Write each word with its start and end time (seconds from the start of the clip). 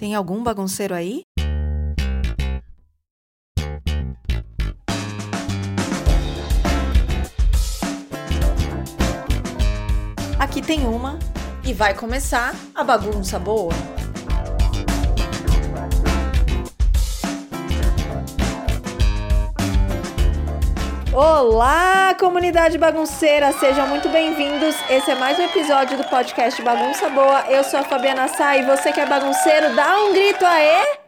Tem 0.00 0.14
algum 0.14 0.42
bagunceiro 0.42 0.94
aí? 0.94 1.24
Aqui 10.38 10.62
tem 10.62 10.86
uma 10.86 11.18
e 11.62 11.74
vai 11.74 11.92
começar 11.94 12.54
a 12.74 12.82
bagunça 12.82 13.38
boa. 13.38 13.74
Olá, 21.22 22.16
comunidade 22.18 22.78
bagunceira, 22.78 23.52
sejam 23.52 23.86
muito 23.86 24.08
bem-vindos. 24.08 24.74
Esse 24.88 25.10
é 25.10 25.14
mais 25.14 25.38
um 25.38 25.42
episódio 25.42 25.98
do 25.98 26.04
podcast 26.04 26.62
Bagunça 26.62 27.10
Boa. 27.10 27.44
Eu 27.50 27.62
sou 27.62 27.78
a 27.78 27.82
Fabiana 27.82 28.26
Sá 28.26 28.56
e 28.56 28.64
você 28.64 28.90
que 28.90 29.00
é 29.00 29.04
bagunceiro, 29.04 29.76
dá 29.76 30.00
um 30.00 30.14
grito 30.14 30.42
aê! 30.46 30.98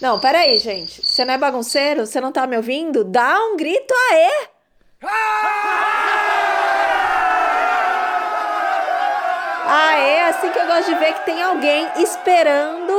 Não, 0.00 0.20
peraí, 0.20 0.56
gente. 0.58 1.04
Você 1.04 1.24
não 1.24 1.34
é 1.34 1.38
bagunceiro? 1.38 2.06
Você 2.06 2.20
não 2.20 2.30
tá 2.30 2.46
me 2.46 2.56
ouvindo? 2.56 3.02
Dá 3.02 3.36
um 3.36 3.56
grito 3.56 3.92
aê! 4.12 4.30
Aê, 9.66 10.20
assim 10.28 10.52
que 10.52 10.58
eu 10.60 10.66
gosto 10.68 10.86
de 10.86 10.94
ver 11.00 11.14
que 11.14 11.24
tem 11.24 11.42
alguém 11.42 11.88
esperando 11.96 12.97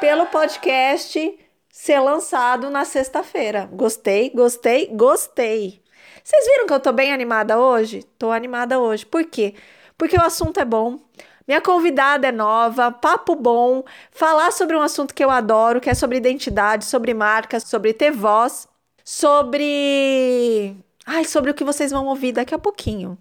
pelo 0.00 0.26
podcast 0.26 1.38
ser 1.70 1.98
lançado 1.98 2.70
na 2.70 2.84
sexta-feira. 2.84 3.68
Gostei, 3.72 4.30
gostei, 4.30 4.86
gostei. 4.86 5.82
Vocês 6.22 6.46
viram 6.46 6.66
que 6.66 6.72
eu 6.72 6.80
tô 6.80 6.92
bem 6.92 7.12
animada 7.12 7.58
hoje? 7.58 8.04
Tô 8.18 8.30
animada 8.30 8.78
hoje. 8.78 9.04
Por 9.04 9.24
quê? 9.24 9.54
Porque 9.96 10.16
o 10.16 10.22
assunto 10.22 10.60
é 10.60 10.64
bom. 10.64 10.98
Minha 11.46 11.60
convidada 11.60 12.28
é 12.28 12.32
nova, 12.32 12.92
papo 12.92 13.34
bom, 13.34 13.82
falar 14.10 14.52
sobre 14.52 14.76
um 14.76 14.82
assunto 14.82 15.14
que 15.14 15.24
eu 15.24 15.30
adoro, 15.30 15.80
que 15.80 15.88
é 15.88 15.94
sobre 15.94 16.18
identidade, 16.18 16.84
sobre 16.84 17.14
marca, 17.14 17.58
sobre 17.58 17.94
ter 17.94 18.10
voz, 18.10 18.68
sobre. 19.02 20.76
Ai, 21.06 21.24
sobre 21.24 21.50
o 21.50 21.54
que 21.54 21.64
vocês 21.64 21.90
vão 21.90 22.06
ouvir 22.06 22.32
daqui 22.32 22.54
a 22.54 22.58
pouquinho. 22.58 23.16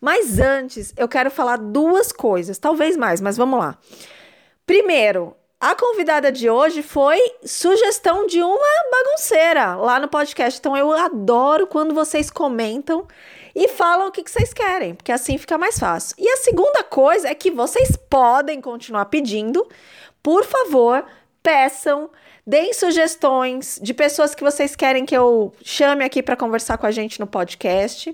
Mas 0.00 0.38
antes, 0.38 0.94
eu 0.96 1.08
quero 1.08 1.30
falar 1.30 1.56
duas 1.56 2.12
coisas, 2.12 2.56
talvez 2.56 2.96
mais, 2.96 3.20
mas 3.20 3.36
vamos 3.36 3.58
lá. 3.58 3.76
Primeiro, 4.64 5.34
a 5.62 5.76
convidada 5.76 6.32
de 6.32 6.50
hoje 6.50 6.82
foi 6.82 7.20
sugestão 7.44 8.26
de 8.26 8.42
uma 8.42 8.90
bagunceira 8.90 9.76
lá 9.76 10.00
no 10.00 10.08
podcast. 10.08 10.58
Então 10.58 10.76
eu 10.76 10.90
adoro 10.90 11.68
quando 11.68 11.94
vocês 11.94 12.32
comentam 12.32 13.06
e 13.54 13.68
falam 13.68 14.08
o 14.08 14.10
que, 14.10 14.28
vocês 14.28 14.52
querem, 14.52 14.92
porque 14.96 15.12
assim 15.12 15.38
fica 15.38 15.56
mais 15.56 15.78
fácil. 15.78 16.16
E 16.18 16.28
a 16.28 16.38
segunda 16.38 16.82
coisa 16.82 17.28
é 17.28 17.34
que 17.36 17.48
vocês 17.48 17.96
podem 18.10 18.60
continuar 18.60 19.04
pedindo. 19.04 19.64
Por 20.20 20.44
favor, 20.44 21.04
peçam, 21.40 22.10
deem 22.44 22.74
sugestões 22.74 23.78
de 23.80 23.94
pessoas 23.94 24.34
que 24.34 24.42
vocês 24.42 24.74
querem 24.74 25.06
que 25.06 25.16
eu 25.16 25.54
chame 25.62 26.04
aqui 26.04 26.24
para 26.24 26.34
conversar 26.34 26.76
com 26.76 26.86
a 26.86 26.90
gente 26.90 27.20
no 27.20 27.26
podcast. 27.28 28.12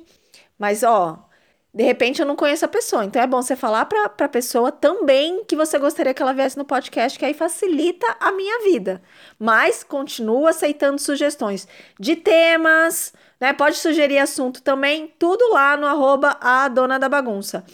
Mas 0.59 0.83
ó, 0.83 1.28
de 1.73 1.85
repente 1.85 2.21
eu 2.21 2.27
não 2.27 2.35
conheço 2.35 2.65
a 2.65 2.69
pessoa, 2.69 3.05
então 3.05 3.21
é 3.21 3.27
bom 3.27 3.43
você 3.43 3.55
falar 3.55 3.85
para 3.85 4.07
a 4.07 4.29
pessoa 4.29 4.73
também 4.73 5.45
que 5.45 5.55
você 5.55 5.79
gostaria 5.79 6.15
que 6.15 6.23
ela 6.23 6.33
viesse 6.33 6.57
no 6.57 6.65
podcast, 6.65 7.19
que 7.19 7.25
aí 7.25 7.35
facilita 7.35 8.07
a 8.19 8.33
minha 8.33 8.65
vida. 8.65 9.03
Mas 9.39 9.85
continua 9.85 10.51
aceitando 10.51 10.99
sugestões 10.99 11.69
de 12.01 12.17
temas, 12.17 13.13
né? 13.39 13.53
Pode 13.53 13.77
sugerir 13.77 14.19
assunto 14.19 14.63
também, 14.63 15.13
tudo 15.19 15.53
lá 15.53 15.77
no 15.77 15.87
arroba 15.87 16.39
a 16.41 16.69
dona 16.69 16.99
da 16.99 17.09
bagunça. 17.09 17.65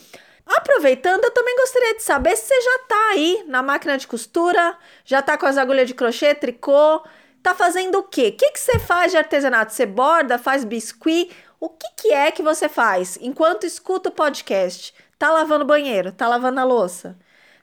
Aproveitando, 0.46 1.24
eu 1.24 1.30
também 1.30 1.56
gostaria 1.56 1.94
de 1.94 2.02
saber 2.02 2.36
se 2.36 2.46
você 2.46 2.60
já 2.60 2.78
tá 2.86 3.10
aí 3.12 3.44
na 3.46 3.62
máquina 3.62 3.96
de 3.96 4.06
costura, 4.06 4.76
já 5.04 5.22
tá 5.22 5.38
com 5.38 5.46
as 5.46 5.56
agulhas 5.56 5.88
de 5.88 5.94
crochê, 5.94 6.34
tricô, 6.34 7.02
tá 7.42 7.54
fazendo 7.54 7.98
o 7.98 8.02
quê? 8.02 8.32
O 8.34 8.36
que, 8.36 8.50
que 8.50 8.60
você 8.60 8.78
faz 8.78 9.12
de 9.12 9.18
artesanato? 9.18 9.72
Você 9.72 9.86
borda, 9.86 10.36
faz 10.36 10.64
biscuit? 10.64 11.30
O 11.64 11.70
que, 11.70 11.88
que 11.96 12.12
é 12.12 12.30
que 12.30 12.42
você 12.42 12.68
faz 12.68 13.18
enquanto 13.22 13.64
escuta 13.64 14.10
o 14.10 14.12
podcast? 14.12 14.92
Tá 15.18 15.30
lavando 15.30 15.64
banheiro? 15.64 16.12
Tá 16.12 16.28
lavando 16.28 16.60
a 16.60 16.62
louça? 16.64 17.18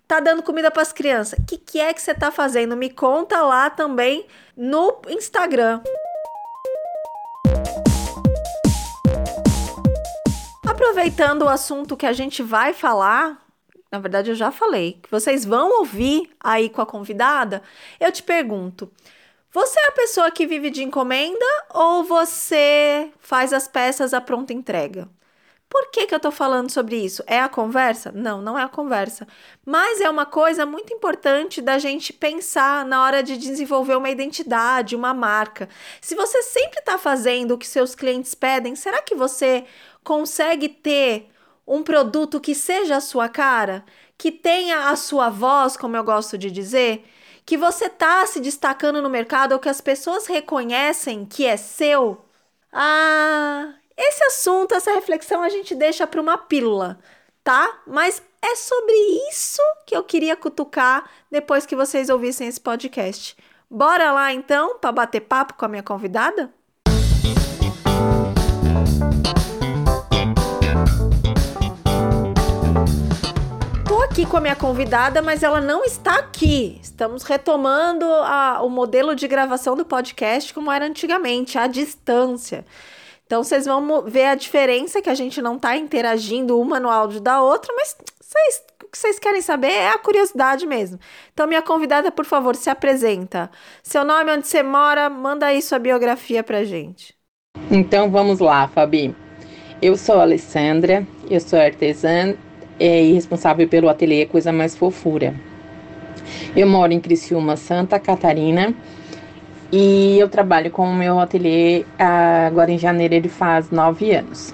Tá 0.08 0.20
dando 0.20 0.42
comida 0.42 0.72
para 0.72 0.82
as 0.82 0.92
crianças? 0.92 1.38
O 1.38 1.46
que, 1.46 1.56
que 1.56 1.80
é 1.80 1.94
que 1.94 2.02
você 2.02 2.12
tá 2.16 2.32
fazendo? 2.32 2.76
Me 2.76 2.90
conta 2.90 3.44
lá 3.44 3.70
também 3.70 4.26
no 4.58 5.00
Instagram. 5.08 5.84
Aproveitando 10.68 11.44
o 11.44 11.50
assunto 11.50 11.96
que 11.96 12.08
a 12.08 12.14
gente 12.14 12.42
vai 12.42 12.74
falar, 12.74 13.46
na 13.92 14.00
verdade 14.00 14.32
eu 14.32 14.36
já 14.36 14.52
falei, 14.52 14.94
que 14.94 15.12
vocês 15.12 15.46
vão 15.46 15.78
ouvir 15.78 16.36
aí 16.40 16.70
com 16.70 16.82
a 16.82 16.88
convidada, 16.88 17.62
eu 18.00 18.12
te 18.12 18.24
pergunto: 18.24 18.92
você 19.52 19.80
é 19.80 19.88
a 19.88 19.92
pessoa 19.92 20.32
que 20.32 20.48
vive 20.48 20.70
de 20.70 20.84
encomenda 20.84 21.46
ou 21.74 22.04
você 22.04 23.12
faz 23.20 23.52
as 23.52 23.68
peças 23.68 24.14
à 24.14 24.22
pronta 24.22 24.54
entrega? 24.54 25.10
Por 25.70 25.90
que, 25.90 26.06
que 26.06 26.14
eu 26.14 26.20
tô 26.20 26.32
falando 26.32 26.70
sobre 26.70 26.98
isso? 26.98 27.24
É 27.26 27.40
a 27.40 27.48
conversa? 27.48 28.12
Não, 28.14 28.42
não 28.42 28.60
é 28.60 28.64
a 28.64 28.70
conversa. 28.70 29.26
Mas 29.66 30.02
é 30.02 30.10
uma 30.10 30.26
coisa 30.26 30.66
muito 30.66 30.94
importante 30.94 31.62
da 31.62 31.80
gente 31.80 32.12
pensar 32.12 32.86
na 32.86 33.02
hora 33.04 33.24
de 33.24 33.38
desenvolver 33.38 33.96
uma 33.96 34.10
identidade, 34.10 34.98
uma 34.98 35.14
marca. 35.14 35.70
Se 36.02 36.14
você 36.14 36.42
sempre 36.44 36.80
está 36.80 36.98
fazendo 36.98 37.52
o 37.54 37.58
que 37.58 37.66
seus 37.66 37.96
clientes 37.96 38.36
pedem, 38.36 38.76
será 38.76 39.02
que 39.02 39.16
você 39.16 39.64
consegue 40.04 40.68
ter 40.68 41.30
um 41.66 41.84
produto 41.84 42.40
que 42.42 42.54
seja 42.54 42.98
a 42.98 43.02
sua 43.02 43.30
cara? 43.30 43.86
Que 44.18 44.32
tenha 44.32 44.90
a 44.90 44.96
sua 44.98 45.30
voz, 45.30 45.78
como 45.78 45.96
eu 45.96 46.04
gosto 46.04 46.38
de 46.38 46.52
dizer? 46.52 47.06
Que 47.52 47.58
você 47.58 47.90
tá 47.90 48.26
se 48.26 48.40
destacando 48.40 49.02
no 49.02 49.10
mercado 49.10 49.52
ou 49.52 49.60
que 49.60 49.68
as 49.68 49.82
pessoas 49.82 50.26
reconhecem 50.26 51.26
que 51.26 51.46
é 51.46 51.58
seu? 51.58 52.24
Ah, 52.72 53.74
esse 53.98 54.24
assunto, 54.24 54.74
essa 54.74 54.94
reflexão 54.94 55.44
a 55.44 55.50
gente 55.50 55.76
deixa 55.76 56.08
para 56.08 56.22
uma 56.22 56.38
pílula, 56.38 56.98
tá? 57.44 57.82
Mas 57.86 58.24
é 58.42 58.56
sobre 58.56 58.96
isso 59.30 59.62
que 59.86 59.94
eu 59.94 60.02
queria 60.02 60.38
cutucar 60.38 61.10
depois 61.30 61.66
que 61.66 61.76
vocês 61.76 62.08
ouvissem 62.08 62.48
esse 62.48 62.62
podcast. 62.62 63.36
Bora 63.70 64.14
lá 64.14 64.32
então 64.32 64.78
para 64.80 64.94
bater 64.94 65.20
papo 65.20 65.56
com 65.56 65.66
a 65.66 65.68
minha 65.68 65.84
convidada? 65.84 66.54
Aqui 74.12 74.26
com 74.26 74.36
a 74.36 74.42
minha 74.42 74.58
convidada, 74.58 75.22
mas 75.22 75.42
ela 75.42 75.62
não 75.62 75.86
está 75.86 76.16
aqui. 76.16 76.78
Estamos 76.84 77.24
retomando 77.24 78.06
a, 78.06 78.62
o 78.62 78.70
modelo 78.70 79.16
de 79.16 79.26
gravação 79.26 79.74
do 79.74 79.86
podcast 79.86 80.54
como 80.54 80.70
era 80.70 80.86
antigamente, 80.86 81.58
à 81.58 81.66
distância. 81.66 82.66
Então 83.26 83.42
vocês 83.42 83.66
vão 83.66 84.02
ver 84.02 84.26
a 84.26 84.36
diferença 84.36 85.02
que 85.02 85.10
a 85.10 85.16
gente 85.16 85.42
não 85.42 85.56
está 85.56 85.78
interagindo 85.78 86.60
uma 86.60 86.78
no 86.78 86.90
áudio 86.90 87.22
da 87.22 87.42
outra, 87.42 87.74
mas 87.74 87.96
vocês, 88.20 88.64
o 88.84 88.88
que 88.88 88.98
vocês 88.98 89.18
querem 89.18 89.42
saber 89.42 89.72
é 89.72 89.92
a 89.92 89.98
curiosidade 89.98 90.68
mesmo. 90.68 91.00
Então, 91.34 91.48
minha 91.48 91.62
convidada, 91.62 92.12
por 92.12 92.26
favor, 92.26 92.54
se 92.58 92.70
apresenta. 92.70 93.50
Seu 93.82 94.04
nome, 94.04 94.30
onde 94.30 94.46
você 94.46 94.62
mora, 94.62 95.10
manda 95.10 95.46
aí 95.46 95.62
sua 95.62 95.80
biografia 95.80 96.44
pra 96.44 96.66
gente. 96.66 97.16
Então 97.70 98.12
vamos 98.12 98.40
lá, 98.40 98.68
Fabi. 98.68 99.16
Eu 99.82 99.96
sou 99.96 100.20
a 100.20 100.24
Alessandra, 100.24 101.08
eu 101.30 101.40
sou 101.40 101.58
artesã 101.58 102.36
é, 102.82 103.04
e 103.04 103.14
responsável 103.14 103.68
pelo 103.68 103.88
ateliê 103.88 104.26
Coisa 104.26 104.52
Mais 104.52 104.76
Fofura. 104.76 105.36
Eu 106.56 106.68
moro 106.68 106.92
em 106.92 107.00
Criciúma, 107.00 107.56
Santa 107.56 108.00
Catarina, 108.00 108.74
e 109.72 110.18
eu 110.20 110.28
trabalho 110.28 110.72
com 110.72 110.84
o 110.84 110.94
meu 110.94 111.20
ateliê 111.20 111.86
agora 111.98 112.72
em 112.72 112.80
janeiro, 112.80 113.14
ele 113.14 113.30
faz 113.30 113.70
nove 113.70 114.12
anos. 114.12 114.54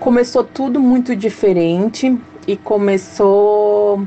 Começou 0.00 0.42
tudo 0.42 0.80
muito 0.80 1.14
diferente 1.14 2.18
e 2.48 2.56
começou 2.56 4.06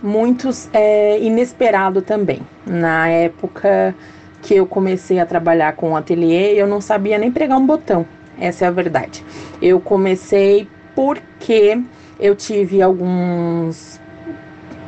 muito 0.00 0.48
é, 0.72 1.18
inesperado 1.20 2.00
também. 2.00 2.40
Na 2.64 3.08
época 3.08 3.94
que 4.42 4.54
eu 4.54 4.64
comecei 4.64 5.18
a 5.18 5.26
trabalhar 5.26 5.74
com 5.74 5.90
o 5.90 5.96
ateliê, 5.96 6.54
eu 6.54 6.66
não 6.66 6.80
sabia 6.80 7.18
nem 7.18 7.32
pregar 7.32 7.58
um 7.58 7.66
botão, 7.66 8.06
essa 8.38 8.64
é 8.64 8.68
a 8.68 8.70
verdade. 8.70 9.24
Eu 9.60 9.80
comecei 9.80 10.66
porque 10.94 11.78
eu 12.20 12.36
tive 12.36 12.82
alguns 12.82 14.00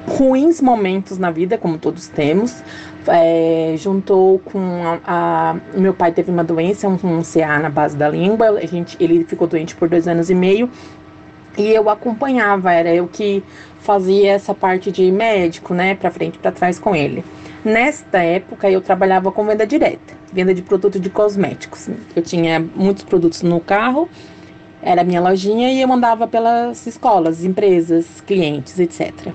ruins 0.06 0.61
momentos 0.61 1.19
na 1.19 1.31
vida, 1.31 1.56
como 1.56 1.79
todos 1.79 2.08
temos. 2.08 2.62
É, 3.06 3.75
juntou 3.79 4.38
com 4.38 4.61
a, 4.84 5.00
a, 5.05 5.56
meu 5.75 5.93
pai 5.93 6.12
teve 6.12 6.31
uma 6.31 6.44
doença, 6.44 6.87
um, 6.87 6.99
um 7.02 7.23
CA 7.23 7.58
na 7.58 7.70
base 7.70 7.96
da 7.96 8.08
língua. 8.08 8.50
A 8.50 8.67
gente, 8.67 8.96
ele 9.00 9.25
ficou 9.25 9.49
doente 9.49 9.75
por 9.75 9.88
dois 9.88 10.06
anos 10.06 10.31
e 10.31 10.34
meio 10.34 10.70
e 11.56 11.69
eu 11.69 11.88
acompanhava. 11.88 12.73
Era 12.73 12.94
eu 12.94 13.08
que 13.08 13.43
fazia 13.81 14.32
essa 14.32 14.55
parte 14.55 14.93
de 14.93 15.11
médico, 15.11 15.75
né, 15.75 15.94
para 15.94 16.11
frente, 16.11 16.38
para 16.38 16.52
trás 16.52 16.79
com 16.79 16.94
ele. 16.94 17.25
Nesta 17.64 18.19
época 18.19 18.70
eu 18.70 18.81
trabalhava 18.81 19.31
com 19.31 19.44
venda 19.44 19.67
direta, 19.67 20.14
venda 20.32 20.52
de 20.55 20.62
produtos 20.62 21.00
de 21.00 21.11
cosméticos. 21.11 21.88
Eu 22.14 22.23
tinha 22.23 22.64
muitos 22.75 23.05
produtos 23.05 23.43
no 23.43 23.61
carro 23.61 24.08
Era 24.82 25.05
minha 25.05 25.20
lojinha 25.20 25.73
e 25.73 25.81
eu 25.81 25.87
mandava 25.87 26.26
pelas 26.26 26.87
escolas, 26.87 27.44
empresas, 27.44 28.20
clientes, 28.20 28.79
etc. 28.81 29.32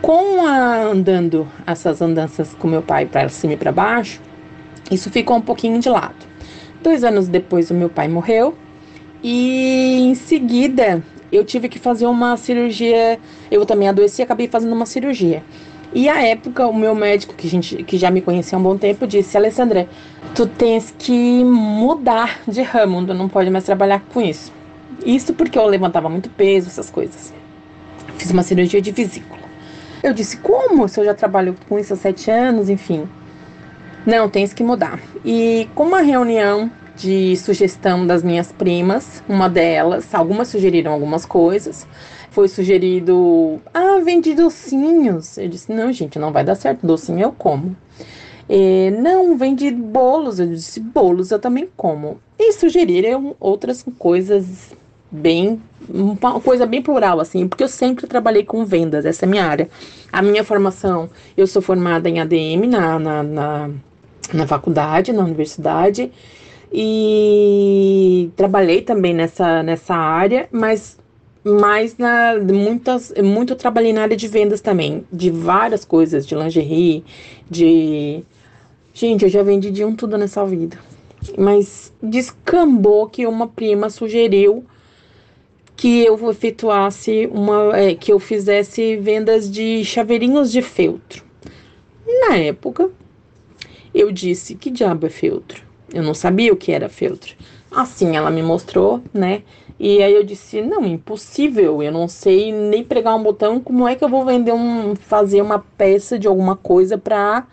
Com 0.00 0.46
a, 0.46 0.82
andando 0.84 1.48
essas 1.66 2.00
andanças 2.00 2.54
com 2.54 2.68
meu 2.68 2.82
pai 2.82 3.06
para 3.06 3.28
cima 3.28 3.54
e 3.54 3.56
para 3.56 3.72
baixo, 3.72 4.20
isso 4.90 5.10
ficou 5.10 5.36
um 5.36 5.40
pouquinho 5.40 5.80
de 5.80 5.88
lado. 5.88 6.14
Dois 6.82 7.02
anos 7.02 7.26
depois, 7.26 7.70
o 7.70 7.74
meu 7.74 7.88
pai 7.88 8.06
morreu 8.06 8.54
e 9.22 9.98
em 10.02 10.14
seguida 10.14 11.02
eu 11.32 11.44
tive 11.44 11.68
que 11.68 11.78
fazer 11.78 12.06
uma 12.06 12.36
cirurgia. 12.36 13.18
Eu 13.50 13.66
também 13.66 13.88
adoeci 13.88 14.22
e 14.22 14.24
acabei 14.24 14.46
fazendo 14.46 14.72
uma 14.72 14.86
cirurgia. 14.86 15.42
E 15.92 16.08
à 16.08 16.22
época, 16.22 16.66
o 16.66 16.74
meu 16.74 16.94
médico, 16.94 17.34
que, 17.34 17.48
gente, 17.48 17.82
que 17.82 17.96
já 17.96 18.10
me 18.10 18.20
conhecia 18.20 18.56
há 18.56 18.60
um 18.60 18.62
bom 18.62 18.76
tempo, 18.76 19.06
disse: 19.06 19.36
Alessandra, 19.36 19.88
tu 20.34 20.46
tens 20.46 20.94
que 20.96 21.42
mudar 21.44 22.40
de 22.46 22.62
ramo, 22.62 23.04
tu 23.06 23.14
não 23.14 23.28
pode 23.28 23.50
mais 23.50 23.64
trabalhar 23.64 24.00
com 24.12 24.20
isso. 24.20 24.52
Isso 25.04 25.34
porque 25.34 25.58
eu 25.58 25.66
levantava 25.66 26.08
muito 26.08 26.28
peso, 26.30 26.68
essas 26.68 26.90
coisas. 26.90 27.32
Fiz 28.18 28.30
uma 28.30 28.42
cirurgia 28.42 28.80
de 28.80 28.92
vesícula. 28.92 29.46
Eu 30.02 30.12
disse: 30.12 30.36
como? 30.38 30.88
Se 30.88 31.00
eu 31.00 31.04
já 31.04 31.14
trabalho 31.14 31.54
com 31.68 31.78
isso 31.78 31.92
há 31.94 31.96
sete 31.96 32.30
anos, 32.30 32.68
enfim. 32.68 33.08
Não, 34.04 34.28
tens 34.28 34.52
que 34.52 34.62
mudar. 34.62 35.00
E 35.24 35.68
com 35.74 35.84
uma 35.84 36.00
reunião 36.00 36.70
de 36.96 37.36
sugestão 37.36 38.06
das 38.06 38.22
minhas 38.22 38.50
primas, 38.50 39.22
uma 39.28 39.48
delas, 39.48 40.14
algumas 40.14 40.48
sugeriram 40.48 40.92
algumas 40.92 41.26
coisas. 41.26 41.86
Foi 42.30 42.48
sugerido, 42.48 43.60
ah, 43.72 44.00
vende 44.04 44.34
docinhos. 44.34 45.38
Eu 45.38 45.48
disse, 45.48 45.72
não, 45.72 45.92
gente, 45.92 46.18
não 46.18 46.32
vai 46.32 46.44
dar 46.44 46.54
certo, 46.54 46.86
docinho 46.86 47.20
eu 47.20 47.32
como. 47.32 47.76
E, 48.48 48.90
não, 48.90 49.36
vende 49.36 49.70
bolos. 49.70 50.38
Eu 50.38 50.46
disse, 50.48 50.80
bolos 50.80 51.30
eu 51.30 51.38
também 51.38 51.68
como. 51.76 52.20
E 52.38 52.52
sugeriram 52.52 53.34
outras 53.40 53.84
coisas 53.98 54.74
bem, 55.10 55.60
uma 55.88 56.40
coisa 56.40 56.66
bem 56.66 56.82
plural, 56.82 57.20
assim, 57.20 57.46
porque 57.48 57.64
eu 57.64 57.68
sempre 57.68 58.06
trabalhei 58.06 58.44
com 58.44 58.64
vendas, 58.64 59.04
essa 59.06 59.24
é 59.24 59.26
a 59.26 59.30
minha 59.30 59.46
área. 59.46 59.68
A 60.12 60.20
minha 60.20 60.44
formação, 60.44 61.08
eu 61.36 61.46
sou 61.46 61.62
formada 61.62 62.08
em 62.08 62.20
ADM 62.20 62.66
na, 62.68 62.98
na, 62.98 63.22
na, 63.22 63.70
na 64.32 64.46
faculdade, 64.46 65.12
na 65.12 65.24
universidade, 65.24 66.10
e 66.72 68.30
trabalhei 68.36 68.82
também 68.82 69.14
nessa, 69.14 69.62
nessa 69.62 69.94
área, 69.94 70.48
mas 70.50 70.98
mais 71.44 71.96
na 71.96 72.34
muitas 72.40 73.14
muito 73.22 73.54
trabalhei 73.54 73.92
na 73.92 74.02
área 74.02 74.16
de 74.16 74.26
vendas 74.26 74.60
também, 74.60 75.04
de 75.12 75.30
várias 75.30 75.84
coisas, 75.84 76.26
de 76.26 76.34
lingerie, 76.34 77.04
de 77.48 78.24
gente, 78.96 79.24
eu 79.24 79.28
já 79.28 79.42
vendi 79.42 79.70
de 79.70 79.84
um 79.84 79.94
tudo 79.94 80.16
nessa 80.16 80.44
vida. 80.46 80.78
Mas 81.36 81.92
descambou 82.02 83.06
que 83.08 83.26
uma 83.26 83.46
prima 83.46 83.90
sugeriu 83.90 84.64
que 85.76 86.02
eu 86.02 86.30
efetuasse 86.30 87.28
uma 87.30 87.76
é, 87.76 87.94
que 87.94 88.10
eu 88.10 88.18
fizesse 88.18 88.96
vendas 88.96 89.50
de 89.50 89.84
chaveirinhos 89.84 90.50
de 90.50 90.62
feltro. 90.62 91.22
Na 92.06 92.36
época, 92.36 92.90
eu 93.94 94.10
disse 94.10 94.54
que 94.54 94.70
diabo 94.70 95.06
é 95.06 95.10
feltro? 95.10 95.62
Eu 95.92 96.02
não 96.02 96.14
sabia 96.14 96.52
o 96.52 96.56
que 96.56 96.72
era 96.72 96.88
feltro. 96.88 97.34
Assim, 97.70 98.16
ela 98.16 98.30
me 98.30 98.42
mostrou, 98.42 99.02
né? 99.12 99.42
E 99.78 100.02
aí 100.02 100.14
eu 100.14 100.24
disse: 100.24 100.62
"Não, 100.62 100.86
impossível. 100.86 101.82
Eu 101.82 101.92
não 101.92 102.08
sei 102.08 102.50
nem 102.50 102.82
pregar 102.82 103.14
um 103.14 103.22
botão. 103.22 103.60
Como 103.60 103.86
é 103.86 103.94
que 103.94 104.02
eu 104.02 104.08
vou 104.08 104.24
vender 104.24 104.54
um 104.54 104.96
fazer 104.96 105.42
uma 105.42 105.58
peça 105.58 106.18
de 106.18 106.26
alguma 106.26 106.56
coisa 106.56 106.96
para 106.96 107.46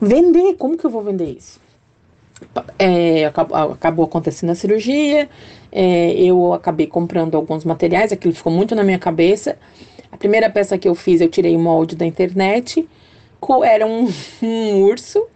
vender? 0.00 0.54
Como 0.54 0.76
que 0.76 0.84
eu 0.84 0.90
vou 0.90 1.02
vender 1.02 1.36
isso?" 1.36 1.60
É, 2.78 3.24
acabou, 3.26 4.04
acontecendo 4.04 4.50
a 4.50 4.54
cirurgia, 4.54 5.28
é, 5.72 6.12
eu 6.14 6.52
acabei 6.52 6.86
comprando 6.86 7.36
alguns 7.36 7.64
materiais, 7.64 8.12
aquilo 8.12 8.34
ficou 8.34 8.52
muito 8.52 8.74
na 8.74 8.82
minha 8.82 8.98
cabeça. 8.98 9.56
A 10.12 10.16
primeira 10.16 10.50
peça 10.50 10.76
que 10.76 10.88
eu 10.88 10.94
fiz, 10.94 11.20
eu 11.20 11.28
tirei 11.28 11.56
o 11.56 11.58
molde 11.58 11.96
da 11.96 12.04
internet, 12.04 12.86
era 13.64 13.86
um, 13.86 14.08
um 14.42 14.82
urso 14.82 15.26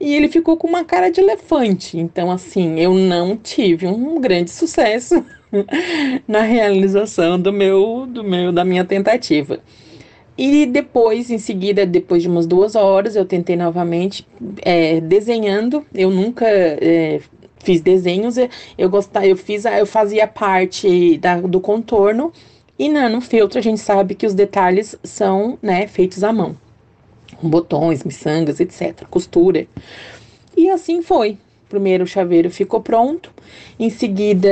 e 0.00 0.14
ele 0.14 0.28
ficou 0.28 0.56
com 0.56 0.66
uma 0.66 0.84
cara 0.84 1.10
de 1.10 1.20
elefante. 1.20 1.96
Então, 1.96 2.30
assim, 2.30 2.80
eu 2.80 2.92
não 2.92 3.36
tive 3.36 3.86
um 3.86 4.20
grande 4.20 4.50
sucesso 4.50 5.24
na 6.26 6.40
realização 6.40 7.38
do 7.38 7.52
meu, 7.52 8.06
do 8.06 8.24
meu, 8.24 8.50
da 8.50 8.64
minha 8.64 8.84
tentativa. 8.84 9.60
E 10.36 10.66
depois, 10.66 11.30
em 11.30 11.38
seguida, 11.38 11.84
depois 11.84 12.22
de 12.22 12.28
umas 12.28 12.46
duas 12.46 12.74
horas, 12.74 13.16
eu 13.16 13.24
tentei 13.24 13.56
novamente 13.56 14.26
é, 14.62 15.00
desenhando. 15.00 15.84
Eu 15.94 16.10
nunca 16.10 16.46
é, 16.48 17.20
fiz 17.58 17.80
desenhos. 17.80 18.36
Eu 18.76 18.88
gostava, 18.88 19.26
eu 19.26 19.36
fiz, 19.36 19.64
eu 19.64 19.86
fazia 19.86 20.26
parte 20.26 21.18
da, 21.18 21.40
do 21.40 21.60
contorno. 21.60 22.32
E 22.78 22.88
no 22.88 23.20
feltro 23.20 23.58
a 23.58 23.62
gente 23.62 23.80
sabe 23.80 24.14
que 24.14 24.26
os 24.26 24.34
detalhes 24.34 24.96
são, 25.04 25.58
né, 25.62 25.86
feitos 25.86 26.24
à 26.24 26.32
mão 26.32 26.56
botões, 27.48 28.04
miçangas, 28.04 28.60
etc. 28.60 29.04
Costura. 29.08 29.66
E 30.56 30.70
assim 30.70 31.02
foi. 31.02 31.38
Primeiro 31.72 32.06
chaveiro 32.06 32.50
ficou 32.50 32.82
pronto. 32.82 33.32
Em 33.80 33.88
seguida, 33.88 34.50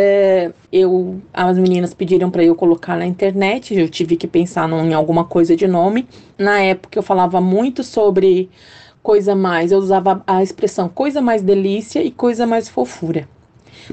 eu 0.73 1.21
as 1.35 1.59
meninas 1.59 1.93
pediram 1.93 2.31
para 2.31 2.43
eu 2.43 2.55
colocar 2.55 2.97
na 2.97 3.05
internet. 3.05 3.75
Eu 3.75 3.91
tive 3.91 4.17
que 4.17 4.27
pensar 4.27 4.67
em 4.71 4.95
alguma 4.95 5.27
coisa 5.27 5.55
de 5.55 5.69
nome. 5.69 6.09
Na 6.39 6.63
época 6.63 6.99
eu 6.99 7.03
falava 7.03 7.39
muito 7.39 7.85
sobre 7.85 8.49
coisa 9.03 9.35
mais, 9.35 9.71
eu 9.71 9.77
usava 9.77 10.23
a 10.27 10.43
expressão 10.43 10.89
coisa 10.89 11.21
mais 11.21 11.43
delícia 11.43 12.03
e 12.03 12.11
coisa 12.11 12.47
mais 12.47 12.71
fofura. 12.71 13.29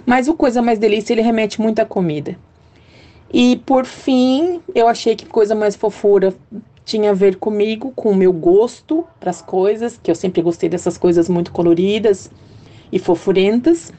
Mas 0.05 0.29
o 0.29 0.33
coisa 0.33 0.61
mais 0.61 0.79
delícia 0.79 1.13
ele 1.13 1.21
remete 1.21 1.59
muito 1.59 1.79
à 1.81 1.85
comida. 1.85 2.39
E 3.33 3.57
por 3.65 3.85
fim, 3.85 4.61
eu 4.73 4.87
achei 4.87 5.17
que 5.17 5.25
coisa 5.25 5.53
mais 5.53 5.75
fofura 5.75 6.33
tinha 6.85 7.11
a 7.11 7.13
ver 7.13 7.35
comigo, 7.35 7.91
com 7.93 8.11
o 8.11 8.15
meu 8.15 8.31
gosto 8.31 9.05
para 9.19 9.31
as 9.31 9.41
coisas, 9.41 9.99
que 10.01 10.09
eu 10.09 10.15
sempre 10.15 10.41
gostei 10.41 10.69
dessas 10.69 10.97
coisas 10.97 11.27
muito 11.27 11.51
coloridas 11.51 12.31
e 12.91 12.99
fofurentas. 12.99 13.91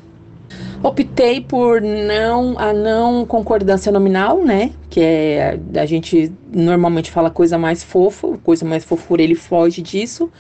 Optei 0.83 1.41
por 1.41 1.81
não 1.83 2.59
a 2.59 2.73
não 2.73 3.27
concordância 3.27 3.91
nominal, 3.91 4.45
né? 4.45 4.71
Que 4.89 5.01
é 5.01 5.59
a 5.77 5.85
gente 5.85 6.33
normalmente 6.53 7.11
fala 7.11 7.31
coisa 7.31 7.59
mais 7.59 7.83
fofa, 7.83 8.39
coisa 8.45 8.65
mais 8.65 8.85
fofura, 8.85 9.23
ele 9.23 9.35
foge 9.35 9.83
disso. 9.83 10.31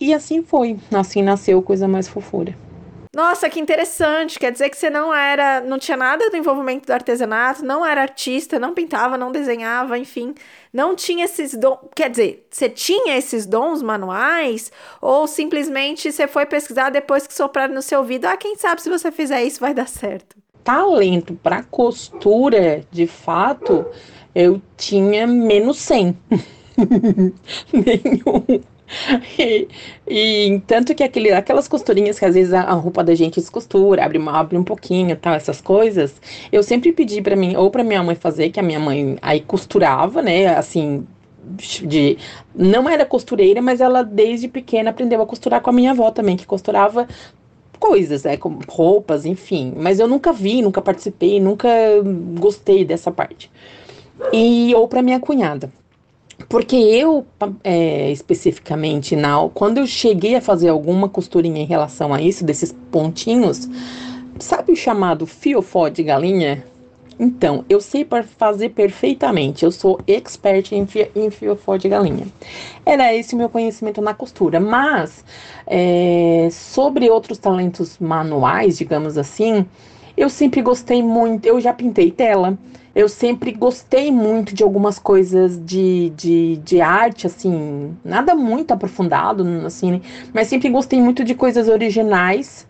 E 0.00 0.14
assim 0.14 0.42
foi, 0.42 0.78
assim 0.92 1.22
nasceu 1.22 1.60
coisa 1.60 1.86
mais 1.86 2.08
fofura. 2.08 2.54
Nossa, 3.14 3.48
que 3.48 3.58
interessante. 3.58 4.38
Quer 4.38 4.52
dizer 4.52 4.68
que 4.70 4.76
você 4.76 4.90
não 4.90 5.14
era, 5.14 5.60
não 5.60 5.78
tinha 5.78 5.96
nada 5.96 6.28
do 6.30 6.36
envolvimento 6.36 6.86
do 6.86 6.92
artesanato, 6.92 7.64
não 7.64 7.84
era 7.84 8.02
artista, 8.02 8.58
não 8.58 8.74
pintava, 8.74 9.16
não 9.16 9.32
desenhava, 9.32 9.98
enfim, 9.98 10.34
não 10.72 10.94
tinha 10.94 11.24
esses 11.24 11.54
dons. 11.54 11.78
Quer 11.94 12.10
dizer, 12.10 12.46
você 12.50 12.68
tinha 12.68 13.16
esses 13.16 13.46
dons 13.46 13.82
manuais 13.82 14.70
ou 15.00 15.26
simplesmente 15.26 16.12
você 16.12 16.26
foi 16.26 16.46
pesquisar 16.46 16.90
depois 16.90 17.26
que 17.26 17.34
sopraram 17.34 17.74
no 17.74 17.82
seu 17.82 18.00
ouvido? 18.00 18.26
Ah, 18.26 18.36
quem 18.36 18.56
sabe 18.56 18.82
se 18.82 18.90
você 18.90 19.10
fizer 19.10 19.42
isso 19.42 19.60
vai 19.60 19.72
dar 19.72 19.88
certo. 19.88 20.36
Talento 20.62 21.34
para 21.42 21.62
costura, 21.62 22.84
de 22.90 23.06
fato, 23.06 23.86
eu 24.34 24.60
tinha 24.76 25.26
menos 25.26 25.78
100. 25.78 26.18
Nenhum. 27.72 28.62
E, 29.38 29.68
e, 30.06 30.62
tanto 30.66 30.94
que 30.94 31.02
aquele, 31.02 31.30
aquelas 31.32 31.68
costurinhas 31.68 32.18
que 32.18 32.24
às 32.24 32.34
vezes 32.34 32.52
a, 32.52 32.62
a 32.62 32.72
roupa 32.72 33.04
da 33.04 33.14
gente 33.14 33.40
descostura, 33.40 34.04
abre, 34.04 34.18
abre 34.26 34.56
um 34.56 34.64
pouquinho, 34.64 35.16
tal, 35.16 35.34
essas 35.34 35.60
coisas, 35.60 36.20
eu 36.50 36.62
sempre 36.62 36.92
pedi 36.92 37.20
para 37.20 37.36
mim, 37.36 37.56
ou 37.56 37.70
para 37.70 37.84
minha 37.84 38.02
mãe 38.02 38.14
fazer, 38.14 38.50
que 38.50 38.58
a 38.58 38.62
minha 38.62 38.80
mãe 38.80 39.16
aí 39.22 39.40
costurava, 39.40 40.22
né, 40.22 40.48
assim, 40.56 41.06
de 41.86 42.18
não 42.54 42.88
era 42.88 43.06
costureira, 43.06 43.62
mas 43.62 43.80
ela 43.80 44.02
desde 44.02 44.48
pequena 44.48 44.90
aprendeu 44.90 45.22
a 45.22 45.26
costurar 45.26 45.60
com 45.60 45.70
a 45.70 45.72
minha 45.72 45.92
avó 45.92 46.10
também, 46.10 46.36
que 46.36 46.46
costurava 46.46 47.06
coisas, 47.78 48.24
né, 48.24 48.36
como 48.36 48.60
roupas, 48.68 49.24
enfim, 49.24 49.72
mas 49.76 50.00
eu 50.00 50.08
nunca 50.08 50.32
vi, 50.32 50.62
nunca 50.62 50.82
participei, 50.82 51.38
nunca 51.40 51.68
gostei 52.38 52.84
dessa 52.84 53.10
parte. 53.10 53.50
E 54.32 54.74
ou 54.74 54.88
para 54.88 55.02
minha 55.02 55.20
cunhada. 55.20 55.70
Porque 56.48 56.76
eu, 56.76 57.26
é, 57.64 58.10
especificamente, 58.10 59.16
na, 59.16 59.48
quando 59.52 59.78
eu 59.78 59.86
cheguei 59.86 60.36
a 60.36 60.40
fazer 60.40 60.68
alguma 60.68 61.08
costurinha 61.08 61.60
em 61.60 61.66
relação 61.66 62.12
a 62.14 62.20
isso, 62.20 62.44
desses 62.44 62.74
pontinhos, 62.90 63.68
sabe 64.38 64.72
o 64.72 64.76
chamado 64.76 65.26
fiofó 65.26 65.88
de 65.88 66.02
galinha? 66.02 66.64
Então, 67.20 67.64
eu 67.68 67.80
sei 67.80 68.06
fazer 68.36 68.68
perfeitamente, 68.68 69.64
eu 69.64 69.72
sou 69.72 70.00
expert 70.06 70.70
em, 70.70 70.86
fi, 70.86 71.10
em 71.16 71.30
fiofó 71.30 71.76
de 71.76 71.88
galinha. 71.88 72.28
Era 72.86 73.12
esse 73.12 73.34
o 73.34 73.38
meu 73.38 73.48
conhecimento 73.48 74.00
na 74.00 74.14
costura, 74.14 74.60
mas 74.60 75.24
é, 75.66 76.48
sobre 76.52 77.10
outros 77.10 77.38
talentos 77.38 77.98
manuais, 77.98 78.78
digamos 78.78 79.18
assim, 79.18 79.66
eu 80.16 80.30
sempre 80.30 80.62
gostei 80.62 81.02
muito, 81.02 81.44
eu 81.44 81.60
já 81.60 81.72
pintei 81.72 82.12
tela, 82.12 82.56
eu 82.98 83.08
sempre 83.08 83.52
gostei 83.52 84.10
muito 84.10 84.52
de 84.52 84.64
algumas 84.64 84.98
coisas 84.98 85.56
de, 85.64 86.10
de, 86.16 86.56
de 86.56 86.80
arte, 86.80 87.28
assim, 87.28 87.96
nada 88.04 88.34
muito 88.34 88.72
aprofundado, 88.72 89.44
assim, 89.64 90.02
mas 90.34 90.48
sempre 90.48 90.68
gostei 90.68 91.00
muito 91.00 91.22
de 91.22 91.32
coisas 91.32 91.68
originais 91.68 92.66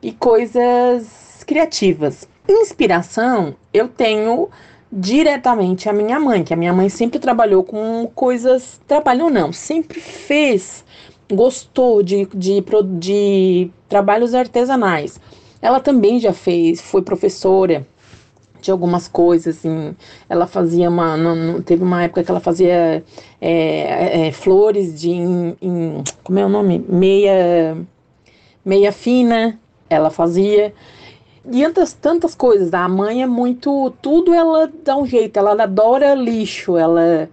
e 0.00 0.12
coisas 0.12 1.42
criativas. 1.44 2.24
Inspiração, 2.48 3.56
eu 3.72 3.88
tenho 3.88 4.48
diretamente 4.92 5.88
a 5.88 5.92
minha 5.92 6.20
mãe, 6.20 6.44
que 6.44 6.54
a 6.54 6.56
minha 6.56 6.72
mãe 6.72 6.88
sempre 6.88 7.18
trabalhou 7.18 7.64
com 7.64 8.08
coisas. 8.14 8.80
Trabalhou 8.86 9.28
não, 9.28 9.52
sempre 9.52 9.98
fez, 9.98 10.84
gostou 11.28 12.00
de, 12.00 12.28
de, 12.32 12.62
de 13.00 13.70
trabalhos 13.88 14.36
artesanais. 14.36 15.18
Ela 15.60 15.80
também 15.80 16.20
já 16.20 16.32
fez, 16.32 16.80
foi 16.80 17.02
professora 17.02 17.84
de 18.64 18.70
algumas 18.70 19.06
coisas, 19.06 19.58
assim, 19.58 19.94
ela 20.28 20.46
fazia 20.46 20.88
uma, 20.88 21.16
não, 21.16 21.60
teve 21.60 21.82
uma 21.84 22.02
época 22.02 22.24
que 22.24 22.30
ela 22.30 22.40
fazia 22.40 23.04
é, 23.40 24.26
é, 24.28 24.32
flores 24.32 24.98
de, 24.98 25.10
em, 25.10 25.56
em, 25.60 26.04
como 26.22 26.38
é 26.38 26.46
o 26.46 26.48
nome? 26.48 26.82
Meia, 26.88 27.76
meia 28.64 28.90
fina, 28.90 29.58
ela 29.90 30.08
fazia, 30.08 30.72
e 31.52 31.62
tantas, 31.62 31.92
tantas 31.92 32.34
coisas. 32.34 32.72
A 32.72 32.88
mãe 32.88 33.22
é 33.22 33.26
muito. 33.26 33.92
Tudo 34.00 34.32
ela 34.32 34.70
dá 34.82 34.96
um 34.96 35.04
jeito, 35.04 35.36
ela 35.38 35.62
adora 35.62 36.14
lixo, 36.14 36.78
ela, 36.78 37.28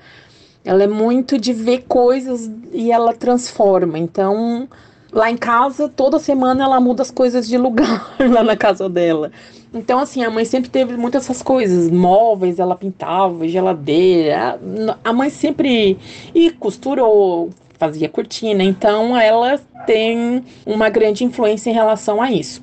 ela 0.65 0.83
é 0.83 0.88
muito 0.88 1.38
de 1.38 1.53
ver 1.53 1.85
coisas 1.88 2.51
e 2.73 2.91
ela 2.91 3.13
transforma. 3.13 3.97
Então, 3.97 4.67
lá 5.13 5.31
em 5.31 5.38
casa, 5.38 5.88
toda 5.88 6.19
semana 6.19 6.65
ela 6.65 6.81
muda 6.81 7.01
as 7.01 7.09
coisas 7.09 7.47
de 7.47 7.57
lugar 7.57 8.13
lá 8.19 8.43
na 8.43 8.57
casa 8.57 8.89
dela. 8.89 9.31
Então, 9.73 9.99
assim, 9.99 10.21
a 10.23 10.29
mãe 10.29 10.43
sempre 10.43 10.69
teve 10.69 10.97
muitas 10.97 11.23
essas 11.23 11.41
coisas, 11.41 11.89
móveis, 11.89 12.59
ela 12.59 12.75
pintava, 12.75 13.47
geladeira. 13.47 14.59
A 15.03 15.13
mãe 15.13 15.29
sempre. 15.29 15.97
E 16.35 16.51
costurou, 16.51 17.51
fazia 17.79 18.09
cortina. 18.09 18.63
Então, 18.63 19.17
ela 19.17 19.57
tem 19.85 20.43
uma 20.65 20.89
grande 20.89 21.23
influência 21.23 21.69
em 21.69 21.73
relação 21.73 22.21
a 22.21 22.29
isso. 22.31 22.61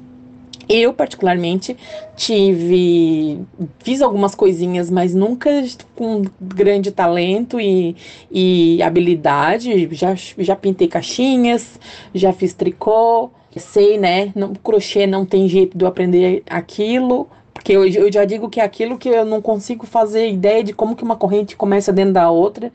Eu, 0.69 0.93
particularmente, 0.93 1.75
tive. 2.15 3.41
Fiz 3.79 4.03
algumas 4.03 4.35
coisinhas, 4.35 4.91
mas 4.91 5.15
nunca 5.15 5.51
com 5.97 6.23
grande 6.39 6.93
talento 6.93 7.59
e, 7.59 7.97
e 8.31 8.83
habilidade. 8.83 9.89
Já, 9.93 10.15
já 10.15 10.55
pintei 10.55 10.87
caixinhas, 10.87 11.81
já 12.15 12.35
fiz 12.35 12.53
tricô. 12.53 13.31
Sei, 13.57 13.99
né? 13.99 14.33
Não, 14.35 14.55
crochê 14.55 15.07
não 15.07 15.25
tem 15.25 15.49
jeito 15.49 15.77
de 15.77 15.85
eu 15.85 15.89
aprender 15.89 16.43
aquilo. 16.49 17.29
Porque 17.53 17.73
eu, 17.73 17.87
eu 17.87 18.13
já 18.13 18.25
digo 18.25 18.49
que 18.49 18.61
é 18.61 18.65
aquilo 18.65 18.99
que 18.99 19.09
eu 19.09 19.25
não 19.25 19.43
consigo 19.43 19.87
fazer 19.87 20.29
ideia 20.29 20.63
de 20.63 20.73
como 20.73 20.95
que 20.95 21.03
uma 21.03 21.17
corrente 21.17 21.57
começa 21.57 21.93
dentro 21.93 22.13
da 22.13 22.31
outra. 22.31 22.73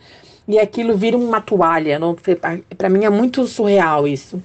E 0.47 0.59
aquilo 0.59 0.97
vira 0.97 1.17
uma 1.17 1.39
toalha. 1.39 1.99
Para 2.77 2.89
mim 2.89 3.05
é 3.05 3.09
muito 3.09 3.47
surreal 3.47 4.07
isso. 4.07 4.41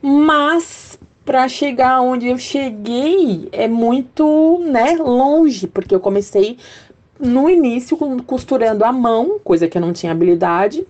Mas 0.00 0.98
para 1.24 1.48
chegar 1.48 2.00
onde 2.00 2.26
eu 2.28 2.38
cheguei 2.38 3.48
é 3.52 3.68
muito, 3.68 4.60
né, 4.66 4.96
longe, 4.96 5.68
porque 5.68 5.94
eu 5.94 6.00
comecei 6.00 6.58
no 7.20 7.48
início 7.48 7.96
costurando 8.26 8.84
à 8.84 8.92
mão, 8.92 9.38
coisa 9.44 9.68
que 9.68 9.78
eu 9.78 9.82
não 9.82 9.92
tinha 9.92 10.10
habilidade, 10.10 10.84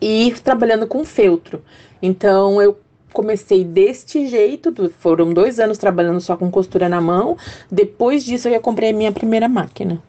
e 0.00 0.34
trabalhando 0.44 0.86
com 0.86 1.04
feltro. 1.04 1.62
Então 2.02 2.60
eu 2.60 2.78
comecei 3.12 3.64
deste 3.64 4.26
jeito, 4.26 4.92
foram 4.98 5.32
dois 5.32 5.58
anos 5.58 5.78
trabalhando 5.78 6.20
só 6.20 6.36
com 6.36 6.50
costura 6.50 6.88
na 6.88 7.00
mão. 7.00 7.36
Depois 7.70 8.24
disso 8.24 8.48
eu 8.48 8.60
comprei 8.60 8.90
a 8.90 8.92
minha 8.92 9.12
primeira 9.12 9.48
máquina. 9.48 10.02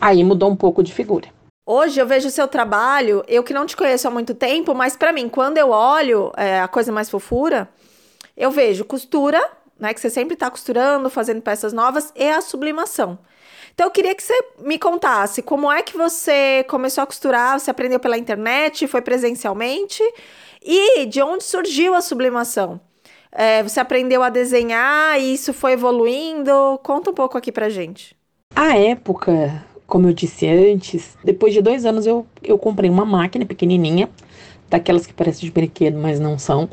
Aí 0.00 0.22
mudou 0.24 0.50
um 0.50 0.56
pouco 0.56 0.82
de 0.82 0.92
figura. 0.92 1.28
Hoje 1.64 2.00
eu 2.00 2.06
vejo 2.06 2.26
o 2.26 2.30
seu 2.30 2.48
trabalho, 2.48 3.22
eu 3.28 3.44
que 3.44 3.54
não 3.54 3.64
te 3.64 3.76
conheço 3.76 4.08
há 4.08 4.10
muito 4.10 4.34
tempo, 4.34 4.74
mas 4.74 4.96
para 4.96 5.12
mim, 5.12 5.28
quando 5.28 5.58
eu 5.58 5.70
olho 5.70 6.32
é, 6.36 6.60
a 6.60 6.66
coisa 6.66 6.90
mais 6.90 7.08
fofura, 7.08 7.68
eu 8.36 8.50
vejo 8.50 8.84
costura, 8.84 9.40
né, 9.78 9.94
que 9.94 10.00
você 10.00 10.10
sempre 10.10 10.34
está 10.34 10.50
costurando, 10.50 11.08
fazendo 11.08 11.40
peças 11.40 11.72
novas, 11.72 12.12
e 12.16 12.28
a 12.28 12.40
sublimação. 12.40 13.16
Então 13.74 13.86
eu 13.86 13.90
queria 13.90 14.14
que 14.14 14.22
você 14.22 14.34
me 14.58 14.78
contasse 14.78 15.40
como 15.40 15.70
é 15.70 15.82
que 15.82 15.96
você 15.96 16.64
começou 16.68 17.02
a 17.02 17.06
costurar, 17.06 17.58
você 17.58 17.70
aprendeu 17.70 18.00
pela 18.00 18.18
internet, 18.18 18.86
foi 18.86 19.00
presencialmente, 19.00 20.02
e 20.64 21.06
de 21.06 21.22
onde 21.22 21.44
surgiu 21.44 21.94
a 21.94 22.00
sublimação? 22.00 22.80
É, 23.30 23.62
você 23.62 23.80
aprendeu 23.80 24.22
a 24.22 24.28
desenhar 24.28 25.18
e 25.20 25.34
isso 25.34 25.52
foi 25.52 25.72
evoluindo? 25.72 26.78
Conta 26.82 27.10
um 27.10 27.14
pouco 27.14 27.38
aqui 27.38 27.50
pra 27.50 27.68
gente. 27.68 28.14
A 28.54 28.76
época, 28.76 29.64
como 29.86 30.08
eu 30.08 30.12
disse 30.12 30.46
antes, 30.46 31.16
depois 31.24 31.54
de 31.54 31.62
dois 31.62 31.86
anos 31.86 32.06
eu, 32.06 32.26
eu 32.42 32.58
comprei 32.58 32.90
uma 32.90 33.04
máquina 33.04 33.46
pequenininha, 33.46 34.10
daquelas 34.68 35.06
que 35.06 35.12
parecem 35.12 35.46
de 35.46 35.50
brinquedo, 35.50 35.98
mas 35.98 36.20
não 36.20 36.38
são 36.38 36.68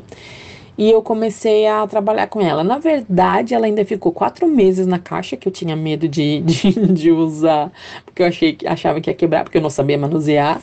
e 0.80 0.90
eu 0.90 1.02
comecei 1.02 1.66
a 1.66 1.86
trabalhar 1.86 2.26
com 2.28 2.40
ela. 2.40 2.64
Na 2.64 2.78
verdade, 2.78 3.52
ela 3.52 3.66
ainda 3.66 3.84
ficou 3.84 4.10
quatro 4.12 4.48
meses 4.48 4.86
na 4.86 4.98
caixa, 4.98 5.36
que 5.36 5.46
eu 5.46 5.52
tinha 5.52 5.76
medo 5.76 6.08
de, 6.08 6.40
de, 6.42 6.72
de 6.94 7.12
usar, 7.12 7.70
porque 8.02 8.22
eu 8.22 8.26
achei, 8.26 8.56
achava 8.64 8.98
que 8.98 9.10
ia 9.10 9.14
quebrar, 9.14 9.44
porque 9.44 9.58
eu 9.58 9.62
não 9.62 9.68
sabia 9.68 9.98
manusear. 9.98 10.58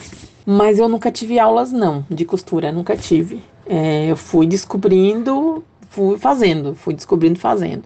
Mas 0.50 0.80
eu 0.80 0.88
nunca 0.88 1.12
tive 1.12 1.38
aulas, 1.38 1.74
não, 1.74 2.06
de 2.10 2.24
costura, 2.24 2.72
nunca 2.72 2.96
tive. 2.96 3.44
É, 3.66 4.10
eu 4.10 4.16
fui 4.16 4.48
descobrindo, 4.48 5.62
fui 5.90 6.18
fazendo, 6.18 6.74
fui 6.74 6.94
descobrindo 6.94 7.38
fazendo. 7.38 7.84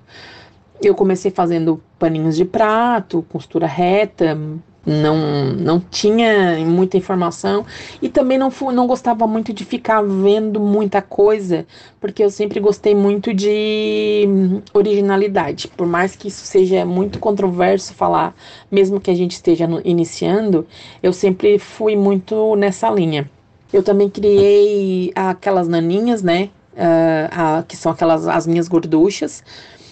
Eu 0.79 0.93
comecei 0.93 1.31
fazendo 1.31 1.81
paninhos 1.97 2.37
de 2.37 2.45
prato, 2.45 3.25
costura 3.29 3.65
reta, 3.65 4.37
não, 4.85 5.53
não 5.53 5.79
tinha 5.79 6.57
muita 6.65 6.97
informação 6.97 7.65
e 8.01 8.09
também 8.09 8.37
não, 8.37 8.49
fui, 8.49 8.73
não 8.73 8.87
gostava 8.87 9.27
muito 9.27 9.53
de 9.53 9.63
ficar 9.63 10.01
vendo 10.01 10.59
muita 10.59 11.01
coisa, 11.01 11.65
porque 11.99 12.23
eu 12.23 12.29
sempre 12.29 12.59
gostei 12.59 12.95
muito 12.95 13.33
de 13.33 14.27
originalidade. 14.73 15.67
Por 15.67 15.85
mais 15.85 16.15
que 16.15 16.27
isso 16.27 16.45
seja 16.45 16.85
muito 16.85 17.19
controverso 17.19 17.93
falar, 17.93 18.35
mesmo 18.71 18.99
que 18.99 19.11
a 19.11 19.15
gente 19.15 19.33
esteja 19.33 19.67
no, 19.67 19.81
iniciando, 19.85 20.65
eu 21.01 21.13
sempre 21.13 21.59
fui 21.59 21.95
muito 21.95 22.55
nessa 22.55 22.89
linha. 22.89 23.29
Eu 23.71 23.83
também 23.83 24.09
criei 24.09 25.11
aquelas 25.15 25.67
naninhas, 25.67 26.21
né? 26.21 26.49
Uh, 26.73 27.63
que 27.67 27.75
são 27.75 27.91
aquelas 27.91 28.25
as 28.25 28.47
minhas 28.47 28.69
gorduchas 28.69 29.43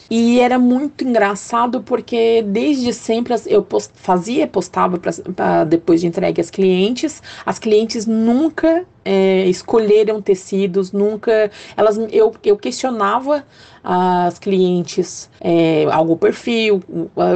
e 0.10 0.40
era 0.40 0.58
muito 0.58 1.04
engraçado 1.04 1.82
porque 1.84 2.42
desde 2.42 2.92
sempre 2.94 3.36
eu 3.46 3.62
post, 3.62 3.92
fazia, 3.94 4.48
postava 4.48 4.98
pra, 4.98 5.12
pra, 5.36 5.64
depois 5.64 6.02
de 6.02 6.08
entregue 6.08 6.42
às 6.42 6.50
clientes. 6.50 7.22
As 7.46 7.60
clientes 7.60 8.08
nunca 8.08 8.86
é, 9.06 9.46
escolheram 9.46 10.20
tecidos, 10.20 10.92
nunca. 10.92 11.52
Elas, 11.78 11.98
eu, 12.12 12.34
eu 12.44 12.58
questionava 12.58 13.46
as 13.84 14.40
clientes 14.40 15.30
é, 15.40 15.86
algo 15.92 16.18
perfil, 16.18 16.82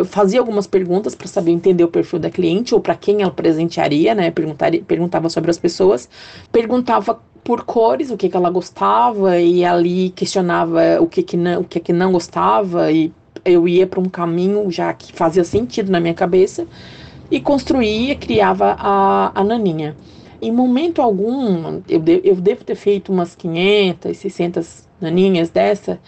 fazia 0.06 0.40
algumas 0.40 0.68
perguntas 0.68 1.16
para 1.16 1.28
saber 1.28 1.52
entender 1.52 1.84
o 1.84 1.88
perfil 1.88 2.20
da 2.20 2.30
cliente 2.30 2.76
ou 2.76 2.82
para 2.82 2.96
quem 2.96 3.22
ela 3.22 3.32
presentearia, 3.32 4.14
né? 4.16 4.32
Perguntaria, 4.32 4.84
perguntava 4.84 5.30
sobre 5.30 5.52
as 5.52 5.58
pessoas, 5.58 6.10
perguntava 6.52 7.22
por 7.44 7.64
cores, 7.66 8.10
o 8.10 8.18
que, 8.18 8.30
que 8.30 8.38
ela 8.38 8.50
gostava, 8.50 9.40
e 9.40 9.66
ali 9.66 10.10
questionava 10.12 11.02
o 11.02 11.08
que, 11.08 11.22
que, 11.22 11.36
não, 11.36 11.62
o 11.62 11.64
que, 11.64 11.80
que 11.80 11.94
não 11.94 12.12
gostava, 12.12 12.92
e 12.92 13.12
eu 13.44 13.68
ia 13.68 13.86
para 13.86 14.00
um 14.00 14.10
caminho 14.10 14.72
já 14.72 14.94
que 14.94 15.12
fazia 15.12 15.44
sentido 15.44 15.92
na 15.92 16.00
minha 16.00 16.14
cabeça, 16.14 16.66
e 17.30 17.42
construía, 17.42 18.16
criava 18.16 18.76
a, 18.80 19.32
a 19.34 19.44
naninha. 19.44 19.96
Em 20.42 20.52
momento 20.52 21.02
algum, 21.02 21.82
eu, 21.88 22.00
de, 22.00 22.22
eu 22.24 22.36
devo 22.36 22.64
ter 22.64 22.76
feito 22.76 23.12
umas 23.12 23.36
500, 23.36 24.18
600 24.18 24.88
naninhas 25.00 25.50
dessa, 25.50 26.00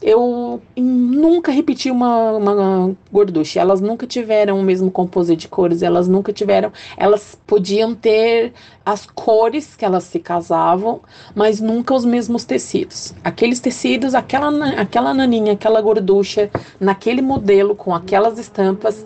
eu 0.00 0.62
nunca 0.76 1.50
repeti 1.50 1.90
uma, 1.90 2.32
uma 2.32 2.96
gorducha. 3.10 3.60
Elas 3.60 3.80
nunca 3.80 4.06
tiveram 4.06 4.60
o 4.60 4.62
mesmo 4.62 4.90
composite 4.90 5.42
de 5.42 5.48
cores, 5.48 5.82
elas 5.82 6.06
nunca 6.06 6.32
tiveram. 6.32 6.72
Elas 6.96 7.36
podiam 7.46 7.94
ter 7.94 8.52
as 8.86 9.06
cores 9.06 9.74
que 9.74 9.84
elas 9.84 10.04
se 10.04 10.20
casavam, 10.20 11.00
mas 11.34 11.60
nunca 11.60 11.94
os 11.94 12.04
mesmos 12.04 12.44
tecidos. 12.44 13.12
Aqueles 13.24 13.58
tecidos, 13.58 14.14
aquela, 14.14 14.50
aquela 14.80 15.12
naninha, 15.12 15.52
aquela 15.52 15.80
gorducha, 15.80 16.48
naquele 16.78 17.20
modelo, 17.20 17.74
com 17.74 17.92
aquelas 17.92 18.38
estampas, 18.38 19.04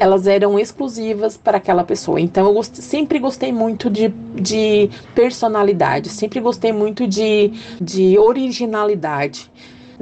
elas 0.00 0.26
eram 0.26 0.58
exclusivas 0.58 1.36
para 1.36 1.58
aquela 1.58 1.84
pessoa. 1.84 2.20
Então 2.20 2.46
eu 2.46 2.52
gost, 2.52 2.76
sempre 2.78 3.20
gostei 3.20 3.52
muito 3.52 3.88
de, 3.88 4.08
de 4.34 4.90
personalidade, 5.14 6.08
sempre 6.08 6.40
gostei 6.40 6.72
muito 6.72 7.06
de, 7.06 7.52
de 7.80 8.18
originalidade 8.18 9.48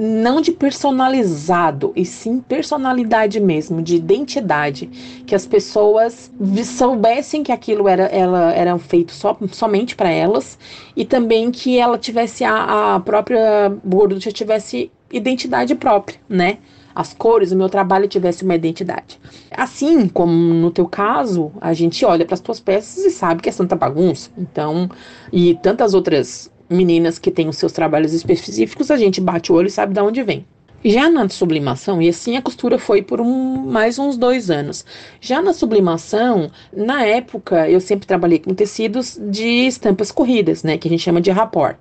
não 0.03 0.41
de 0.41 0.51
personalizado, 0.51 1.93
e 1.95 2.03
sim 2.03 2.39
personalidade 2.39 3.39
mesmo, 3.39 3.83
de 3.83 3.95
identidade, 3.95 4.87
que 5.27 5.35
as 5.35 5.45
pessoas 5.45 6.31
soubessem 6.65 7.43
que 7.43 7.51
aquilo 7.51 7.87
era, 7.87 8.05
ela, 8.05 8.51
era 8.51 8.75
feito 8.79 9.11
só, 9.11 9.37
somente 9.51 9.95
para 9.95 10.09
elas 10.09 10.57
e 10.95 11.05
também 11.05 11.51
que 11.51 11.77
ela 11.77 11.99
tivesse 11.99 12.43
a, 12.43 12.95
a 12.95 12.99
própria 12.99 13.69
gorducha 13.85 14.31
tivesse 14.31 14.91
identidade 15.11 15.75
própria, 15.75 16.19
né? 16.27 16.57
as 16.95 17.13
cores, 17.13 17.51
o 17.51 17.55
meu 17.55 17.69
trabalho 17.69 18.07
tivesse 18.07 18.43
uma 18.43 18.55
identidade. 18.55 19.19
Assim 19.49 20.07
como 20.07 20.31
no 20.33 20.71
teu 20.71 20.85
caso, 20.87 21.51
a 21.61 21.73
gente 21.73 22.03
olha 22.05 22.25
para 22.25 22.33
as 22.33 22.41
tuas 22.41 22.59
peças 22.59 23.05
e 23.05 23.11
sabe 23.11 23.41
que 23.41 23.49
é 23.49 23.51
tanta 23.51 23.75
bagunça. 23.75 24.29
Então, 24.37 24.89
e 25.31 25.55
tantas 25.55 25.93
outras 25.93 26.50
meninas 26.71 27.19
que 27.19 27.29
têm 27.29 27.47
os 27.47 27.57
seus 27.57 27.71
trabalhos 27.71 28.13
específicos, 28.13 28.89
a 28.89 28.97
gente 28.97 29.21
bate 29.21 29.51
o 29.51 29.55
olho 29.55 29.67
e 29.67 29.71
sabe 29.71 29.93
de 29.93 30.01
onde 30.01 30.23
vem. 30.23 30.45
Já 30.83 31.09
na 31.09 31.29
sublimação, 31.29 32.01
e 32.01 32.09
assim 32.09 32.35
a 32.37 32.41
costura 32.41 32.79
foi 32.79 33.03
por 33.03 33.21
um, 33.21 33.57
mais 33.57 33.99
uns 33.99 34.17
dois 34.17 34.49
anos. 34.49 34.83
Já 35.19 35.39
na 35.39 35.53
sublimação, 35.53 36.49
na 36.75 37.05
época, 37.05 37.69
eu 37.69 37.79
sempre 37.79 38.07
trabalhei 38.07 38.39
com 38.39 38.51
tecidos 38.55 39.19
de 39.29 39.67
estampas 39.67 40.11
corridas, 40.11 40.63
né? 40.63 40.79
Que 40.79 40.87
a 40.87 40.91
gente 40.91 41.03
chama 41.03 41.21
de 41.21 41.29
rapor. 41.29 41.75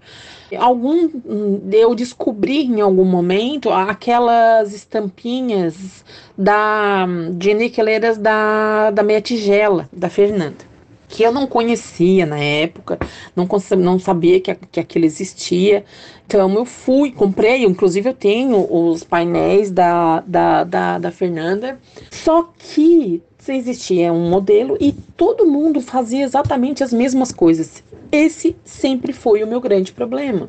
Algum, 0.54 1.09
eu 1.73 1.94
descobri 1.94 2.64
em 2.64 2.82
algum 2.82 3.04
momento 3.04 3.70
aquelas 3.70 4.75
estampinhas 4.75 6.04
da, 6.37 7.06
de 7.32 7.54
niqueleiras 7.54 8.18
da, 8.18 8.90
da 8.90 9.02
meia 9.02 9.23
tigela, 9.23 9.88
da 9.90 10.11
Fernanda 10.11 10.69
que 11.11 11.25
eu 11.25 11.33
não 11.33 11.47
conhecia 11.47 12.25
na 12.25 12.38
época, 12.38 12.99
não, 13.35 13.47
não 13.76 13.99
sabia 13.99 14.40
que, 14.40 14.55
que 14.55 14.81
aquilo 14.81 15.05
existia. 15.05 15.85
Então 16.25 16.55
eu 16.55 16.64
fui, 16.64 17.11
comprei, 17.11 17.64
inclusive 17.64 18.09
eu 18.09 18.14
tenho 18.14 18.67
os 18.73 19.02
painéis 19.02 19.71
da, 19.73 20.21
da, 20.21 20.64
da, 20.64 20.99
da 20.99 21.11
Fernanda, 21.11 21.79
só 22.11 22.49
que 22.57 23.21
existia 23.49 24.12
um 24.12 24.31
modelo 24.31 24.76
e 24.81 24.93
todo 25.17 25.47
mundo 25.47 25.81
fazia 25.81 26.25
exatamente 26.25 26.85
as 26.85 26.93
mesmas 26.93 27.33
coisas. 27.33 27.83
Esse 28.12 28.55
sempre 28.64 29.12
foi 29.12 29.43
o 29.43 29.47
meu 29.47 29.61
grande 29.61 29.93
problema 29.93 30.49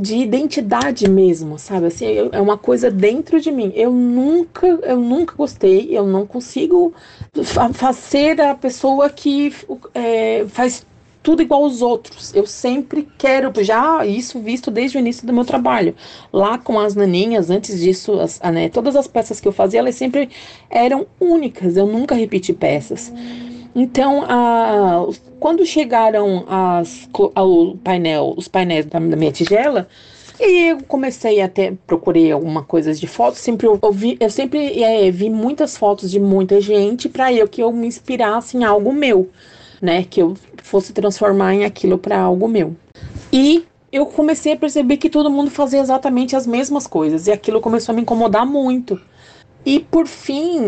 de 0.00 0.16
identidade 0.16 1.08
mesmo, 1.08 1.58
sabe? 1.58 1.86
Assim, 1.86 2.06
é 2.30 2.40
uma 2.40 2.56
coisa 2.56 2.90
dentro 2.90 3.40
de 3.40 3.50
mim. 3.50 3.72
Eu 3.74 3.92
nunca, 3.92 4.66
eu 4.66 4.98
nunca 4.98 5.34
gostei, 5.34 5.88
eu 5.90 6.06
não 6.06 6.26
consigo 6.26 6.92
fazer 7.72 8.40
a 8.40 8.54
pessoa 8.54 9.10
que 9.10 9.54
é, 9.94 10.44
faz 10.48 10.86
tudo 11.22 11.42
igual 11.42 11.64
aos 11.64 11.82
outros. 11.82 12.34
Eu 12.34 12.46
sempre 12.46 13.06
quero, 13.18 13.52
já 13.62 14.06
isso 14.06 14.40
visto 14.40 14.70
desde 14.70 14.96
o 14.96 15.00
início 15.00 15.26
do 15.26 15.32
meu 15.32 15.44
trabalho. 15.44 15.94
Lá 16.32 16.56
com 16.56 16.78
as 16.80 16.94
naninhas, 16.94 17.50
antes 17.50 17.80
disso, 17.80 18.18
as, 18.18 18.40
né, 18.40 18.68
todas 18.68 18.96
as 18.96 19.06
peças 19.06 19.40
que 19.40 19.46
eu 19.46 19.52
fazia, 19.52 19.80
elas 19.80 19.94
sempre 19.94 20.30
eram 20.70 21.06
únicas. 21.20 21.76
Eu 21.76 21.86
nunca 21.86 22.14
repeti 22.14 22.52
peças. 22.52 23.12
Então, 23.74 24.24
a, 24.26 25.06
quando 25.38 25.66
chegaram 25.66 26.44
as, 26.48 27.08
ao 27.34 27.76
painel, 27.76 28.34
os 28.36 28.48
painéis 28.48 28.86
da, 28.86 28.98
da 28.98 29.16
minha 29.16 29.30
tigela, 29.30 29.86
e 30.40 30.70
eu 30.70 30.82
comecei 30.84 31.40
até 31.40 31.72
procurei 31.86 32.30
alguma 32.30 32.62
coisa 32.62 32.94
de 32.94 33.06
fotos, 33.06 33.40
sempre 33.40 33.66
eu, 33.66 33.78
eu, 33.82 33.92
vi, 33.92 34.16
eu 34.20 34.30
sempre 34.30 34.82
é, 34.82 35.10
vi 35.10 35.28
muitas 35.28 35.76
fotos 35.76 36.10
de 36.10 36.20
muita 36.20 36.60
gente 36.60 37.08
para 37.08 37.32
eu 37.32 37.48
que 37.48 37.62
eu 37.62 37.72
me 37.72 37.86
inspirasse 37.86 38.56
em 38.56 38.64
algo 38.64 38.92
meu, 38.92 39.30
né, 39.80 40.04
que 40.04 40.20
eu 40.22 40.36
fosse 40.62 40.92
transformar 40.92 41.54
em 41.54 41.64
aquilo 41.64 41.98
para 41.98 42.20
algo 42.20 42.46
meu. 42.46 42.76
E 43.32 43.64
eu 43.90 44.06
comecei 44.06 44.52
a 44.52 44.56
perceber 44.56 44.96
que 44.98 45.10
todo 45.10 45.30
mundo 45.30 45.50
fazia 45.50 45.80
exatamente 45.80 46.36
as 46.36 46.46
mesmas 46.46 46.86
coisas 46.86 47.26
e 47.26 47.32
aquilo 47.32 47.60
começou 47.60 47.92
a 47.92 47.96
me 47.96 48.02
incomodar 48.02 48.46
muito. 48.46 49.00
E 49.66 49.80
por 49.80 50.06
fim, 50.06 50.60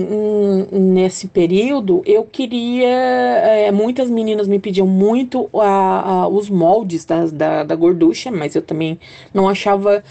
nesse 0.70 1.28
período, 1.28 2.02
eu 2.04 2.24
queria. 2.24 2.88
É, 2.88 3.70
muitas 3.72 4.10
meninas 4.10 4.46
me 4.46 4.58
pediam 4.58 4.86
muito 4.86 5.48
a, 5.54 6.10
a, 6.22 6.28
os 6.28 6.50
moldes 6.50 7.04
da, 7.04 7.24
da, 7.26 7.64
da 7.64 7.74
gorducha, 7.74 8.30
mas 8.30 8.54
eu 8.54 8.62
também 8.62 8.98
não 9.32 9.48
achava 9.48 10.02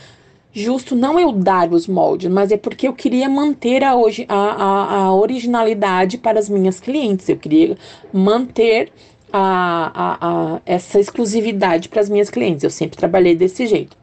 justo 0.51 0.95
não 0.95 1.19
eu 1.19 1.31
dar 1.31 1.71
os 1.71 1.87
moldes, 1.87 2.29
mas 2.31 2.51
é 2.51 2.57
porque 2.57 2.87
eu 2.87 2.93
queria 2.93 3.29
manter 3.29 3.83
a, 3.83 3.95
hoje, 3.95 4.25
a, 4.27 5.03
a 5.03 5.13
originalidade 5.13 6.17
para 6.17 6.39
as 6.39 6.49
minhas 6.49 6.79
clientes. 6.79 7.29
Eu 7.29 7.37
queria 7.37 7.77
manter 8.11 8.91
a, 9.31 9.91
a, 9.93 10.55
a, 10.55 10.61
essa 10.65 10.99
exclusividade 10.99 11.89
para 11.89 12.01
as 12.01 12.09
minhas 12.09 12.29
clientes. 12.29 12.63
Eu 12.63 12.69
sempre 12.71 12.97
trabalhei 12.97 13.35
desse 13.35 13.67
jeito. 13.67 13.98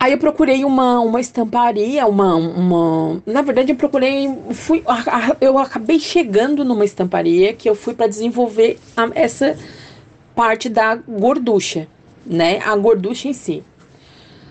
Aí 0.00 0.12
eu 0.12 0.18
procurei 0.18 0.64
uma, 0.64 1.00
uma 1.00 1.20
estamparia, 1.20 2.06
uma, 2.06 2.34
uma. 2.36 3.20
Na 3.26 3.42
verdade, 3.42 3.72
eu 3.72 3.76
procurei. 3.76 4.28
Fui, 4.52 4.84
eu 5.40 5.58
acabei 5.58 5.98
chegando 5.98 6.64
numa 6.64 6.84
estamparia 6.84 7.52
que 7.52 7.68
eu 7.68 7.74
fui 7.74 7.94
para 7.94 8.06
desenvolver 8.06 8.78
a, 8.96 9.10
essa 9.14 9.56
parte 10.36 10.68
da 10.68 10.94
gorducha, 10.94 11.88
né? 12.24 12.60
A 12.60 12.76
gorducha 12.76 13.26
em 13.26 13.32
si. 13.32 13.64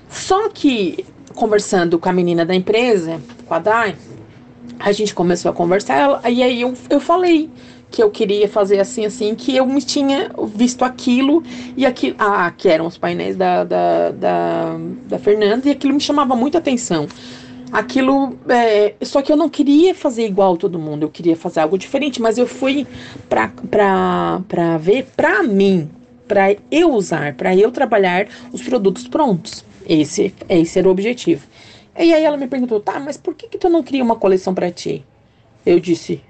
Só 0.09 0.49
que, 0.49 1.05
conversando 1.33 1.97
com 1.97 2.09
a 2.09 2.13
menina 2.13 2.45
da 2.45 2.53
empresa, 2.53 3.21
com 3.45 3.53
a 3.53 3.59
Dai, 3.59 3.95
a 4.77 4.91
gente 4.91 5.13
começou 5.13 5.49
a 5.49 5.53
conversar, 5.53 6.21
e 6.29 6.43
aí 6.43 6.61
eu, 6.61 6.73
eu 6.89 6.99
falei 6.99 7.49
que 7.89 8.03
eu 8.03 8.11
queria 8.11 8.47
fazer 8.47 8.79
assim, 8.79 9.05
assim, 9.05 9.33
que 9.33 9.55
eu 9.55 9.65
me 9.65 9.81
tinha 9.81 10.29
visto 10.53 10.83
aquilo 10.83 11.43
e 11.75 11.85
aquilo, 11.85 12.15
ah, 12.19 12.51
que 12.51 12.67
eram 12.67 12.85
os 12.85 12.97
painéis 12.97 13.35
da, 13.35 13.63
da, 13.63 14.11
da, 14.11 14.77
da 15.07 15.19
Fernanda, 15.19 15.67
e 15.67 15.71
aquilo 15.71 15.93
me 15.93 15.99
chamava 15.99 16.35
muita 16.35 16.57
atenção. 16.57 17.07
Aquilo, 17.71 18.37
é, 18.47 18.95
só 19.01 19.21
que 19.21 19.31
eu 19.31 19.35
não 19.35 19.49
queria 19.49 19.93
fazer 19.93 20.25
igual 20.25 20.55
todo 20.55 20.79
mundo, 20.79 21.03
eu 21.03 21.09
queria 21.09 21.35
fazer 21.35 21.59
algo 21.59 21.77
diferente, 21.77 22.21
mas 22.21 22.37
eu 22.37 22.47
fui 22.47 22.87
pra, 23.27 23.51
pra, 23.69 24.41
pra 24.47 24.77
ver 24.77 25.07
pra 25.15 25.43
mim, 25.43 25.89
pra 26.27 26.55
eu 26.71 26.91
usar, 26.91 27.35
pra 27.35 27.55
eu 27.55 27.71
trabalhar 27.71 28.27
os 28.51 28.61
produtos 28.61 29.07
prontos. 29.07 29.65
Esse, 29.85 30.33
esse 30.49 30.79
era 30.79 30.87
o 30.87 30.91
objetivo. 30.91 31.45
E 31.97 32.13
aí 32.13 32.23
ela 32.23 32.37
me 32.37 32.47
perguntou, 32.47 32.79
tá, 32.79 32.99
mas 32.99 33.17
por 33.17 33.33
que 33.33 33.47
que 33.47 33.57
tu 33.57 33.69
não 33.69 33.81
cria 33.81 34.03
uma 34.03 34.15
coleção 34.15 34.53
para 34.53 34.69
ti? 34.69 35.03
Eu 35.65 35.79
disse, 35.79 36.21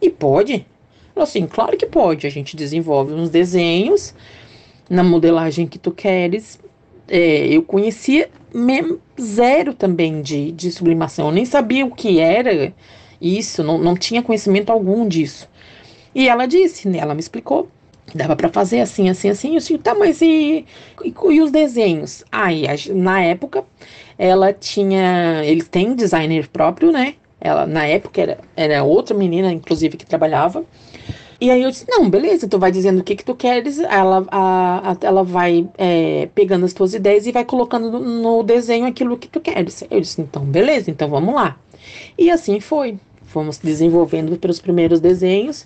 e 0.00 0.08
pode? 0.08 0.64
Assim, 1.22 1.46
claro 1.46 1.76
que 1.76 1.86
pode. 1.86 2.26
A 2.26 2.30
gente 2.30 2.56
desenvolve 2.56 3.12
uns 3.12 3.30
desenhos 3.30 4.14
na 4.88 5.02
modelagem 5.02 5.66
que 5.66 5.78
tu 5.78 5.90
queres. 5.90 6.58
É, 7.08 7.46
eu 7.46 7.62
conhecia 7.62 8.28
zero 9.20 9.74
também 9.74 10.22
de, 10.22 10.52
de 10.52 10.70
sublimação. 10.70 11.26
Eu 11.28 11.32
nem 11.32 11.44
sabia 11.44 11.84
o 11.84 11.90
que 11.90 12.20
era 12.20 12.72
isso, 13.20 13.62
não, 13.62 13.78
não 13.78 13.96
tinha 13.96 14.22
conhecimento 14.22 14.70
algum 14.70 15.06
disso. 15.06 15.48
E 16.14 16.28
ela 16.28 16.46
disse, 16.46 16.88
né, 16.88 16.98
ela 16.98 17.14
me 17.14 17.20
explicou 17.20 17.68
dava 18.14 18.34
para 18.36 18.48
fazer 18.48 18.80
assim, 18.80 19.08
assim, 19.08 19.28
assim. 19.28 19.48
Eu 19.50 19.58
disse, 19.58 19.78
tá, 19.78 19.94
mas 19.94 20.20
e, 20.20 20.64
e, 21.04 21.14
e 21.30 21.40
os 21.40 21.50
desenhos? 21.50 22.24
Aí, 22.30 22.64
na 22.94 23.22
época, 23.22 23.64
ela 24.18 24.52
tinha. 24.52 25.44
Ele 25.44 25.62
tem 25.62 25.94
designer 25.94 26.48
próprio, 26.48 26.90
né? 26.90 27.14
Ela, 27.40 27.66
na 27.66 27.86
época, 27.86 28.20
era, 28.20 28.38
era 28.56 28.82
outra 28.82 29.16
menina, 29.16 29.52
inclusive, 29.52 29.96
que 29.96 30.06
trabalhava. 30.06 30.64
E 31.40 31.52
aí 31.52 31.62
eu 31.62 31.70
disse, 31.70 31.86
não, 31.88 32.10
beleza, 32.10 32.48
tu 32.48 32.58
vai 32.58 32.72
dizendo 32.72 32.98
o 32.98 33.04
que 33.04 33.14
que 33.14 33.24
tu 33.24 33.32
queres, 33.32 33.78
ela, 33.78 34.26
a, 34.28 34.90
a, 34.90 34.96
ela 35.02 35.22
vai 35.22 35.68
é, 35.78 36.28
pegando 36.34 36.66
as 36.66 36.72
tuas 36.72 36.94
ideias 36.94 37.26
e 37.26 37.32
vai 37.32 37.44
colocando 37.44 37.92
no, 37.92 38.00
no, 38.00 38.42
desenho 38.42 38.86
aquilo 38.86 39.16
que 39.16 39.28
tu 39.28 39.40
queres. 39.40 39.84
Eu 39.88 40.00
disse, 40.00 40.20
então, 40.20 40.44
beleza, 40.44 40.90
então 40.90 41.08
vamos 41.08 41.32
lá. 41.32 41.56
E 42.18 42.28
assim 42.30 42.58
foi. 42.58 42.98
Fomos 43.22 43.58
desenvolvendo 43.58 44.36
pelos 44.36 44.60
primeiros 44.60 45.00
desenhos. 45.00 45.64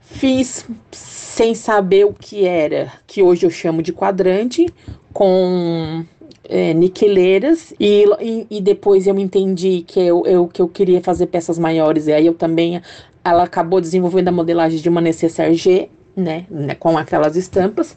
Fiz 0.00 0.66
sem 0.90 1.54
saber 1.54 2.04
o 2.04 2.12
que 2.12 2.44
era, 2.44 2.92
que 3.06 3.22
hoje 3.22 3.46
eu 3.46 3.50
chamo 3.50 3.80
de 3.80 3.92
quadrante, 3.92 4.66
com 5.12 6.04
é, 6.52 6.74
niqueleiras 6.74 7.72
e, 7.80 8.04
e, 8.20 8.46
e, 8.50 8.60
depois 8.60 9.06
eu 9.06 9.18
entendi 9.18 9.84
que 9.86 9.98
eu, 9.98 10.22
eu, 10.26 10.46
que 10.46 10.60
eu 10.60 10.68
queria 10.68 11.00
fazer 11.00 11.28
peças 11.28 11.58
maiores 11.58 12.08
e 12.08 12.12
aí 12.12 12.26
eu 12.26 12.34
também 12.34 12.78
ela 13.24 13.44
acabou 13.44 13.80
desenvolvendo 13.80 14.28
a 14.28 14.32
modelagem 14.32 14.78
de 14.78 14.86
uma 14.86 15.00
necessaire 15.00 15.54
G, 15.54 15.88
né, 16.14 16.44
né, 16.50 16.74
com 16.74 16.98
aquelas 16.98 17.36
estampas. 17.36 17.96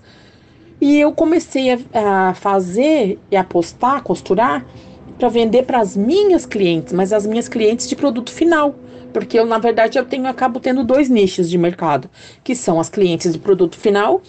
E 0.79 0.97
eu 0.97 1.11
comecei 1.11 1.73
a, 1.73 2.29
a 2.29 2.33
fazer 2.33 3.19
e 3.29 3.35
apostar, 3.35 4.01
costurar 4.01 4.65
para 5.19 5.27
vender 5.27 5.63
para 5.63 5.81
as 5.81 5.97
minhas 5.97 6.45
clientes, 6.45 6.93
mas 6.93 7.11
as 7.11 7.25
minhas 7.25 7.49
clientes 7.49 7.89
de 7.89 7.95
produto 7.95 8.31
final, 8.31 8.73
porque 9.11 9.37
eu 9.37 9.45
na 9.45 9.57
verdade 9.57 9.99
eu 9.99 10.05
tenho 10.05 10.27
acabo 10.27 10.61
tendo 10.61 10.81
dois 10.81 11.09
nichos 11.09 11.49
de 11.49 11.57
mercado, 11.57 12.09
que 12.41 12.55
são 12.55 12.79
as 12.79 12.87
clientes 12.87 13.33
de 13.33 13.39
produto 13.39 13.77
final 13.77 14.21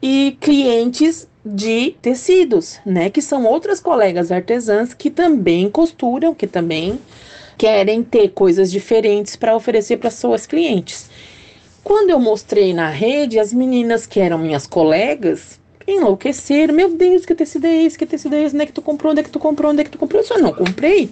e 0.00 0.38
clientes 0.40 1.27
de 1.54 1.96
tecidos, 2.02 2.78
né, 2.84 3.08
que 3.08 3.22
são 3.22 3.44
outras 3.44 3.80
colegas 3.80 4.30
artesãs 4.30 4.92
que 4.92 5.10
também 5.10 5.70
costuram, 5.70 6.34
que 6.34 6.46
também 6.46 6.98
querem 7.56 8.02
ter 8.02 8.28
coisas 8.30 8.70
diferentes 8.70 9.34
para 9.34 9.56
oferecer 9.56 9.96
para 9.96 10.10
suas 10.10 10.46
clientes. 10.46 11.10
Quando 11.82 12.10
eu 12.10 12.20
mostrei 12.20 12.74
na 12.74 12.90
rede, 12.90 13.38
as 13.38 13.52
meninas 13.52 14.06
que 14.06 14.20
eram 14.20 14.38
minhas 14.38 14.66
colegas 14.66 15.58
enlouqueceram. 15.86 16.74
Meu 16.74 16.90
Deus, 16.90 17.24
que 17.24 17.34
tecido 17.34 17.66
é 17.66 17.82
esse? 17.82 17.98
Que 17.98 18.04
tecido 18.04 18.34
é 18.34 18.44
esse? 18.44 18.54
Onde 18.54 18.64
é 18.64 18.66
que 18.66 18.72
tu 18.72 18.82
comprou? 18.82 19.12
Onde 19.12 19.20
é 19.20 19.24
que 19.24 19.30
tu 19.30 19.38
comprou? 19.38 19.72
Onde 19.72 19.80
é 19.80 19.84
que 19.84 19.90
tu 19.90 19.98
comprou? 19.98 20.20
Eu 20.20 20.26
só 20.26 20.38
não 20.38 20.52
comprei. 20.52 21.10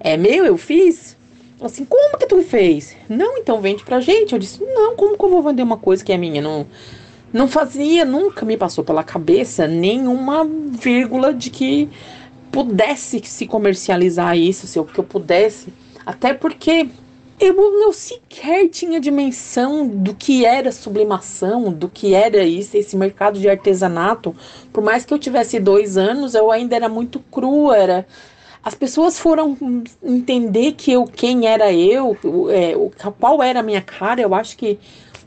É 0.00 0.16
meu, 0.16 0.46
eu 0.46 0.56
fiz. 0.56 1.16
Assim, 1.60 1.84
como 1.84 2.16
que 2.16 2.26
tu 2.26 2.42
fez? 2.42 2.96
Não, 3.08 3.36
então 3.38 3.60
vende 3.60 3.84
pra 3.84 4.00
gente. 4.00 4.32
Eu 4.32 4.38
disse, 4.38 4.62
não, 4.62 4.96
como 4.96 5.18
que 5.18 5.24
eu 5.24 5.28
vou 5.28 5.42
vender 5.42 5.62
uma 5.62 5.76
coisa 5.76 6.04
que 6.04 6.12
é 6.12 6.16
minha? 6.16 6.40
Não, 6.40 6.66
não 7.32 7.48
fazia, 7.48 8.04
nunca 8.04 8.44
me 8.44 8.56
passou 8.56 8.82
pela 8.82 9.02
cabeça 9.02 9.66
nenhuma 9.66 10.48
vírgula 10.70 11.32
de 11.34 11.50
que 11.50 11.88
pudesse 12.50 13.20
se 13.24 13.46
comercializar 13.46 14.36
isso, 14.36 14.66
se 14.66 14.78
eu, 14.78 14.84
que 14.84 14.98
eu 14.98 15.04
pudesse. 15.04 15.72
Até 16.06 16.32
porque 16.32 16.88
eu 17.38 17.54
não 17.54 17.92
sequer 17.92 18.68
tinha 18.68 18.98
dimensão 18.98 19.86
do 19.86 20.14
que 20.14 20.44
era 20.44 20.72
sublimação, 20.72 21.72
do 21.72 21.88
que 21.88 22.14
era 22.14 22.42
isso, 22.42 22.76
esse 22.76 22.96
mercado 22.96 23.38
de 23.38 23.48
artesanato. 23.48 24.34
Por 24.72 24.82
mais 24.82 25.04
que 25.04 25.12
eu 25.12 25.18
tivesse 25.18 25.60
dois 25.60 25.96
anos, 25.96 26.34
eu 26.34 26.50
ainda 26.50 26.74
era 26.74 26.88
muito 26.88 27.20
crua, 27.30 27.76
era 27.76 28.06
as 28.64 28.74
pessoas 28.74 29.18
foram 29.18 29.56
entender 30.02 30.72
que 30.72 30.92
eu, 30.92 31.04
quem 31.04 31.46
era 31.46 31.72
eu, 31.72 32.16
é, 32.50 32.74
qual 33.18 33.42
era 33.42 33.60
a 33.60 33.62
minha 33.62 33.80
cara, 33.80 34.20
eu 34.20 34.34
acho 34.34 34.56
que 34.56 34.78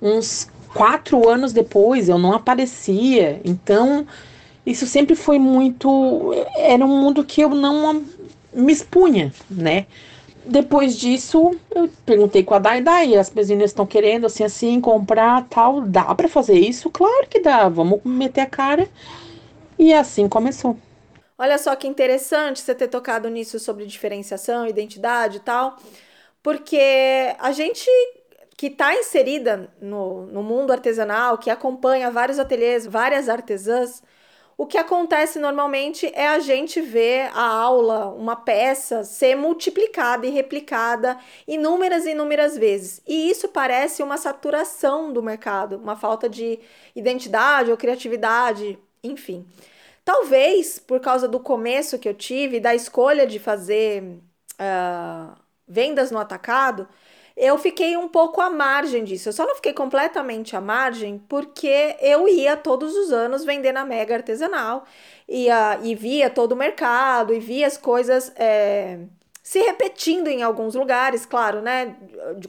uns 0.02 0.50
quatro 0.74 1.28
anos 1.28 1.54
depois 1.54 2.10
eu 2.10 2.18
não 2.18 2.34
aparecia. 2.34 3.42
Então, 3.44 4.06
isso 4.66 4.86
sempre 4.86 5.16
foi 5.16 5.40
muito. 5.40 6.34
Era 6.56 6.86
um 6.86 7.02
mundo 7.02 7.24
que 7.24 7.42
eu 7.42 7.50
não 7.50 8.04
me 8.54 8.72
expunha, 8.72 9.34
né? 9.50 9.86
Depois 10.44 10.98
disso, 10.98 11.52
eu 11.74 11.90
perguntei 12.06 12.44
com 12.44 12.56
a 12.56 12.60
Dai, 12.60 12.82
Dai, 12.82 13.16
as 13.16 13.32
meninas 13.32 13.70
estão 13.70 13.86
querendo 13.86 14.26
assim, 14.26 14.44
assim, 14.44 14.82
comprar 14.82 15.46
tal, 15.48 15.82
dá 15.82 16.16
para 16.16 16.28
fazer 16.28 16.58
isso? 16.58 16.90
Claro 16.90 17.28
que 17.30 17.40
dá, 17.40 17.70
vamos 17.70 18.02
meter 18.04 18.42
a 18.42 18.46
cara. 18.48 18.90
E 19.78 19.94
assim 19.94 20.28
começou. 20.28 20.78
Olha 21.38 21.58
só 21.58 21.76
que 21.76 21.88
interessante 21.88 22.60
você 22.60 22.74
ter 22.76 22.88
tocado 22.88 23.30
nisso 23.30 23.60
sobre 23.60 23.86
diferenciação, 23.86 24.68
identidade 24.68 25.38
e 25.38 25.40
tal, 25.40 25.78
porque 26.44 27.36
a 27.40 27.52
gente 27.52 27.90
que 28.62 28.68
está 28.68 28.94
inserida 28.94 29.74
no, 29.82 30.28
no 30.28 30.44
mundo 30.44 30.70
artesanal, 30.70 31.36
que 31.36 31.50
acompanha 31.50 32.12
vários 32.12 32.38
ateliês, 32.38 32.86
várias 32.86 33.28
artesãs, 33.28 34.04
o 34.56 34.68
que 34.68 34.78
acontece 34.78 35.40
normalmente 35.40 36.06
é 36.14 36.28
a 36.28 36.38
gente 36.38 36.80
ver 36.80 37.32
a 37.34 37.42
aula, 37.42 38.10
uma 38.10 38.36
peça, 38.36 39.04
ser 39.04 39.36
multiplicada 39.36 40.28
e 40.28 40.30
replicada 40.30 41.18
inúmeras 41.48 42.06
e 42.06 42.12
inúmeras 42.12 42.56
vezes. 42.56 43.02
E 43.08 43.32
isso 43.32 43.48
parece 43.48 44.04
uma 44.04 44.16
saturação 44.16 45.12
do 45.12 45.24
mercado, 45.24 45.78
uma 45.78 45.96
falta 45.96 46.30
de 46.30 46.60
identidade 46.96 47.72
ou 47.72 47.78
criatividade, 47.78 48.78
enfim. 49.04 49.44
Talvez 50.06 50.78
por 50.78 51.00
causa 51.00 51.28
do 51.28 51.40
começo 51.40 51.98
que 51.98 52.08
eu 52.08 52.14
tive, 52.14 52.60
da 52.60 52.76
escolha 52.76 53.26
de 53.26 53.40
fazer 53.40 54.04
uh, 54.04 55.36
vendas 55.68 56.12
no 56.12 56.20
atacado, 56.20 56.88
eu 57.36 57.58
fiquei 57.58 57.96
um 57.98 58.08
pouco 58.08 58.42
à 58.42 58.50
margem 58.50 59.04
disso. 59.04 59.30
Eu 59.30 59.34
só 59.34 59.46
não 59.46 59.56
fiquei 59.56 59.74
completamente 59.74 60.56
à 60.56 60.62
margem 60.62 61.18
porque 61.30 61.96
eu 62.02 62.28
ia 62.28 62.58
todos 62.58 62.96
os 62.96 63.12
anos 63.12 63.46
vender 63.46 63.72
na 63.72 63.86
Mega 63.86 64.16
Artesanal 64.16 64.86
ia, 65.28 65.80
e 65.82 65.96
via 65.96 66.30
todo 66.30 66.52
o 66.52 66.56
mercado 66.56 67.34
e 67.34 67.40
via 67.40 67.68
as 67.68 67.78
coisas 67.78 68.32
é, 68.36 69.00
se 69.42 69.60
repetindo 69.60 70.28
em 70.28 70.44
alguns 70.44 70.76
lugares, 70.76 71.26
claro, 71.26 71.62
né? 71.62 71.96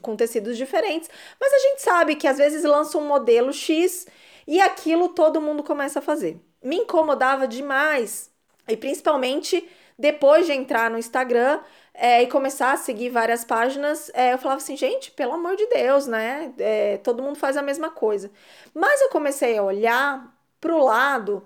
Com 0.00 0.16
tecidos 0.16 0.56
diferentes. 0.56 1.08
Mas 1.40 1.52
a 1.52 1.58
gente 1.58 1.82
sabe 1.82 2.16
que 2.16 2.28
às 2.28 2.38
vezes 2.38 2.64
lança 2.64 2.98
um 2.98 3.06
modelo 3.06 3.52
X 3.52 4.06
e 4.46 4.60
aquilo 4.60 5.08
todo 5.08 5.40
mundo 5.40 5.62
começa 5.62 6.00
a 6.00 6.02
fazer. 6.02 6.38
Me 6.62 6.76
incomodava 6.76 7.46
demais 7.46 8.30
e 8.68 8.76
principalmente 8.76 9.66
depois 10.02 10.46
de 10.46 10.52
entrar 10.52 10.90
no 10.90 10.98
Instagram 10.98 11.60
é, 11.94 12.24
e 12.24 12.26
começar 12.26 12.72
a 12.72 12.76
seguir 12.76 13.08
várias 13.08 13.44
páginas, 13.44 14.10
é, 14.12 14.32
eu 14.32 14.38
falava 14.38 14.60
assim, 14.60 14.76
gente, 14.76 15.12
pelo 15.12 15.34
amor 15.34 15.54
de 15.54 15.64
Deus, 15.68 16.08
né? 16.08 16.52
É, 16.58 16.96
todo 16.98 17.22
mundo 17.22 17.38
faz 17.38 17.56
a 17.56 17.62
mesma 17.62 17.88
coisa. 17.88 18.28
Mas 18.74 19.00
eu 19.00 19.10
comecei 19.10 19.56
a 19.56 19.62
olhar 19.62 20.36
para 20.60 20.74
o 20.74 20.84
lado 20.84 21.44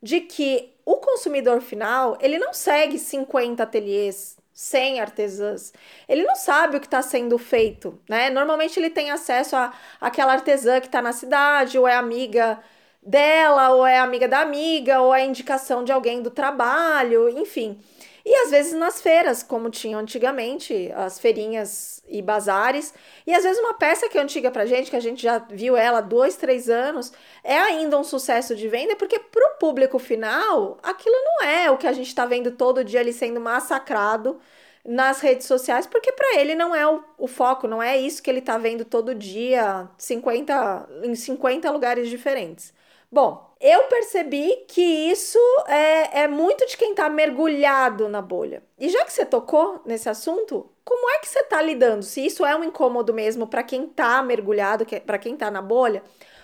de 0.00 0.20
que 0.20 0.72
o 0.84 0.98
consumidor 0.98 1.60
final, 1.60 2.16
ele 2.20 2.38
não 2.38 2.54
segue 2.54 2.96
50 2.96 3.60
ateliês, 3.60 4.36
100 4.52 5.00
artesãs. 5.00 5.72
Ele 6.08 6.22
não 6.22 6.36
sabe 6.36 6.76
o 6.76 6.80
que 6.80 6.86
está 6.86 7.02
sendo 7.02 7.36
feito, 7.38 8.00
né? 8.08 8.30
Normalmente 8.30 8.78
ele 8.78 8.88
tem 8.88 9.10
acesso 9.10 9.56
a 9.56 9.72
aquela 10.00 10.32
artesã 10.32 10.80
que 10.80 10.86
está 10.86 11.02
na 11.02 11.12
cidade, 11.12 11.76
ou 11.76 11.88
é 11.88 11.96
amiga 11.96 12.60
dela, 13.02 13.70
ou 13.70 13.84
é 13.84 13.98
amiga 13.98 14.28
da 14.28 14.42
amiga, 14.42 15.00
ou 15.00 15.12
é 15.12 15.24
indicação 15.24 15.82
de 15.82 15.90
alguém 15.90 16.22
do 16.22 16.30
trabalho, 16.30 17.28
enfim. 17.28 17.80
E 18.26 18.34
às 18.34 18.50
vezes 18.50 18.72
nas 18.72 19.00
feiras, 19.00 19.44
como 19.44 19.70
tinha 19.70 19.96
antigamente, 19.96 20.90
as 20.96 21.16
feirinhas 21.16 22.02
e 22.08 22.20
bazares. 22.20 22.92
E 23.24 23.32
às 23.32 23.44
vezes 23.44 23.60
uma 23.60 23.74
peça 23.74 24.08
que 24.08 24.18
é 24.18 24.20
antiga 24.20 24.50
pra 24.50 24.66
gente, 24.66 24.90
que 24.90 24.96
a 24.96 25.00
gente 25.00 25.22
já 25.22 25.38
viu 25.38 25.76
ela 25.76 25.98
há 25.98 26.00
dois, 26.00 26.34
três 26.34 26.68
anos, 26.68 27.12
é 27.44 27.56
ainda 27.56 27.96
um 27.96 28.02
sucesso 28.02 28.56
de 28.56 28.66
venda, 28.66 28.96
porque 28.96 29.20
pro 29.20 29.50
público 29.60 29.96
final, 30.00 30.76
aquilo 30.82 31.14
não 31.14 31.48
é 31.48 31.70
o 31.70 31.78
que 31.78 31.86
a 31.86 31.92
gente 31.92 32.12
tá 32.12 32.26
vendo 32.26 32.50
todo 32.50 32.82
dia 32.82 32.98
ali 32.98 33.12
sendo 33.12 33.40
massacrado 33.40 34.40
nas 34.84 35.20
redes 35.20 35.46
sociais, 35.46 35.86
porque 35.86 36.10
para 36.10 36.40
ele 36.40 36.56
não 36.56 36.74
é 36.74 36.84
o, 36.84 37.04
o, 37.16 37.28
foco, 37.28 37.68
não 37.68 37.80
é 37.80 37.96
isso 37.96 38.20
que 38.20 38.28
ele 38.28 38.40
tá 38.40 38.58
vendo 38.58 38.84
todo 38.84 39.14
dia, 39.14 39.88
50, 39.98 40.88
em 41.04 41.14
50 41.14 41.70
lugares 41.70 42.08
diferentes. 42.08 42.74
Bom, 43.10 43.45
eu 43.60 43.84
percebi 43.84 44.64
que 44.68 44.82
isso 44.82 45.38
é, 45.66 46.22
é 46.22 46.28
muito 46.28 46.66
de 46.66 46.76
quem 46.76 46.90
está 46.90 47.08
mergulhado 47.08 48.08
na 48.08 48.20
bolha. 48.20 48.62
E 48.78 48.88
já 48.88 49.04
que 49.04 49.12
você 49.12 49.24
tocou 49.24 49.80
nesse 49.84 50.08
assunto, 50.08 50.70
como 50.84 51.10
é 51.10 51.18
que 51.18 51.28
você 51.28 51.40
está 51.40 51.60
lidando? 51.62 52.02
Se 52.04 52.24
isso 52.24 52.44
é 52.44 52.54
um 52.54 52.64
incômodo 52.64 53.14
mesmo 53.14 53.46
para 53.46 53.62
quem 53.62 53.84
está 53.86 54.22
mergulhado, 54.22 54.86
para 55.06 55.18
quem 55.18 55.34
está 55.34 55.50
na 55.50 55.62
bolha, 55.62 56.02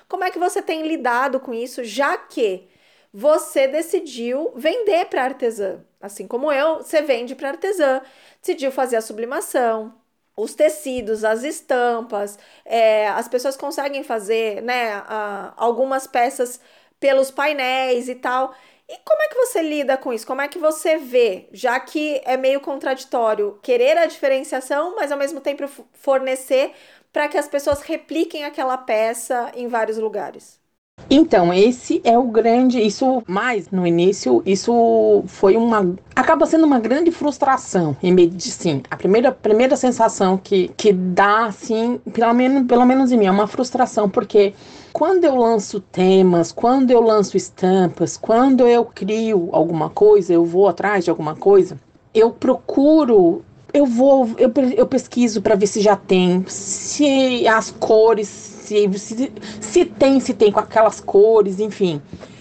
como 0.09 0.25
é 0.25 0.31
que 0.31 0.39
você 0.39 0.63
tem 0.63 0.87
lidado 0.87 1.39
com 1.41 1.55
isso, 1.55 1.85
já 1.85 2.17
que 2.17 2.69
você 3.13 3.69
decidiu 3.69 4.53
vender 4.57 5.07
para 5.07 5.25
artesã? 5.25 5.85
Assim 6.01 6.27
como 6.27 6.51
eu, 6.51 6.79
você 6.79 7.03
vende 7.03 7.35
para 7.35 7.51
artesã, 7.51 8.01
decidiu 8.41 8.73
fazer 8.73 8.97
a 8.97 9.03
sublimação, 9.03 9.95
os 10.37 10.55
tecidos, 10.55 11.25
as 11.25 11.45
estampas, 11.45 12.39
é, 12.65 13.09
as 13.09 13.29
pessoas 13.29 13.57
conseguem 13.57 14.03
fazer 14.03 14.63
né, 14.63 14.95
a, 15.07 15.53
algumas 15.57 16.07
peças 16.07 16.61
pelos 17.03 17.33
painéis 17.33 18.09
e 18.09 18.15
tal. 18.15 18.55
E 18.89 18.97
como 19.05 19.23
é 19.23 19.29
que 19.29 19.35
você 19.35 19.61
lida 19.61 19.97
com 19.97 20.13
isso? 20.13 20.27
Como 20.27 20.41
é 20.41 20.49
que 20.49 20.59
você 20.59 20.97
vê, 20.97 21.49
já 21.53 21.79
que 21.81 22.21
é 22.25 22.37
meio 22.37 22.61
contraditório 22.61 23.59
querer 23.63 23.99
a 23.99 24.07
diferenciação, 24.07 24.95
mas 24.95 25.11
ao 25.11 25.19
mesmo 25.19 25.41
tempo 25.41 25.67
fornecer 25.93 26.73
para 27.13 27.29
que 27.29 27.37
as 27.37 27.49
pessoas 27.49 27.83
repliquem 27.83 28.45
aquela 28.45 28.79
peça 28.79 29.51
em 29.55 29.67
vários 29.67 29.99
lugares? 29.99 30.62
Então, 31.11 31.53
esse 31.53 32.01
é 32.05 32.19
o 32.19 32.25
grande. 32.25 32.81
Isso, 32.81 33.23
mais 33.27 33.71
no 33.71 33.87
início, 33.87 34.43
isso 34.47 35.23
foi 35.27 35.57
uma. 35.57 35.95
Acaba 36.15 36.47
sendo 36.47 36.65
uma 36.65 36.79
grande 36.79 37.11
frustração 37.11 37.97
em 38.03 38.13
medicina. 38.13 38.83
A 38.91 38.97
primeira, 38.97 39.33
primeira 39.33 39.77
sensação 39.77 40.37
que, 40.37 40.69
que 40.77 40.93
dá, 40.93 41.47
assim, 41.47 42.01
pelo 42.13 42.33
menos, 42.35 42.67
pelo 42.67 42.87
menos 42.87 43.13
em 43.13 43.19
mim, 43.19 43.27
é 43.27 43.31
uma 43.31 43.47
frustração, 43.47 44.09
porque 44.09 44.55
quando 44.93 45.25
eu 45.25 45.37
lanço 45.37 45.81
temas, 45.81 46.53
quando 46.53 46.91
eu 46.91 47.01
lanço 47.01 47.37
estampas, 47.37 48.17
quando 48.17 48.67
eu 48.67 48.85
crio 48.85 49.49
alguma 49.53 49.91
coisa, 49.91 50.33
eu 50.33 50.45
vou 50.45 50.69
atrás 50.69 51.05
de 51.05 51.11
alguma 51.11 51.35
coisa, 51.35 51.79
eu 52.15 52.31
procuro 52.31 53.43
eu 53.75 53.87
vou, 53.87 54.29
eu, 54.37 54.53
eu 54.77 54.87
pesquiso 54.87 55.41
para 55.41 55.55
ver 55.55 55.67
se 55.67 55.81
já 55.81 55.97
tem, 55.97 56.45
se 56.47 57.49
as 57.49 57.71
cores 57.71 58.52
se, 58.73 58.99
se, 58.99 59.33
se 59.61 59.85
tem, 59.85 60.21
se 60.21 60.35
tem 60.35 60.51
com 60.51 60.61
aquelas 60.61 61.01
cores, 61.01 61.61
enfim. 61.61 62.01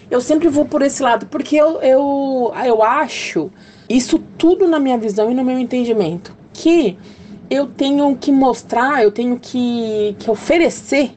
Eu 0.10 0.20
sempre 0.20 0.50
vou 0.50 0.66
por 0.66 0.82
esse 0.82 1.02
lado, 1.02 1.26
porque 1.28 1.56
eu, 1.56 1.82
eu, 1.82 2.54
eu 2.66 2.84
acho 2.84 3.50
isso 3.90 4.20
tudo 4.38 4.68
na 4.68 4.80
minha 4.80 4.98
visão 4.98 5.32
e 5.32 5.34
no 5.34 5.44
meu 5.44 5.58
entendimento, 5.58 6.36
que 6.54 6.98
eu 7.50 7.68
tenho 7.68 8.16
que 8.16 8.32
mostrar, 8.32 9.04
eu 9.04 9.12
tenho 9.12 9.38
que, 9.40 10.16
que 10.20 10.30
oferecer 10.30 11.12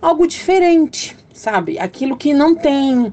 algo 0.00 0.26
diferente, 0.26 1.16
sabe? 1.32 1.78
Aquilo 1.78 2.16
que 2.16 2.34
não 2.34 2.54
tem, 2.54 3.12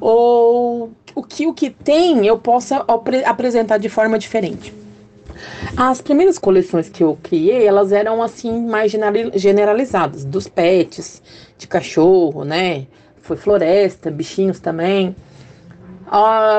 ou 0.00 0.90
o 1.14 1.22
que 1.22 1.46
o 1.46 1.52
que 1.52 1.70
tem 1.70 2.26
eu 2.26 2.38
possa 2.38 2.84
apresentar 3.24 3.78
de 3.78 3.88
forma 3.88 4.18
diferente. 4.18 4.72
As 5.76 6.00
primeiras 6.00 6.38
coleções 6.38 6.88
que 6.88 7.02
eu 7.02 7.18
criei, 7.22 7.66
elas 7.66 7.92
eram 7.92 8.22
assim 8.22 8.66
mais 8.66 8.92
generalizadas, 9.34 10.24
dos 10.24 10.48
pets, 10.48 11.22
de 11.58 11.66
cachorro, 11.66 12.44
né? 12.44 12.86
Foi 13.22 13.36
floresta, 13.36 14.10
bichinhos 14.10 14.60
também. 14.60 15.14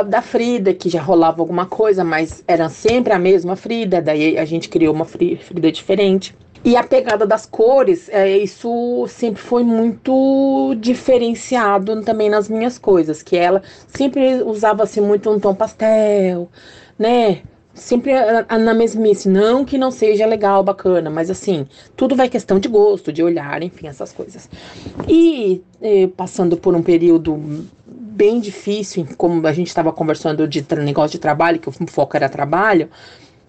Da 0.09 0.21
Frida, 0.21 0.73
que 0.73 0.89
já 0.89 1.01
rolava 1.01 1.41
alguma 1.41 1.65
coisa, 1.65 2.03
mas 2.03 2.43
era 2.47 2.67
sempre 2.69 3.13
a 3.13 3.19
mesma 3.19 3.55
Frida, 3.55 4.01
daí 4.01 4.37
a 4.37 4.45
gente 4.45 4.67
criou 4.67 4.93
uma 4.93 5.05
Frida 5.05 5.71
diferente. 5.71 6.35
E 6.65 6.75
a 6.75 6.83
pegada 6.83 7.25
das 7.25 7.45
cores, 7.45 8.09
é, 8.09 8.37
isso 8.37 9.05
sempre 9.07 9.41
foi 9.41 9.63
muito 9.63 10.75
diferenciado 10.79 12.01
também 12.01 12.29
nas 12.29 12.49
minhas 12.49 12.77
coisas, 12.77 13.23
que 13.23 13.37
ela 13.37 13.61
sempre 13.87 14.43
usava 14.43 14.83
assim 14.83 14.99
muito 14.99 15.29
um 15.29 15.39
tom 15.39 15.55
pastel, 15.55 16.49
né? 16.99 17.41
Sempre 17.77 18.11
na 18.59 18.73
mesmice. 18.73 19.29
Não 19.29 19.63
que 19.63 19.77
não 19.77 19.91
seja 19.91 20.25
legal, 20.25 20.63
bacana, 20.63 21.09
mas 21.09 21.29
assim, 21.29 21.65
tudo 21.95 22.15
vai 22.15 22.27
questão 22.27 22.59
de 22.59 22.67
gosto, 22.67 23.13
de 23.13 23.23
olhar, 23.23 23.61
enfim, 23.63 23.87
essas 23.87 24.11
coisas. 24.11 24.49
E 25.07 25.61
eh, 25.81 26.09
passando 26.17 26.57
por 26.57 26.75
um 26.75 26.81
período 26.81 27.65
bem 27.85 28.39
difícil, 28.39 29.07
como 29.15 29.45
a 29.45 29.53
gente 29.53 29.67
estava 29.67 29.91
conversando 29.93 30.47
de 30.47 30.65
negócio 30.79 31.11
de 31.11 31.19
trabalho, 31.19 31.59
que 31.59 31.69
o 31.69 31.73
foco 31.87 32.17
era 32.17 32.27
trabalho, 32.27 32.89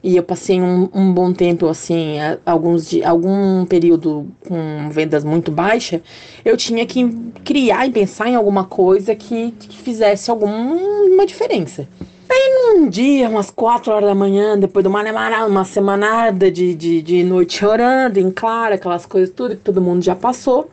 e 0.03 0.17
eu 0.17 0.23
passei 0.23 0.61
um, 0.61 0.89
um 0.95 1.13
bom 1.13 1.33
tempo, 1.33 1.67
assim, 1.67 2.17
alguns 2.47 2.89
de, 2.89 3.03
algum 3.03 3.65
período 3.65 4.29
com 4.47 4.89
vendas 4.91 5.25
muito 5.25 5.51
baixas, 5.51 6.01
eu 6.45 6.57
tinha 6.57 6.87
que 6.87 7.05
criar 7.45 7.87
e 7.87 7.91
pensar 7.91 8.29
em 8.29 8.37
alguma 8.37 8.65
coisa 8.65 9.15
que, 9.15 9.51
que 9.53 9.79
fizesse 9.79 10.31
alguma 10.31 11.27
diferença. 11.27 11.89
Aí 12.31 12.75
num 12.75 12.89
dia, 12.89 13.29
umas 13.29 13.51
quatro 13.51 13.93
horas 13.93 14.09
da 14.09 14.15
manhã, 14.15 14.59
depois 14.59 14.83
de 14.83 14.89
uma, 14.89 15.47
uma 15.47 15.65
semanada 15.65 16.51
de, 16.51 16.75
de, 16.75 17.01
de 17.01 17.25
noite 17.25 17.59
chorando, 17.59 18.19
em 18.19 18.31
claro, 18.31 18.75
aquelas 18.75 19.07
coisas 19.07 19.35
tudo 19.35 19.57
que 19.57 19.63
todo 19.63 19.81
mundo 19.81 20.03
já 20.03 20.15
passou. 20.15 20.69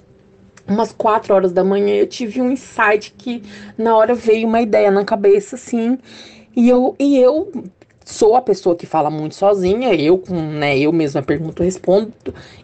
Umas 0.68 0.92
quatro 0.92 1.34
horas 1.34 1.52
da 1.52 1.64
manhã 1.64 1.96
eu 1.96 2.08
tive 2.08 2.42
um 2.42 2.52
insight 2.52 3.14
que 3.18 3.42
na 3.78 3.96
hora 3.96 4.14
veio 4.14 4.48
uma 4.48 4.62
ideia 4.62 4.92
na 4.92 5.06
cabeça, 5.06 5.56
assim, 5.56 5.98
e 6.56 6.68
eu, 6.68 6.96
e 7.00 7.18
eu 7.18 7.52
sou 8.04 8.36
a 8.36 8.42
pessoa 8.42 8.76
que 8.76 8.86
fala 8.86 9.10
muito 9.10 9.36
sozinha, 9.36 9.94
eu 9.94 10.18
com, 10.18 10.36
né, 10.36 10.78
eu 10.78 10.92
mesma 10.92 11.22
pergunto, 11.22 11.64
respondo, 11.64 12.12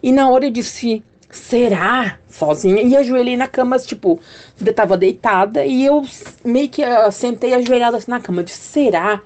e 0.01 0.11
na 0.11 0.29
hora 0.29 0.45
eu 0.45 0.51
disse, 0.51 1.03
será? 1.37 2.17
Sozinha, 2.29 2.81
e 2.81 2.95
ajoelhei 2.95 3.35
na 3.35 3.47
cama, 3.47 3.77
tipo, 3.79 4.19
eu 4.65 4.73
tava 4.73 4.97
deitada, 4.97 5.65
e 5.65 5.85
eu 5.85 6.05
meio 6.43 6.69
que 6.69 6.83
uh, 6.83 7.11
sentei 7.11 7.53
ajoelhada 7.53 7.97
assim 7.97 8.11
na 8.11 8.19
cama, 8.19 8.41
eu 8.41 8.45
disse, 8.45 8.59
será? 8.59 9.21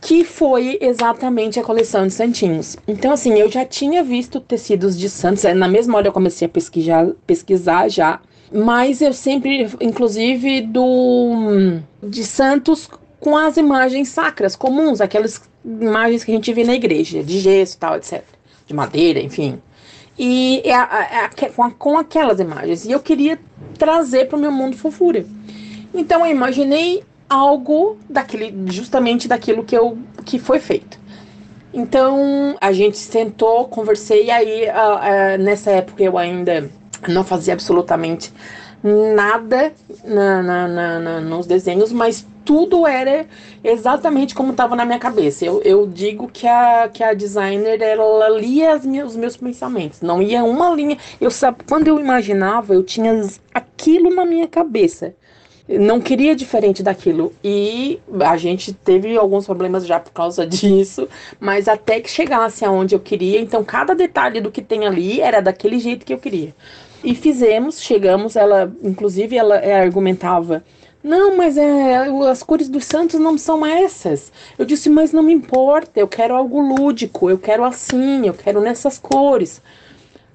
Que 0.00 0.24
foi 0.24 0.78
exatamente 0.80 1.58
a 1.58 1.62
coleção 1.62 2.06
de 2.06 2.12
santinhos. 2.12 2.76
Então, 2.86 3.12
assim, 3.12 3.38
eu 3.38 3.50
já 3.50 3.64
tinha 3.64 4.02
visto 4.02 4.40
tecidos 4.40 4.98
de 4.98 5.08
santos, 5.08 5.44
na 5.44 5.68
mesma 5.68 5.96
hora 5.96 6.08
eu 6.08 6.12
comecei 6.12 6.46
a 6.46 6.48
pesquisar, 6.48 7.06
pesquisar 7.26 7.88
já, 7.88 8.20
mas 8.52 9.00
eu 9.00 9.12
sempre, 9.12 9.68
inclusive, 9.80 10.60
do 10.60 11.80
de 12.02 12.24
santos 12.24 12.88
com 13.18 13.36
as 13.36 13.56
imagens 13.56 14.08
sacras 14.08 14.54
comuns, 14.54 15.00
aquelas 15.00 15.40
imagens 15.64 16.22
que 16.22 16.30
a 16.30 16.34
gente 16.34 16.52
vê 16.52 16.62
na 16.62 16.74
igreja, 16.74 17.24
de 17.24 17.40
gesso, 17.40 17.78
tal, 17.78 17.96
etc. 17.96 18.22
De 18.66 18.74
madeira, 18.74 19.18
enfim. 19.18 19.60
E 20.18 20.62
é, 20.64 21.50
com, 21.78 21.98
aquelas 21.98 22.38
imagens. 22.38 22.84
E 22.84 22.92
eu 22.92 23.00
queria 23.00 23.38
trazer 23.78 24.28
para 24.28 24.36
o 24.36 24.40
meu 24.40 24.52
mundo 24.52 24.76
fofura. 24.76 25.24
Então 25.92 26.24
eu 26.24 26.30
imaginei 26.30 27.02
algo 27.28 27.98
daquele, 28.08 28.54
justamente 28.72 29.26
daquilo 29.26 29.64
que, 29.64 29.76
eu, 29.76 29.98
que 30.24 30.38
foi 30.38 30.60
feito. 30.60 30.98
Então 31.72 32.56
a 32.60 32.72
gente 32.72 32.96
sentou, 32.96 33.66
conversei, 33.66 34.26
e 34.26 34.30
aí 34.30 34.64
uh, 34.64 34.70
uh, 34.70 35.42
nessa 35.42 35.72
época 35.72 36.02
eu 36.02 36.16
ainda 36.16 36.70
não 37.08 37.24
fazia 37.24 37.52
absolutamente 37.52 38.32
nada 38.84 39.72
na, 40.04 40.42
na, 40.42 40.98
na, 40.98 41.20
nos 41.22 41.46
desenhos, 41.46 41.90
mas 41.90 42.26
tudo 42.44 42.86
era 42.86 43.26
exatamente 43.62 44.34
como 44.34 44.50
estava 44.50 44.76
na 44.76 44.84
minha 44.84 44.98
cabeça. 44.98 45.46
Eu, 45.46 45.62
eu 45.62 45.86
digo 45.86 46.28
que 46.28 46.46
a, 46.46 46.90
que 46.92 47.02
a 47.02 47.14
designer 47.14 47.80
ela 47.80 48.28
lia 48.28 48.78
minhas, 48.80 49.12
os 49.12 49.16
meus 49.16 49.38
pensamentos, 49.38 50.02
não 50.02 50.20
ia 50.20 50.44
uma 50.44 50.68
linha. 50.74 50.98
Eu 51.18 51.30
quando 51.66 51.88
eu 51.88 51.98
imaginava, 51.98 52.74
eu 52.74 52.82
tinha 52.82 53.26
aquilo 53.54 54.14
na 54.14 54.26
minha 54.26 54.46
cabeça. 54.46 55.14
Não 55.66 55.98
queria 55.98 56.36
diferente 56.36 56.82
daquilo. 56.82 57.32
E 57.42 57.98
a 58.20 58.36
gente 58.36 58.74
teve 58.74 59.16
alguns 59.16 59.46
problemas 59.46 59.86
já 59.86 59.98
por 59.98 60.12
causa 60.12 60.44
disso, 60.46 61.08
mas 61.40 61.68
até 61.68 62.00
que 62.00 62.10
chegasse 62.10 62.66
aonde 62.66 62.94
eu 62.94 63.00
queria, 63.00 63.40
então 63.40 63.64
cada 63.64 63.94
detalhe 63.94 64.42
do 64.42 64.50
que 64.50 64.60
tem 64.60 64.86
ali 64.86 65.22
era 65.22 65.40
daquele 65.40 65.78
jeito 65.78 66.04
que 66.04 66.12
eu 66.12 66.18
queria. 66.18 66.54
E 67.04 67.14
fizemos, 67.14 67.80
chegamos, 67.80 68.34
ela, 68.34 68.74
inclusive, 68.82 69.36
ela, 69.36 69.56
ela 69.56 69.84
argumentava 69.84 70.64
não, 71.04 71.36
mas 71.36 71.58
é, 71.58 72.06
as 72.30 72.42
cores 72.42 72.66
dos 72.66 72.86
santos 72.86 73.20
não 73.20 73.36
são 73.36 73.64
essas. 73.64 74.32
Eu 74.58 74.64
disse, 74.64 74.88
mas 74.88 75.12
não 75.12 75.22
me 75.22 75.34
importa, 75.34 76.00
eu 76.00 76.08
quero 76.08 76.34
algo 76.34 76.58
lúdico, 76.58 77.28
eu 77.28 77.38
quero 77.38 77.62
assim, 77.62 78.26
eu 78.26 78.32
quero 78.32 78.62
nessas 78.62 78.98
cores. 78.98 79.60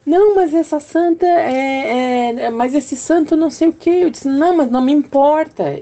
Não, 0.06 0.36
mas 0.36 0.54
essa 0.54 0.80
santa 0.80 1.26
é, 1.26 2.34
é, 2.38 2.42
é 2.44 2.50
mas 2.52 2.76
esse 2.76 2.96
santo 2.96 3.36
não 3.36 3.50
sei 3.50 3.70
o 3.70 3.74
que. 3.74 3.90
Eu 3.90 4.10
disse, 4.12 4.28
não, 4.28 4.58
mas 4.58 4.70
não 4.70 4.82
me 4.82 4.92
importa. 4.92 5.82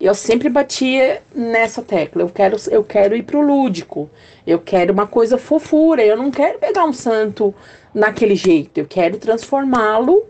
Eu 0.00 0.14
sempre 0.14 0.48
batia 0.48 1.22
nessa 1.34 1.82
tecla. 1.82 2.22
Eu 2.22 2.30
quero, 2.30 2.56
eu 2.70 2.82
quero 2.84 3.16
ir 3.16 3.24
pro 3.24 3.40
lúdico. 3.42 4.10
Eu 4.46 4.58
quero 4.58 4.92
uma 4.92 5.06
coisa 5.06 5.38
fofura. 5.38 6.02
Eu 6.02 6.16
não 6.16 6.30
quero 6.30 6.58
pegar 6.58 6.84
um 6.84 6.92
santo 6.94 7.54
naquele 7.94 8.34
jeito. 8.34 8.78
Eu 8.78 8.86
quero 8.86 9.18
transformá-lo 9.18 10.24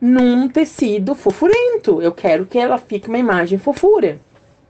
num 0.00 0.48
tecido 0.48 1.14
fofurento. 1.14 2.00
Eu 2.00 2.12
quero 2.12 2.46
que 2.46 2.58
ela 2.58 2.78
fique 2.78 3.08
uma 3.08 3.18
imagem 3.18 3.58
fofura. 3.58 4.20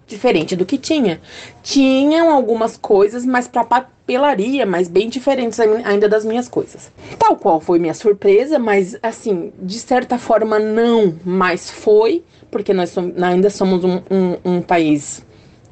Diferente 0.07 0.57
do 0.57 0.67
que 0.67 0.77
tinha. 0.77 1.21
Tinham 1.63 2.31
algumas 2.31 2.77
coisas, 2.77 3.25
mas 3.25 3.47
para 3.47 3.65
papelaria, 3.65 4.67
mas 4.67 4.89
bem 4.89 5.09
diferentes 5.09 5.59
ainda 5.61 6.09
das 6.09 6.25
minhas 6.25 6.49
coisas. 6.49 6.91
Tal 7.19 7.37
qual 7.37 7.61
foi 7.61 7.79
minha 7.79 7.95
surpresa, 7.95 8.59
mas 8.59 8.99
assim, 9.03 9.53
de 9.59 9.79
certa 9.79 10.19
forma 10.19 10.59
não, 10.59 11.15
mas 11.25 11.71
foi, 11.71 12.23
porque 12.51 12.75
nós 12.75 12.91
somos, 12.91 13.23
ainda 13.23 13.49
somos 13.49 13.85
um, 13.85 14.03
um, 14.11 14.57
um 14.57 14.61
país 14.61 15.25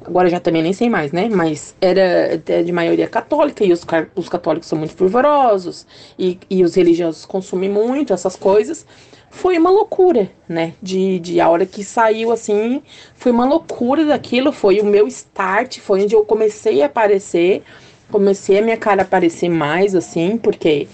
agora 0.05 0.29
já 0.29 0.39
também 0.39 0.63
nem 0.63 0.73
sei 0.73 0.89
mais, 0.89 1.11
né? 1.11 1.29
Mas 1.31 1.75
era 1.81 2.37
de 2.37 2.71
maioria 2.71 3.07
católica 3.07 3.63
e 3.63 3.71
os, 3.71 3.85
os 4.15 4.29
católicos 4.29 4.67
são 4.67 4.77
muito 4.77 4.93
fervorosos 4.93 5.85
e, 6.17 6.39
e 6.49 6.63
os 6.63 6.75
religiosos 6.75 7.25
consumem 7.25 7.69
muito 7.69 8.13
essas 8.13 8.35
coisas 8.35 8.85
foi 9.31 9.57
uma 9.57 9.71
loucura, 9.71 10.29
né? 10.47 10.73
De, 10.83 11.17
de 11.19 11.39
a 11.39 11.49
hora 11.49 11.65
que 11.65 11.83
saiu 11.83 12.31
assim, 12.31 12.83
foi 13.15 13.31
uma 13.31 13.45
loucura 13.45 14.05
daquilo, 14.05 14.51
foi 14.51 14.81
o 14.81 14.85
meu 14.85 15.07
start, 15.07 15.79
foi 15.79 16.03
onde 16.03 16.13
eu 16.13 16.23
comecei 16.25 16.83
a 16.83 16.87
aparecer, 16.87 17.63
comecei 18.11 18.59
a 18.59 18.61
minha 18.61 18.77
cara 18.77 19.03
aparecer 19.03 19.49
mais, 19.49 19.95
assim, 19.95 20.37
porque 20.37 20.87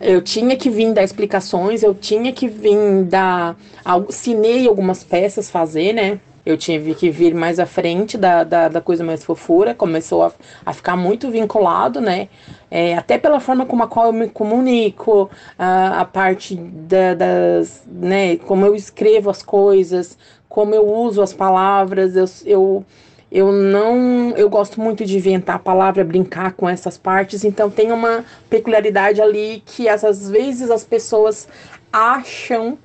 eu 0.00 0.22
tinha 0.22 0.56
que 0.56 0.70
vir 0.70 0.92
dar 0.92 1.04
explicações, 1.04 1.82
eu 1.82 1.94
tinha 1.94 2.32
que 2.32 2.48
vir 2.48 3.04
dar. 3.04 3.56
Assinei 3.84 4.66
algumas 4.66 5.04
peças 5.04 5.50
fazer, 5.50 5.92
né? 5.92 6.18
Eu 6.44 6.56
tive 6.56 6.94
que 6.94 7.08
vir 7.08 7.34
mais 7.34 7.60
à 7.60 7.66
frente 7.66 8.18
da, 8.18 8.42
da, 8.42 8.68
da 8.68 8.80
coisa 8.80 9.04
mais 9.04 9.24
fofura, 9.24 9.74
começou 9.74 10.24
a, 10.24 10.32
a 10.66 10.72
ficar 10.72 10.96
muito 10.96 11.30
vinculado, 11.30 12.00
né? 12.00 12.28
É, 12.70 12.96
até 12.96 13.16
pela 13.16 13.38
forma 13.38 13.64
como 13.64 13.84
a 13.84 13.86
qual 13.86 14.06
eu 14.06 14.12
me 14.12 14.28
comunico, 14.28 15.30
a, 15.56 16.00
a 16.00 16.04
parte 16.04 16.56
da, 16.56 17.14
das, 17.14 17.82
né, 17.86 18.36
como 18.38 18.66
eu 18.66 18.74
escrevo 18.74 19.30
as 19.30 19.42
coisas, 19.42 20.18
como 20.48 20.74
eu 20.74 20.86
uso 20.86 21.22
as 21.22 21.32
palavras, 21.32 22.16
eu, 22.16 22.26
eu, 22.44 22.84
eu 23.30 23.52
não, 23.52 24.30
eu 24.36 24.50
gosto 24.50 24.80
muito 24.80 25.04
de 25.04 25.16
inventar 25.16 25.56
a 25.56 25.58
palavra, 25.58 26.02
brincar 26.04 26.52
com 26.52 26.68
essas 26.68 26.98
partes, 26.98 27.44
então 27.44 27.70
tem 27.70 27.92
uma 27.92 28.24
peculiaridade 28.50 29.22
ali 29.22 29.62
que 29.64 29.88
às 29.88 30.30
vezes 30.30 30.70
as 30.70 30.84
pessoas 30.84 31.46
acham 31.92 32.78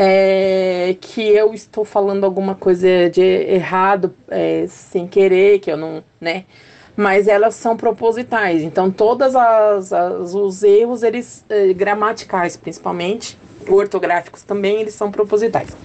é, 0.00 0.96
que 1.00 1.22
eu 1.22 1.52
estou 1.52 1.84
falando 1.84 2.22
alguma 2.22 2.54
coisa 2.54 3.10
de 3.10 3.20
errado 3.20 4.14
é, 4.28 4.64
sem 4.68 5.08
querer, 5.08 5.58
que 5.58 5.72
eu 5.72 5.76
não, 5.76 6.04
né? 6.20 6.44
Mas 6.96 7.26
elas 7.26 7.56
são 7.56 7.76
propositais. 7.76 8.62
Então, 8.62 8.92
todas 8.92 9.34
as, 9.34 9.92
as 9.92 10.34
os 10.34 10.62
erros, 10.62 11.02
eles 11.02 11.44
é, 11.48 11.72
gramaticais, 11.72 12.56
principalmente, 12.56 13.36
ortográficos 13.68 14.44
também, 14.44 14.82
eles 14.82 14.94
são 14.94 15.10
propositais. 15.10 15.76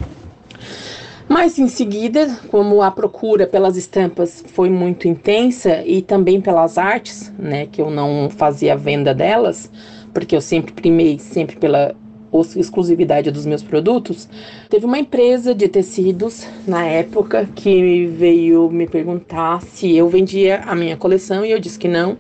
Mas 1.28 1.58
em 1.58 1.67
seguida, 1.67 2.39
como 2.49 2.84
a 2.84 2.91
procura 2.91 3.47
pelas 3.47 3.76
estampas 3.76 4.43
foi 4.49 4.69
muito 4.69 5.08
intensa 5.08 5.82
e 5.84 6.04
também 6.04 6.39
pelas 6.39 6.78
artes, 6.78 7.34
né, 7.39 7.65
que 7.65 7.82
eu 7.82 7.89
não 7.89 8.30
fazia 8.30 8.78
venda 8.78 9.12
delas, 9.12 9.71
porque 10.13 10.36
eu 10.36 10.41
sempre 10.41 10.71
primei 10.71 11.17
sempre 11.17 11.56
pela 11.56 11.95
exclusividade 12.41 13.30
dos 13.30 13.46
meus 13.46 13.62
produtos, 13.62 14.28
teve 14.69 14.86
uma 14.86 14.98
empresa 14.98 15.54
de 15.54 15.67
tecidos 15.67 16.48
na 16.67 16.86
época 16.86 17.48
que 17.56 18.08
veio 18.08 18.69
me 18.69 18.88
perguntar 18.88 19.62
se 19.62 19.96
eu 19.96 20.10
vendia 20.10 20.62
a 20.65 20.74
minha 20.74 20.98
coleção 20.98 21.46
e 21.46 21.52
eu 21.52 21.60
disse 21.60 21.78
que 21.78 21.88
não. 21.88 22.17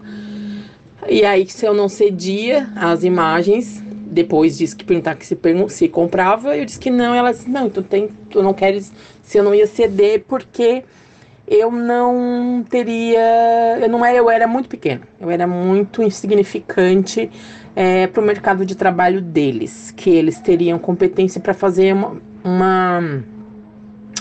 E 1.09 1.25
aí, 1.25 1.47
se 1.49 1.65
eu 1.65 1.73
não 1.73 1.89
cedia 1.89 2.69
as 2.75 3.03
imagens, 3.03 3.83
depois 4.13 4.57
disse 4.57 4.75
que 4.75 4.85
perguntar 4.85 5.15
que 5.15 5.25
se, 5.25 5.37
se 5.69 5.87
comprava, 5.89 6.55
eu 6.55 6.65
disse 6.65 6.79
que 6.79 6.89
não. 6.89 7.13
Ela 7.13 7.31
disse: 7.31 7.49
Não, 7.49 7.69
tu, 7.69 7.81
tem, 7.81 8.09
tu 8.29 8.41
não 8.41 8.53
queres, 8.53 8.91
se 9.21 9.37
eu 9.37 9.43
não 9.43 9.53
ia 9.53 9.67
ceder, 9.67 10.23
porque 10.27 10.83
eu 11.47 11.71
não 11.71 12.63
teria. 12.69 13.79
Eu 13.81 13.89
não 13.89 14.05
era, 14.05 14.17
eu 14.17 14.29
era 14.29 14.47
muito 14.47 14.69
pequena, 14.69 15.01
eu 15.19 15.29
era 15.29 15.45
muito 15.45 16.01
insignificante 16.01 17.29
é, 17.75 18.07
para 18.07 18.21
o 18.21 18.25
mercado 18.25 18.65
de 18.65 18.75
trabalho 18.75 19.21
deles, 19.21 19.91
que 19.91 20.09
eles 20.09 20.39
teriam 20.39 20.77
competência 20.77 21.41
para 21.41 21.53
fazer 21.53 21.93
uma, 21.93 22.21
uma, 22.43 23.23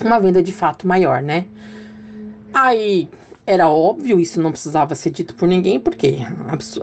uma 0.03 0.19
venda 0.19 0.43
de 0.43 0.53
fato 0.53 0.87
maior, 0.87 1.23
né? 1.23 1.47
Aí 2.53 3.09
era 3.47 3.69
óbvio, 3.69 4.21
isso 4.21 4.41
não 4.41 4.53
precisava 4.53 4.95
ser 4.95 5.11
dito 5.11 5.35
por 5.35 5.49
ninguém, 5.49 5.81
porque 5.81 6.19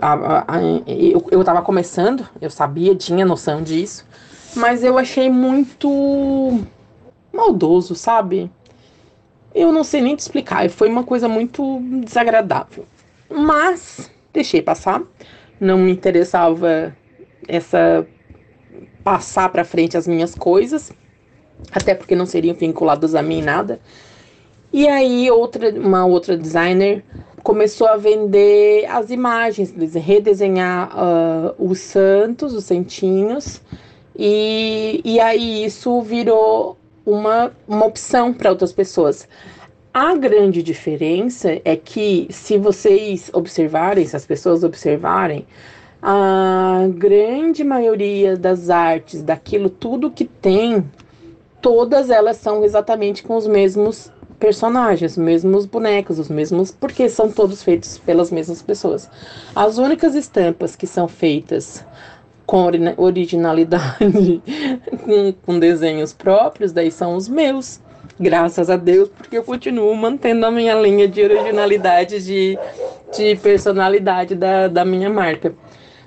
a, 0.02 0.12
a, 0.14 0.56
a, 0.56 0.62
eu, 0.88 1.26
eu 1.32 1.44
tava 1.44 1.62
começando, 1.62 2.28
eu 2.42 2.50
sabia, 2.50 2.96
tinha 2.96 3.26
noção 3.26 3.62
disso, 3.62 4.06
mas 4.56 4.84
eu 4.84 4.98
achei 4.98 5.30
muito 5.30 6.60
maldoso, 7.32 7.96
sabe? 7.96 8.52
Eu 9.56 9.72
não 9.72 9.84
sei 9.84 10.02
nem 10.02 10.16
te 10.16 10.20
explicar, 10.20 10.70
foi 10.70 10.90
uma 10.90 11.04
coisa 11.04 11.28
muito 11.28 11.80
desagradável. 12.04 12.86
Mas 13.30 14.10
deixei 14.34 14.62
passar 14.62 15.02
não 15.60 15.78
me 15.78 15.92
interessava 15.92 16.96
essa 17.48 18.06
passar 19.04 19.50
para 19.50 19.64
frente 19.64 19.98
as 19.98 20.08
minhas 20.08 20.36
coisas, 20.36 20.92
até 21.72 21.96
porque 21.96 22.16
não 22.16 22.26
seriam 22.26 22.56
vinculadas 22.56 23.16
a 23.16 23.22
mim 23.22 23.42
nada. 23.42 23.80
E 24.72 24.88
aí 24.88 25.30
outra, 25.32 25.72
uma 25.72 26.06
outra 26.06 26.38
designer 26.38 27.04
começou 27.44 27.88
a 27.88 27.98
vender 27.98 28.86
as 28.86 29.10
imagens, 29.10 29.74
redesenhar 29.96 30.92
uh, 30.96 31.56
os 31.58 31.80
santos, 31.80 32.54
os 32.54 32.66
santinhos, 32.66 33.62
e, 34.16 35.02
e 35.04 35.20
aí 35.20 35.64
isso 35.64 36.02
virou 36.02 36.78
uma, 37.06 37.52
uma 37.68 37.86
opção 37.86 38.34
para 38.34 38.50
outras 38.50 38.72
pessoas. 38.72 39.28
A 39.94 40.16
grande 40.16 40.62
diferença 40.62 41.60
é 41.66 41.76
que, 41.76 42.28
se 42.30 42.60
vocês 42.60 43.32
observarem, 43.34 44.06
se 44.06 44.16
as 44.16 44.24
pessoas 44.24 44.64
observarem, 44.64 45.48
a 46.00 46.88
grande 46.94 47.64
maioria 47.64 48.38
das 48.38 48.70
artes, 48.70 49.24
daquilo 49.24 49.68
tudo 49.68 50.12
que 50.12 50.26
tem, 50.26 50.88
todas 51.60 52.12
elas 52.12 52.38
são 52.38 52.64
exatamente 52.64 53.24
com 53.24 53.36
os 53.36 53.48
mesmos 53.48 54.12
personagens, 54.40 55.14
os 55.14 55.18
mesmos 55.18 55.66
bonecos, 55.66 56.20
os 56.20 56.30
mesmos, 56.30 56.70
porque 56.70 57.10
são 57.10 57.32
todos 57.32 57.64
feitos 57.64 57.98
pelas 57.98 58.32
mesmas 58.32 58.62
pessoas. 58.62 59.10
As 59.56 59.80
únicas 59.80 60.14
estampas 60.14 60.76
que 60.76 60.86
são 60.86 61.08
feitas 61.08 61.84
com 62.46 62.70
originalidade, 62.96 64.42
com, 65.04 65.34
com 65.46 65.60
desenhos 65.60 66.14
próprios, 66.14 66.72
daí 66.72 66.92
são 66.92 67.16
os 67.16 67.28
meus. 67.28 67.82
Graças 68.20 68.70
a 68.70 68.76
Deus, 68.76 69.10
porque 69.10 69.38
eu 69.38 69.44
continuo 69.44 69.96
mantendo 69.96 70.46
a 70.46 70.52
minha 70.52 70.76
linha 70.76 71.08
de 71.08 71.24
originalidade, 71.24 72.24
de, 72.24 72.60
de 73.16 73.36
personalidade 73.38 74.36
da, 74.36 74.68
da 74.68 74.84
minha 74.84 75.10
marca 75.10 75.54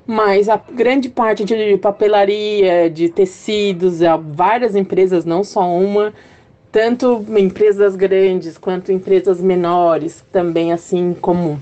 mas 0.07 0.49
a 0.49 0.57
grande 0.57 1.09
parte 1.09 1.45
de 1.45 1.77
papelaria, 1.79 2.91
de 2.91 3.09
tecidos, 3.09 4.01
várias 4.35 4.75
empresas, 4.75 5.25
não 5.25 5.45
só 5.45 5.69
uma, 5.71 6.13
tanto 6.71 7.25
empresas 7.39 7.95
grandes 7.95 8.59
quanto 8.59 8.91
empresas 8.91 9.41
menores, 9.41 10.25
também 10.33 10.73
assim 10.73 11.15
como 11.21 11.61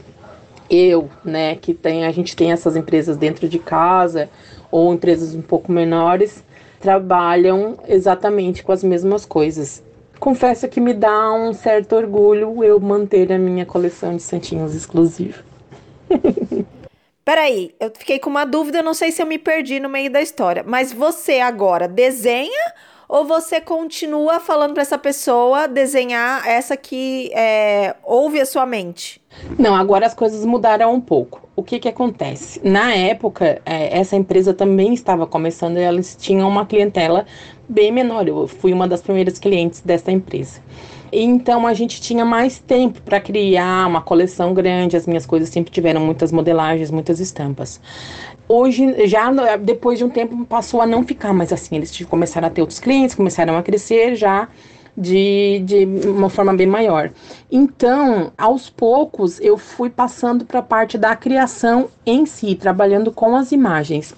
eu, 0.71 1.11
né, 1.25 1.57
que 1.57 1.75
tem 1.75 2.07
a 2.07 2.13
gente 2.13 2.35
tem 2.35 2.53
essas 2.53 2.77
empresas 2.77 3.17
dentro 3.17 3.49
de 3.49 3.59
casa 3.59 4.31
ou 4.71 4.95
empresas 4.95 5.35
um 5.35 5.43
pouco 5.43 5.71
menores, 5.71 6.43
trabalham 6.79 7.77
exatamente 7.87 8.63
com 8.63 8.73
as 8.73 8.83
mesmas 8.83 9.27
coisas. 9.27 9.83
Confesso 10.21 10.69
que 10.69 10.81
me 10.81 10.93
dá 10.93 11.33
um 11.33 11.55
certo 11.55 11.97
orgulho 11.97 12.63
eu 12.63 12.79
manter 12.79 13.33
a 13.33 13.39
minha 13.39 13.65
coleção 13.65 14.15
de 14.15 14.23
santinhos 14.23 14.75
exclusiva. 14.75 15.43
Peraí, 17.25 17.75
eu 17.81 17.91
fiquei 17.97 18.19
com 18.19 18.29
uma 18.29 18.45
dúvida, 18.45 18.83
não 18.83 18.93
sei 18.93 19.13
se 19.13 19.23
eu 19.23 19.27
me 19.27 19.39
perdi 19.39 19.81
no 19.81 19.89
meio 19.89 20.11
da 20.11 20.21
história. 20.21 20.63
Mas 20.63 20.93
você 20.93 21.41
agora 21.41 21.89
desenha 21.89 22.75
ou 23.09 23.25
você 23.25 23.61
continua 23.61 24.39
falando 24.41 24.75
para 24.75 24.83
essa 24.83 24.99
pessoa 24.99 25.67
desenhar 25.67 26.47
essa 26.47 26.77
que 26.77 27.31
é, 27.35 27.97
ouve 28.03 28.41
a 28.41 28.47
sua 28.47 28.67
mente? 28.67 29.20
Não, 29.59 29.75
agora 29.75 30.07
as 30.07 30.15
coisas 30.15 30.45
mudaram 30.45 30.93
um 30.93 31.01
pouco. 31.01 31.49
O 31.55 31.63
que 31.63 31.79
que 31.79 31.89
acontece? 31.89 32.61
Na 32.65 32.95
época, 32.95 33.61
é, 33.65 33.99
essa 33.99 34.17
empresa 34.17 34.53
também 34.53 34.93
estava 34.95 35.27
começando 35.27 35.77
e 35.77 35.85
eles 35.85 36.17
tinham 36.19 36.49
uma 36.49 36.67
clientela 36.67 37.27
bem 37.69 37.93
menor. 37.93 38.27
Eu 38.27 38.47
fui 38.49 38.73
uma 38.73 38.89
das 38.89 39.03
primeiras 39.03 39.39
clientes 39.39 39.81
dessa 39.81 40.11
empresa. 40.11 40.61
Então 41.13 41.67
a 41.67 41.75
gente 41.75 42.01
tinha 42.01 42.25
mais 42.25 42.59
tempo 42.59 43.03
para 43.03 43.21
criar 43.21 43.87
uma 43.87 44.01
coleção 44.01 44.55
grande. 44.55 44.97
As 44.97 45.07
minhas 45.07 45.27
coisas 45.27 45.49
sempre 45.49 45.71
tiveram 45.71 46.01
muitas 46.01 46.33
modelagens, 46.33 46.91
muitas 46.91 47.21
estampas. 47.21 47.81
Hoje, 48.49 49.07
já 49.07 49.31
depois 49.57 49.99
de 49.99 50.05
um 50.05 50.11
tempo, 50.11 50.45
passou 50.45 50.81
a 50.81 50.87
não 50.87 51.05
ficar 51.05 51.33
mais 51.33 51.53
assim. 51.53 51.77
Eles 51.77 52.05
começaram 52.05 52.49
a 52.49 52.51
ter 52.51 52.61
outros 52.61 52.81
clientes, 52.81 53.15
começaram 53.15 53.57
a 53.57 53.63
crescer 53.63 54.15
já 54.17 54.49
de, 54.97 55.63
de 55.65 56.09
uma 56.09 56.29
forma 56.29 56.55
bem 56.55 56.67
maior. 56.67 57.11
Então, 57.51 58.33
aos 58.37 58.69
poucos, 58.69 59.41
eu 59.41 59.57
fui 59.57 59.91
passando 59.91 60.45
para 60.45 60.61
a 60.61 60.63
parte 60.63 60.99
da 60.99 61.15
criação 61.17 61.89
em 62.05 62.27
si, 62.27 62.55
trabalhando 62.55 63.13
com 63.13 63.37
as 63.37 63.53
imagens. 63.53 64.15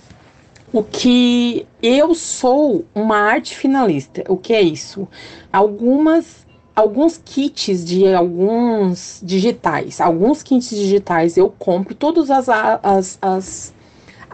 O 0.73 0.83
que 0.83 1.67
eu 1.83 2.15
sou 2.15 2.85
uma 2.95 3.17
arte 3.19 3.55
finalista. 3.55 4.25
O 4.29 4.37
que 4.37 4.55
é 4.55 4.63
isso? 4.63 5.07
Algumas 5.53 6.43
alguns 6.75 7.21
kits 7.23 7.85
de 7.85 8.13
alguns 8.15 9.21
digitais. 9.23 10.01
Alguns 10.01 10.43
kits 10.43 10.71
digitais 10.71 11.37
eu 11.37 11.53
compro, 11.59 11.95
todas 11.95 12.31
as, 12.31 12.49
as, 12.49 13.19
as 13.21 13.75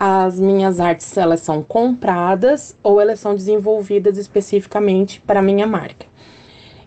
as 0.01 0.38
minhas 0.38 0.79
artes 0.79 1.16
elas 1.16 1.40
são 1.40 1.61
compradas 1.61 2.77
ou 2.85 3.01
elas 3.01 3.18
são 3.18 3.35
desenvolvidas 3.35 4.16
especificamente 4.16 5.20
para 5.20 5.42
minha 5.42 5.66
marca. 5.66 6.07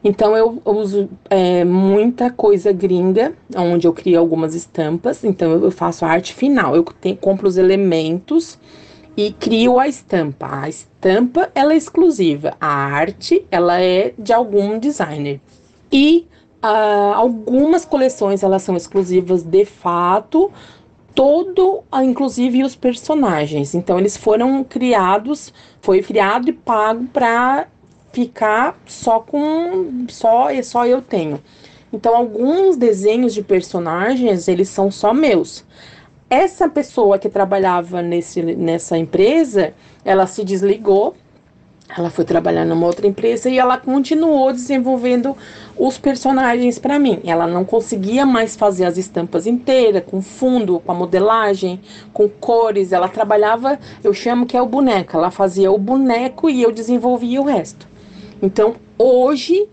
Então 0.03 0.35
eu 0.35 0.61
uso 0.65 1.09
é, 1.29 1.63
muita 1.63 2.31
coisa 2.31 2.71
gringa, 2.71 3.33
onde 3.55 3.87
eu 3.87 3.93
crio 3.93 4.19
algumas 4.19 4.55
estampas. 4.55 5.23
Então 5.23 5.51
eu 5.51 5.71
faço 5.71 6.03
a 6.05 6.09
arte 6.09 6.33
final. 6.33 6.75
Eu 6.75 6.83
compro 7.19 7.47
os 7.47 7.57
elementos 7.57 8.57
e 9.15 9.31
crio 9.33 9.79
a 9.79 9.87
estampa. 9.87 10.47
A 10.63 10.69
estampa 10.69 11.51
ela 11.53 11.73
é 11.73 11.77
exclusiva. 11.77 12.55
A 12.59 12.67
arte 12.67 13.45
ela 13.51 13.79
é 13.79 14.13
de 14.17 14.33
algum 14.33 14.79
designer. 14.79 15.39
E 15.91 16.27
uh, 16.63 17.13
algumas 17.13 17.85
coleções 17.85 18.41
elas 18.41 18.63
são 18.63 18.75
exclusivas 18.75 19.43
de 19.43 19.65
fato 19.65 20.51
todo, 21.13 21.83
inclusive 22.03 22.63
os 22.63 22.75
personagens. 22.75 23.75
Então 23.75 23.99
eles 23.99 24.17
foram 24.17 24.63
criados, 24.63 25.53
foi 25.81 26.01
criado 26.01 26.49
e 26.49 26.53
pago 26.53 27.05
para 27.11 27.67
ficar 28.11 28.79
só 28.85 29.19
com 29.19 30.05
só 30.09 30.47
só 30.63 30.85
eu 30.85 31.01
tenho. 31.01 31.41
Então 31.91 32.15
alguns 32.15 32.77
desenhos 32.77 33.33
de 33.33 33.41
personagens, 33.41 34.47
eles 34.47 34.69
são 34.69 34.89
só 34.89 35.13
meus. 35.13 35.65
Essa 36.29 36.69
pessoa 36.69 37.19
que 37.19 37.27
trabalhava 37.27 38.01
nesse, 38.01 38.41
nessa 38.41 38.97
empresa, 38.97 39.73
ela 40.05 40.25
se 40.25 40.43
desligou 40.45 41.15
ela 41.97 42.09
foi 42.09 42.23
trabalhar 42.23 42.65
numa 42.65 42.85
outra 42.85 43.05
empresa 43.05 43.49
e 43.49 43.59
ela 43.59 43.77
continuou 43.77 44.53
desenvolvendo 44.53 45.35
os 45.77 45.97
personagens 45.97 46.79
para 46.79 46.97
mim. 46.97 47.19
Ela 47.25 47.45
não 47.45 47.65
conseguia 47.65 48.25
mais 48.25 48.55
fazer 48.55 48.85
as 48.85 48.97
estampas 48.97 49.45
inteiras, 49.45 50.03
com 50.05 50.21
fundo, 50.21 50.79
com 50.79 50.91
a 50.91 50.95
modelagem, 50.95 51.81
com 52.13 52.29
cores. 52.29 52.93
Ela 52.93 53.09
trabalhava, 53.09 53.77
eu 54.01 54.13
chamo 54.13 54.45
que 54.45 54.55
é 54.55 54.61
o 54.61 54.65
boneco. 54.65 55.17
Ela 55.17 55.31
fazia 55.31 55.69
o 55.69 55.77
boneco 55.77 56.49
e 56.49 56.61
eu 56.61 56.71
desenvolvia 56.71 57.41
o 57.41 57.45
resto. 57.45 57.90
Então, 58.41 58.75
hoje 58.97 59.67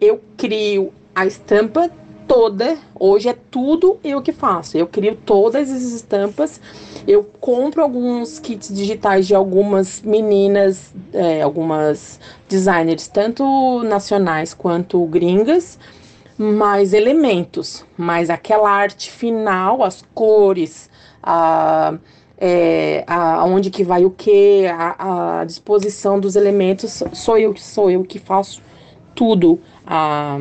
eu 0.00 0.20
crio 0.36 0.92
a 1.14 1.26
estampa 1.26 1.90
toda. 2.26 2.78
Hoje 2.98 3.28
é 3.28 3.36
tudo 3.50 3.98
eu 4.04 4.20
que 4.22 4.32
faço. 4.32 4.76
Eu 4.76 4.86
crio 4.86 5.16
todas 5.24 5.70
as 5.70 5.82
estampas 5.82 6.60
eu 7.06 7.24
compro 7.40 7.82
alguns 7.82 8.38
kits 8.38 8.72
digitais 8.72 9.26
de 9.26 9.34
algumas 9.34 10.02
meninas, 10.02 10.92
é, 11.12 11.42
algumas 11.42 12.20
designers, 12.48 13.08
tanto 13.08 13.82
nacionais 13.82 14.54
quanto 14.54 15.04
gringas, 15.06 15.78
mais 16.38 16.92
elementos, 16.92 17.84
mais 17.96 18.30
aquela 18.30 18.70
arte 18.70 19.10
final, 19.10 19.82
as 19.82 20.04
cores, 20.14 20.90
a, 21.22 21.94
é, 22.40 23.04
a, 23.06 23.44
onde 23.44 23.70
que 23.70 23.84
vai 23.84 24.04
o 24.04 24.10
que, 24.10 24.66
a, 24.66 25.40
a, 25.40 25.44
disposição 25.44 26.18
dos 26.18 26.34
elementos, 26.34 27.02
sou 27.12 27.36
eu 27.36 27.52
que 27.52 27.62
sou 27.62 27.90
eu 27.90 28.02
que 28.02 28.18
faço 28.18 28.62
tudo. 29.14 29.60
A, 29.86 30.38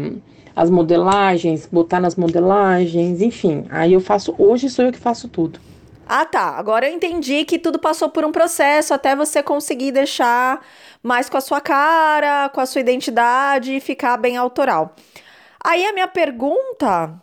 as 0.56 0.70
modelagens, 0.70 1.66
botar 1.72 2.02
nas 2.02 2.18
modelagens, 2.18 3.22
enfim. 3.22 3.66
Aí 3.70 3.94
eu 3.94 4.02
faço, 4.02 4.36
hoje 4.38 4.70
sou 4.70 4.84
eu 4.84 4.92
que 4.92 5.00
faço 5.00 5.30
tudo. 5.30 5.60
Ah, 6.06 6.26
tá. 6.26 6.58
Agora 6.58 6.90
eu 6.90 6.94
entendi 6.94 7.46
que 7.46 7.58
tudo 7.58 7.80
passou 7.80 8.10
por 8.10 8.26
um 8.26 8.32
processo 8.32 8.94
até 8.94 9.16
você 9.16 9.42
conseguir 9.42 9.92
deixar 9.92 10.60
mais 11.02 11.30
com 11.30 11.38
a 11.38 11.42
sua 11.42 11.62
cara, 11.62 12.50
com 12.50 12.60
a 12.60 12.66
sua 12.66 12.82
identidade 12.82 13.76
e 13.76 13.80
ficar 13.80 14.18
bem 14.18 14.36
autoral. 14.36 14.96
Aí 15.64 15.86
a 15.86 15.94
minha 15.94 16.08
pergunta 16.08 17.14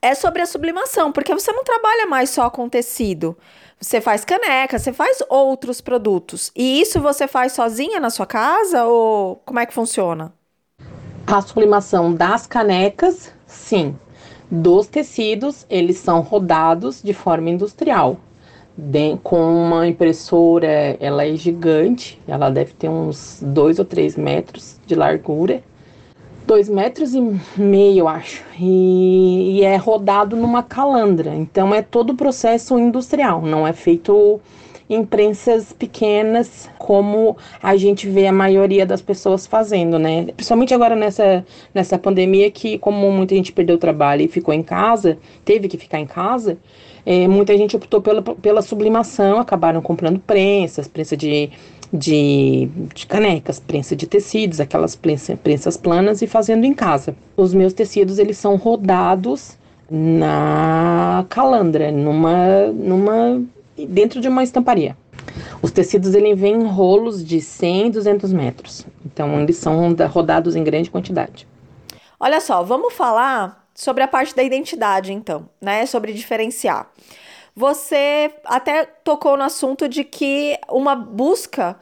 é 0.00 0.14
sobre 0.14 0.40
a 0.40 0.46
sublimação, 0.46 1.10
porque 1.10 1.34
você 1.34 1.52
não 1.52 1.64
trabalha 1.64 2.06
mais 2.06 2.30
só 2.30 2.48
com 2.48 2.68
tecido. 2.68 3.36
Você 3.80 4.00
faz 4.00 4.24
caneca, 4.24 4.78
você 4.78 4.92
faz 4.92 5.22
outros 5.28 5.80
produtos. 5.80 6.50
E 6.56 6.80
isso 6.80 7.00
você 7.00 7.28
faz 7.28 7.52
sozinha 7.52 8.00
na 8.00 8.10
sua 8.10 8.26
casa 8.26 8.84
ou 8.84 9.36
como 9.44 9.58
é 9.58 9.66
que 9.66 9.74
funciona? 9.74 10.32
A 11.26 11.42
sublimação 11.42 12.14
das 12.14 12.46
canecas, 12.46 13.32
sim 13.46 13.96
dos 14.50 14.86
tecidos, 14.86 15.66
eles 15.68 15.98
são 15.98 16.20
rodados 16.20 17.02
de 17.02 17.12
forma 17.12 17.50
industrial. 17.50 18.18
De, 18.76 19.16
com 19.22 19.40
uma 19.40 19.86
impressora, 19.86 20.96
ela 21.00 21.26
é 21.26 21.34
gigante, 21.34 22.20
ela 22.28 22.50
deve 22.50 22.72
ter 22.74 22.88
uns 22.88 23.40
2 23.42 23.78
ou 23.78 23.84
3 23.84 24.16
metros 24.16 24.78
de 24.86 24.94
largura, 24.94 25.62
2 26.46 26.68
metros 26.68 27.12
e 27.14 27.20
meio, 27.56 28.06
acho, 28.06 28.44
e, 28.58 29.58
e, 29.58 29.64
é 29.64 29.76
rodado 29.76 30.36
numa 30.36 30.62
calandra. 30.62 31.34
Então 31.34 31.74
é 31.74 31.82
todo 31.82 32.10
o 32.10 32.16
processo 32.16 32.78
industrial, 32.78 33.42
não 33.42 33.66
é 33.66 33.72
feito 33.72 34.40
em 34.88 35.04
prensas 35.04 35.72
pequenas, 35.72 36.70
como 36.78 37.36
a 37.60 37.76
gente 37.76 38.08
vê 38.08 38.28
a 38.28 38.32
maioria 38.32 38.86
das 38.86 39.02
pessoas 39.02 39.44
fazendo, 39.44 39.98
né? 39.98 40.26
Principalmente 40.26 40.72
agora 40.72 40.94
nessa, 40.94 41.44
nessa 41.74 41.98
pandemia 41.98 42.48
que, 42.52 42.78
como 42.78 43.10
muita 43.10 43.34
gente 43.34 43.52
perdeu 43.52 43.74
o 43.74 43.80
trabalho 43.80 44.22
e 44.22 44.28
ficou 44.28 44.54
em 44.54 44.62
casa, 44.62 45.18
teve 45.44 45.66
que 45.66 45.76
ficar 45.76 45.98
em 45.98 46.06
casa, 46.06 46.56
é, 47.04 47.26
muita 47.28 47.56
gente 47.56 47.76
optou 47.76 48.00
pela, 48.00 48.20
pela 48.20 48.62
sublimação, 48.62 49.38
acabaram 49.38 49.80
comprando 49.80 50.20
prensas, 50.20 50.86
prensa 50.88 51.16
de, 51.16 51.50
de, 51.92 52.68
de 52.94 53.06
canecas, 53.06 53.58
prensa 53.58 53.94
de 53.94 54.06
tecidos, 54.06 54.60
aquelas 54.60 54.96
prensa, 54.96 55.36
prensas 55.36 55.76
planas 55.76 56.22
e 56.22 56.26
fazendo 56.26 56.64
em 56.64 56.74
casa. 56.74 57.16
Os 57.36 57.54
meus 57.54 57.72
tecidos, 57.72 58.18
eles 58.18 58.38
são 58.38 58.56
rodados 58.56 59.56
na 59.90 61.24
calandra, 61.28 61.92
numa, 61.92 62.66
numa 62.66 63.42
dentro 63.88 64.20
de 64.20 64.28
uma 64.28 64.42
estamparia. 64.42 64.96
Os 65.62 65.70
tecidos 65.70 66.14
ele 66.14 66.34
vêm 66.34 66.54
em 66.54 66.66
rolos 66.66 67.24
de 67.24 67.40
100, 67.40 67.90
200 67.90 68.32
metros. 68.32 68.86
Então 69.04 69.40
eles 69.40 69.56
são 69.56 69.94
rodados 70.10 70.56
em 70.56 70.64
grande 70.64 70.90
quantidade. 70.90 71.46
Olha 72.18 72.40
só, 72.40 72.62
vamos 72.62 72.94
falar 72.94 73.66
sobre 73.74 74.02
a 74.02 74.08
parte 74.08 74.34
da 74.34 74.42
identidade, 74.42 75.12
então, 75.12 75.48
né? 75.60 75.84
Sobre 75.84 76.12
diferenciar. 76.12 76.90
Você 77.56 78.34
até 78.44 78.84
tocou 78.84 79.36
no 79.36 79.42
assunto 79.44 79.88
de 79.88 80.04
que 80.04 80.58
uma 80.68 80.94
busca 80.94 81.78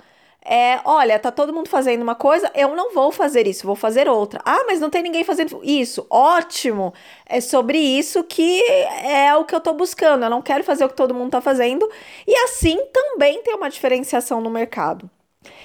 é, 0.46 0.78
olha, 0.84 1.18
tá 1.18 1.32
todo 1.32 1.54
mundo 1.54 1.68
fazendo 1.70 2.02
uma 2.02 2.14
coisa, 2.14 2.50
eu 2.54 2.76
não 2.76 2.92
vou 2.92 3.10
fazer 3.10 3.46
isso, 3.46 3.66
vou 3.66 3.74
fazer 3.74 4.08
outra. 4.08 4.40
Ah, 4.44 4.64
mas 4.66 4.78
não 4.78 4.90
tem 4.90 5.02
ninguém 5.02 5.24
fazendo 5.24 5.60
isso. 5.64 6.06
Ótimo. 6.10 6.92
É 7.26 7.40
sobre 7.40 7.78
isso 7.78 8.22
que 8.24 8.62
é 9.02 9.34
o 9.36 9.44
que 9.44 9.54
eu 9.54 9.60
tô 9.60 9.72
buscando. 9.72 10.24
Eu 10.24 10.30
não 10.30 10.42
quero 10.42 10.62
fazer 10.62 10.84
o 10.84 10.88
que 10.88 10.96
todo 10.96 11.14
mundo 11.14 11.30
tá 11.30 11.40
fazendo. 11.40 11.88
E 12.26 12.34
assim 12.44 12.78
também 12.92 13.42
tem 13.42 13.54
uma 13.54 13.70
diferenciação 13.70 14.40
no 14.40 14.50
mercado. 14.50 15.10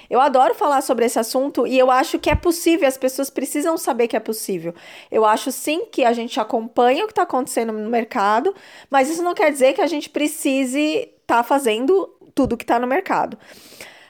Eu 0.10 0.20
adoro 0.20 0.56
falar 0.56 0.82
sobre 0.82 1.06
esse 1.06 1.20
assunto 1.20 1.68
e 1.68 1.78
eu 1.78 1.92
acho 1.92 2.18
que 2.18 2.30
é 2.30 2.36
possível, 2.36 2.88
as 2.88 2.98
pessoas 2.98 3.30
precisam 3.30 3.78
saber 3.78 4.08
que 4.08 4.16
é 4.18 4.20
possível. 4.20 4.74
Eu 5.12 5.24
acho 5.24 5.52
sim 5.52 5.86
que 5.86 6.04
a 6.04 6.14
gente 6.14 6.40
acompanha 6.40 7.04
o 7.04 7.08
que 7.08 7.12
está 7.12 7.22
acontecendo 7.22 7.72
no 7.72 7.90
mercado, 7.90 8.56
mas 8.90 9.10
isso 9.10 9.22
não 9.22 9.36
quer 9.36 9.52
dizer 9.52 9.74
que 9.74 9.82
a 9.82 9.88
gente 9.88 10.10
precise 10.10 11.12
estar 11.22 11.38
tá 11.38 11.44
fazendo 11.44 12.08
tudo 12.34 12.58
que 12.58 12.64
está 12.64 12.80
no 12.80 12.88
mercado. 12.88 13.38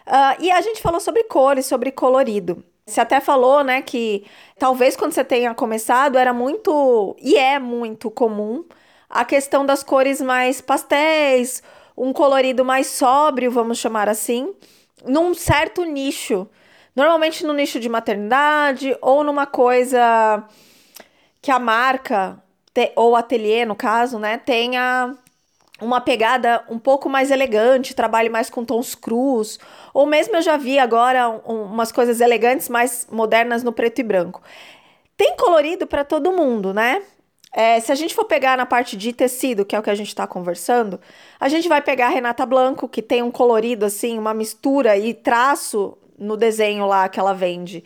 Uh, 0.08 0.42
e 0.42 0.52
a 0.52 0.62
gente 0.62 0.82
falou 0.82 1.00
sobre 1.00 1.24
cores, 1.24 1.66
sobre 1.66 1.92
colorido. 1.92 2.64
Você 2.86 3.02
até 3.02 3.20
falou, 3.20 3.64
né, 3.64 3.82
que 3.82 4.26
talvez 4.58 4.96
quando 4.96 5.12
você 5.12 5.24
tenha 5.24 5.54
começado 5.54 6.18
era 6.18 6.34
muito, 6.34 7.16
e 7.22 7.38
é 7.38 7.60
muito 7.60 8.10
comum, 8.10 8.66
a 9.08 9.24
questão 9.24 9.66
das 9.66 9.84
cores 9.84 10.20
mais 10.22 10.62
pastéis, 10.62 11.62
um 11.96 12.12
colorido 12.12 12.66
mais 12.66 12.88
sóbrio, 12.88 13.52
vamos 13.52 13.78
chamar 13.78 14.10
assim, 14.10 14.56
num 15.06 15.34
certo 15.34 15.84
nicho. 15.84 16.48
Normalmente 16.96 17.46
no 17.46 17.54
nicho 17.54 17.80
de 17.80 17.88
maternidade 17.88 18.96
ou 19.02 19.24
numa 19.24 19.46
coisa 19.46 20.44
que 21.42 21.52
a 21.52 21.60
marca, 21.60 22.42
ou 22.96 23.16
ateliê 23.16 23.66
no 23.66 23.76
caso, 23.76 24.20
né, 24.20 24.38
tenha 24.38 25.16
uma 25.82 26.02
pegada 26.02 26.64
um 26.70 26.78
pouco 26.78 27.10
mais 27.10 27.32
elegante, 27.32 27.96
trabalhe 27.96 28.30
mais 28.30 28.50
com 28.50 28.66
tons 28.66 28.96
crus, 28.96 29.60
ou 29.94 30.06
mesmo 30.06 30.36
eu 30.36 30.42
já 30.42 30.58
vi 30.58 30.78
agora 30.78 31.30
um, 31.30 31.64
umas 31.64 31.92
coisas 31.92 32.20
elegantes 32.20 32.68
mais 32.68 33.08
modernas 33.10 33.64
no 33.64 33.72
preto 33.72 34.00
e 34.00 34.04
branco. 34.04 34.42
Tem 35.16 35.36
colorido 35.38 35.88
para 35.88 36.04
todo 36.04 36.32
mundo, 36.32 36.74
né? 36.74 37.02
É, 37.52 37.80
se 37.80 37.92
a 37.92 37.96
gente 37.96 38.14
for 38.14 38.26
pegar 38.26 38.58
na 38.58 38.66
parte 38.66 38.96
de 38.96 39.12
tecido, 39.12 39.66
que 39.66 39.76
é 39.76 39.80
o 39.80 39.84
que 39.84 39.90
a 39.90 39.96
gente 39.96 40.10
está 40.10 40.28
conversando, 40.28 41.00
a 41.40 41.50
gente 41.50 41.68
vai 41.68 41.82
pegar 41.82 42.08
a 42.08 42.10
Renata 42.10 42.46
Blanco, 42.46 42.88
que 42.88 43.02
tem 43.02 43.24
um 43.24 43.32
colorido 43.32 43.86
assim, 43.86 44.20
uma 44.20 44.34
mistura 44.34 44.98
e 44.98 45.14
traço 45.14 45.98
no 46.18 46.38
desenho 46.38 46.86
lá 46.86 47.10
que 47.10 47.20
ela 47.20 47.34
vende. 47.34 47.84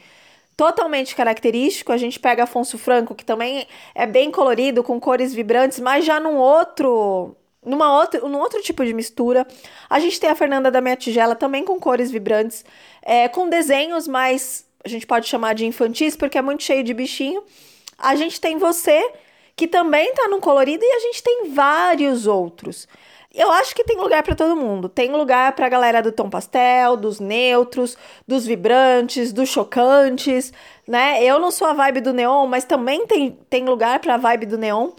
Totalmente 0.58 1.16
característico. 1.16 1.92
A 1.92 1.98
gente 1.98 2.20
pega 2.20 2.44
Afonso 2.44 2.78
Franco, 2.78 3.16
que 3.16 3.26
também 3.26 3.66
é 3.96 4.06
bem 4.06 4.32
colorido, 4.32 4.84
com 4.84 5.00
cores 5.00 5.34
vibrantes, 5.34 5.80
mas 5.80 6.06
já 6.06 6.20
num 6.20 6.36
outro 6.38 7.36
numa 7.66 7.98
outra, 7.98 8.20
num 8.22 8.40
outro 8.40 8.62
tipo 8.62 8.84
de 8.86 8.94
mistura. 8.94 9.48
A 9.90 10.00
gente 10.00 10.20
tem 10.20 10.30
a 10.30 10.36
Fernanda 10.36 10.70
da 10.70 10.82
Minha 10.82 10.96
Tigela 10.96 11.36
também 11.36 11.64
com 11.64 11.80
cores 11.80 12.12
vibrantes, 12.12 12.66
é, 13.02 13.28
com 13.28 13.50
desenhos 13.50 14.08
mais, 14.08 14.66
a 14.84 14.90
gente 14.90 15.08
pode 15.08 15.28
chamar 15.28 15.54
de 15.54 15.66
infantis, 15.66 16.16
porque 16.16 16.38
é 16.38 16.42
muito 16.42 16.64
cheio 16.64 16.84
de 16.84 16.94
bichinho. 16.94 17.44
A 17.98 18.16
gente 18.16 18.40
tem 18.40 18.58
você, 18.58 19.02
que 19.56 19.68
também 19.68 20.14
tá 20.14 20.28
num 20.28 20.40
colorido, 20.40 20.84
e 20.84 20.92
a 20.92 21.00
gente 21.00 21.22
tem 21.24 21.50
vários 21.52 22.28
outros. 22.28 22.88
Eu 23.34 23.52
acho 23.52 23.74
que 23.74 23.84
tem 23.84 23.98
lugar 23.98 24.22
para 24.22 24.36
todo 24.36 24.56
mundo. 24.56 24.88
Tem 24.88 25.12
lugar 25.12 25.54
para 25.54 25.66
a 25.66 25.70
galera 25.70 26.04
do 26.04 26.12
tom 26.12 26.30
pastel, 26.30 26.96
dos 26.96 27.20
neutros, 27.20 27.98
dos 28.28 28.46
vibrantes, 28.46 29.34
dos 29.34 29.50
chocantes, 29.50 30.54
né? 30.88 31.24
Eu 31.24 31.40
não 31.40 31.50
sou 31.50 31.68
a 31.68 31.74
vibe 31.74 32.02
do 32.02 32.14
neon, 32.14 32.46
mas 32.46 32.64
também 32.64 33.08
tem, 33.08 33.32
tem 33.50 33.66
lugar 33.66 34.00
para 34.00 34.14
a 34.14 34.18
vibe 34.18 34.46
do 34.46 34.58
neon. 34.58 34.92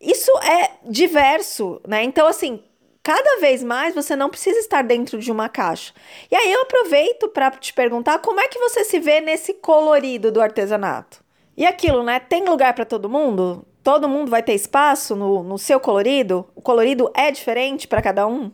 Isso 0.00 0.30
é 0.38 0.70
diverso, 0.84 1.80
né? 1.86 2.04
Então, 2.04 2.28
assim, 2.28 2.62
cada 3.02 3.40
vez 3.40 3.64
mais 3.64 3.96
você 3.96 4.14
não 4.14 4.30
precisa 4.30 4.60
estar 4.60 4.82
dentro 4.82 5.18
de 5.18 5.32
uma 5.32 5.48
caixa. 5.48 5.92
E 6.30 6.36
aí 6.36 6.52
eu 6.52 6.62
aproveito 6.62 7.28
para 7.28 7.50
te 7.50 7.72
perguntar 7.72 8.20
como 8.20 8.38
é 8.38 8.46
que 8.46 8.60
você 8.60 8.84
se 8.84 9.00
vê 9.00 9.20
nesse 9.20 9.54
colorido 9.54 10.30
do 10.30 10.40
artesanato. 10.40 11.22
E 11.56 11.66
aquilo, 11.66 12.04
né? 12.04 12.20
Tem 12.20 12.44
lugar 12.44 12.74
para 12.74 12.84
todo 12.84 13.08
mundo? 13.08 13.66
Todo 13.82 14.08
mundo 14.08 14.30
vai 14.30 14.44
ter 14.44 14.54
espaço 14.54 15.16
no, 15.16 15.42
no 15.42 15.58
seu 15.58 15.80
colorido? 15.80 16.46
O 16.54 16.62
colorido 16.62 17.10
é 17.14 17.32
diferente 17.32 17.88
para 17.88 18.00
cada 18.00 18.28
um? 18.28 18.52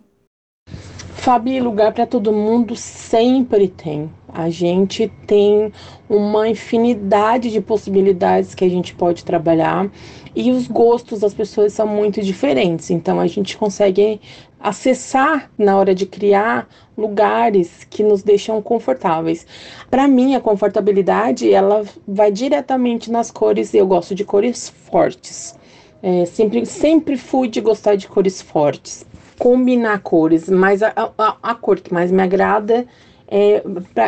Fabi, 1.17 1.61
lugar 1.61 1.93
para 1.93 2.07
todo 2.07 2.33
mundo 2.33 2.75
sempre 2.75 3.69
tem. 3.69 4.11
A 4.33 4.49
gente 4.49 5.13
tem 5.27 5.71
uma 6.09 6.49
infinidade 6.49 7.51
de 7.51 7.61
possibilidades 7.61 8.55
que 8.55 8.65
a 8.65 8.69
gente 8.71 8.95
pode 8.95 9.23
trabalhar 9.23 9.91
e 10.35 10.51
os 10.51 10.67
gostos 10.67 11.21
das 11.21 11.35
pessoas 11.35 11.75
são 11.75 11.87
muito 11.87 12.23
diferentes. 12.23 12.89
Então 12.91 13.21
a 13.21 13.27
gente 13.27 13.59
consegue 13.59 14.21
acessar 14.61 15.51
na 15.57 15.77
hora 15.77 15.95
de 15.95 16.05
criar 16.07 16.69
lugares 16.97 17.87
que 17.89 18.03
nos 18.03 18.23
deixam 18.23 18.61
confortáveis. 18.61 19.47
Para 19.91 20.09
mim, 20.09 20.35
a 20.35 20.41
confortabilidade 20.41 21.53
ela 21.53 21.85
vai 22.07 22.33
diretamente 22.33 23.11
nas 23.11 23.31
cores. 23.31 23.73
Eu 23.73 23.87
gosto 23.87 24.15
de 24.15 24.25
cores 24.25 24.69
fortes. 24.69 25.57
É, 26.03 26.25
sempre, 26.27 26.65
sempre 26.67 27.17
fui 27.17 27.49
de 27.49 27.61
gostar 27.61 27.97
de 27.97 28.09
cores 28.09 28.43
fortes. 28.43 29.07
Combinar 29.39 30.01
cores, 30.01 30.49
mas 30.49 30.83
a, 30.83 30.93
a, 30.97 31.37
a 31.43 31.55
cor 31.55 31.79
que 31.79 31.95
mais 31.95 32.11
me 32.11 32.21
agrada 32.21 32.85
é, 33.29 33.63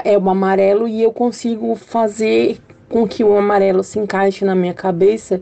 é 0.05 0.19
o 0.19 0.29
amarelo 0.29 0.89
e 0.89 1.01
eu 1.03 1.13
consigo 1.13 1.77
fazer 1.77 2.59
com 2.89 3.07
que 3.07 3.23
o 3.23 3.37
amarelo 3.37 3.85
se 3.85 4.01
encaixe 4.01 4.45
na 4.45 4.57
minha 4.57 4.75
cabeça 4.75 5.41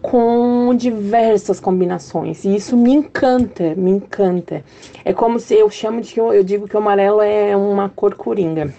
com 0.00 0.74
diversas 0.76 1.58
combinações. 1.58 2.44
E 2.44 2.54
isso 2.54 2.76
me 2.76 2.92
encanta, 2.92 3.74
me 3.74 3.90
encanta. 3.90 4.64
É 5.04 5.12
como 5.12 5.40
se 5.40 5.54
eu 5.54 5.68
chamo 5.70 6.00
de 6.00 6.18
eu 6.18 6.42
digo 6.44 6.68
que 6.68 6.76
o 6.76 6.78
amarelo 6.78 7.20
é 7.20 7.56
uma 7.56 7.88
cor 7.88 8.14
coringa. 8.14 8.72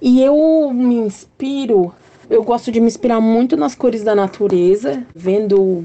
E 0.00 0.22
eu 0.22 0.70
me 0.72 0.96
inspiro, 0.96 1.92
eu 2.28 2.42
gosto 2.42 2.70
de 2.70 2.80
me 2.80 2.86
inspirar 2.86 3.20
muito 3.20 3.56
nas 3.56 3.74
cores 3.74 4.02
da 4.02 4.14
natureza, 4.14 5.02
vendo 5.14 5.84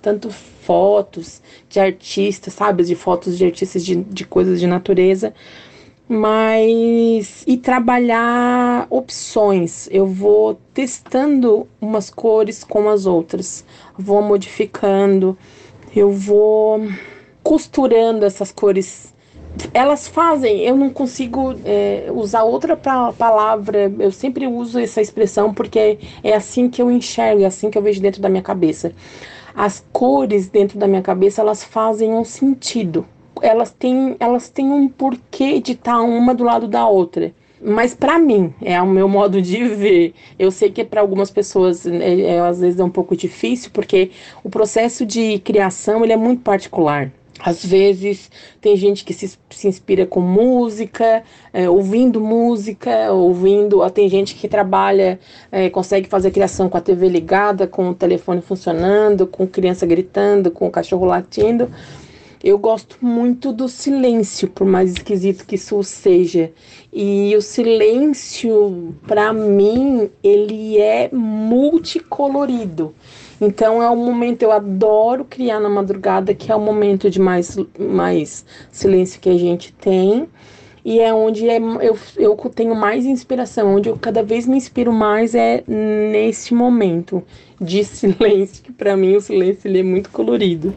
tanto 0.00 0.30
fotos 0.30 1.42
de 1.68 1.80
artistas, 1.80 2.54
sabe? 2.54 2.84
De 2.84 2.94
fotos 2.94 3.36
de 3.36 3.44
artistas 3.44 3.84
de, 3.84 3.96
de 3.96 4.24
coisas 4.24 4.60
de 4.60 4.66
natureza 4.66 5.34
mas 6.08 7.44
e 7.46 7.56
trabalhar 7.56 8.86
opções. 8.88 9.88
Eu 9.92 10.06
vou 10.06 10.58
testando 10.72 11.68
umas 11.80 12.08
cores 12.08 12.64
com 12.64 12.88
as 12.88 13.04
outras, 13.04 13.64
vou 13.96 14.22
modificando, 14.22 15.36
eu 15.94 16.10
vou 16.10 16.80
costurando 17.42 18.24
essas 18.24 18.50
cores. 18.50 19.14
Elas 19.74 20.06
fazem, 20.06 20.60
eu 20.60 20.76
não 20.76 20.88
consigo 20.88 21.54
é, 21.64 22.10
usar 22.14 22.44
outra 22.44 22.76
palavra, 22.76 23.92
eu 23.98 24.12
sempre 24.12 24.46
uso 24.46 24.78
essa 24.78 25.00
expressão 25.00 25.52
porque 25.52 25.98
é 26.22 26.34
assim 26.34 26.70
que 26.70 26.80
eu 26.80 26.90
enxergo, 26.90 27.42
é 27.42 27.46
assim 27.46 27.70
que 27.70 27.76
eu 27.76 27.82
vejo 27.82 28.00
dentro 28.00 28.22
da 28.22 28.28
minha 28.28 28.42
cabeça. 28.42 28.92
As 29.54 29.84
cores 29.92 30.48
dentro 30.48 30.78
da 30.78 30.86
minha 30.86 31.02
cabeça, 31.02 31.40
elas 31.40 31.64
fazem 31.64 32.14
um 32.14 32.24
sentido 32.24 33.04
elas 33.42 33.70
têm, 33.70 34.16
elas 34.18 34.48
têm 34.48 34.70
um 34.70 34.88
porquê 34.88 35.60
de 35.60 35.72
estar 35.72 35.94
tá 35.94 36.00
uma 36.00 36.34
do 36.34 36.44
lado 36.44 36.66
da 36.68 36.86
outra. 36.86 37.32
Mas 37.60 37.94
para 37.94 38.18
mim, 38.18 38.54
é 38.62 38.80
o 38.80 38.86
meu 38.86 39.08
modo 39.08 39.42
de 39.42 39.64
ver. 39.68 40.14
Eu 40.38 40.50
sei 40.50 40.70
que 40.70 40.84
para 40.84 41.00
algumas 41.00 41.30
pessoas 41.30 41.86
é, 41.86 42.20
é, 42.20 42.40
às 42.40 42.60
vezes 42.60 42.78
é 42.78 42.84
um 42.84 42.90
pouco 42.90 43.16
difícil, 43.16 43.70
porque 43.72 44.10
o 44.44 44.50
processo 44.50 45.04
de 45.04 45.38
criação 45.40 46.04
ele 46.04 46.12
é 46.12 46.16
muito 46.16 46.42
particular. 46.42 47.10
Às 47.40 47.64
vezes 47.64 48.28
tem 48.60 48.76
gente 48.76 49.04
que 49.04 49.14
se, 49.14 49.38
se 49.50 49.68
inspira 49.68 50.04
com 50.04 50.20
música, 50.20 51.22
é, 51.52 51.70
ouvindo 51.70 52.20
música, 52.20 53.12
ouvindo. 53.12 53.88
Tem 53.90 54.08
gente 54.08 54.34
que 54.34 54.48
trabalha, 54.48 55.20
é, 55.52 55.70
consegue 55.70 56.08
fazer 56.08 56.32
criação 56.32 56.68
com 56.68 56.76
a 56.76 56.80
TV 56.80 57.08
ligada, 57.08 57.66
com 57.66 57.90
o 57.90 57.94
telefone 57.94 58.40
funcionando, 58.40 59.26
com 59.26 59.46
criança 59.46 59.86
gritando, 59.86 60.50
com 60.50 60.66
o 60.66 60.70
cachorro 60.70 61.06
latindo. 61.06 61.70
Eu 62.48 62.56
gosto 62.56 62.96
muito 63.02 63.52
do 63.52 63.68
silêncio, 63.68 64.48
por 64.48 64.66
mais 64.66 64.92
esquisito 64.92 65.44
que 65.44 65.56
isso 65.56 65.82
seja. 65.82 66.50
E 66.90 67.36
o 67.36 67.42
silêncio, 67.42 68.94
para 69.06 69.34
mim, 69.34 70.08
ele 70.24 70.78
é 70.78 71.10
multicolorido. 71.12 72.94
Então 73.38 73.82
é 73.82 73.90
um 73.90 74.02
momento, 74.02 74.44
eu 74.44 74.50
adoro 74.50 75.26
criar 75.26 75.60
na 75.60 75.68
madrugada, 75.68 76.32
que 76.32 76.50
é 76.50 76.56
o 76.56 76.58
momento 76.58 77.10
de 77.10 77.20
mais, 77.20 77.54
mais 77.78 78.46
silêncio 78.72 79.20
que 79.20 79.28
a 79.28 79.36
gente 79.36 79.70
tem. 79.74 80.26
E 80.82 81.00
é 81.00 81.12
onde 81.12 81.50
é, 81.50 81.58
eu, 81.58 81.98
eu 82.16 82.34
tenho 82.54 82.74
mais 82.74 83.04
inspiração, 83.04 83.76
onde 83.76 83.90
eu 83.90 83.98
cada 83.98 84.22
vez 84.22 84.46
me 84.46 84.56
inspiro 84.56 84.90
mais 84.90 85.34
é 85.34 85.62
nesse 85.66 86.54
momento 86.54 87.22
de 87.60 87.84
silêncio, 87.84 88.62
que 88.64 88.72
para 88.72 88.96
mim 88.96 89.16
o 89.16 89.20
silêncio 89.20 89.68
ele 89.68 89.80
é 89.80 89.82
muito 89.82 90.08
colorido. 90.08 90.72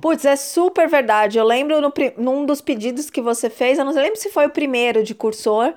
Putz, 0.00 0.24
é 0.24 0.36
super 0.36 0.88
verdade. 0.88 1.38
Eu 1.38 1.44
lembro 1.44 1.80
no, 1.80 1.92
num 2.16 2.46
dos 2.46 2.60
pedidos 2.60 3.10
que 3.10 3.20
você 3.20 3.50
fez, 3.50 3.78
eu 3.78 3.84
não 3.84 3.92
lembro 3.92 4.16
se 4.16 4.30
foi 4.30 4.46
o 4.46 4.50
primeiro 4.50 5.02
de 5.02 5.14
cursor, 5.14 5.74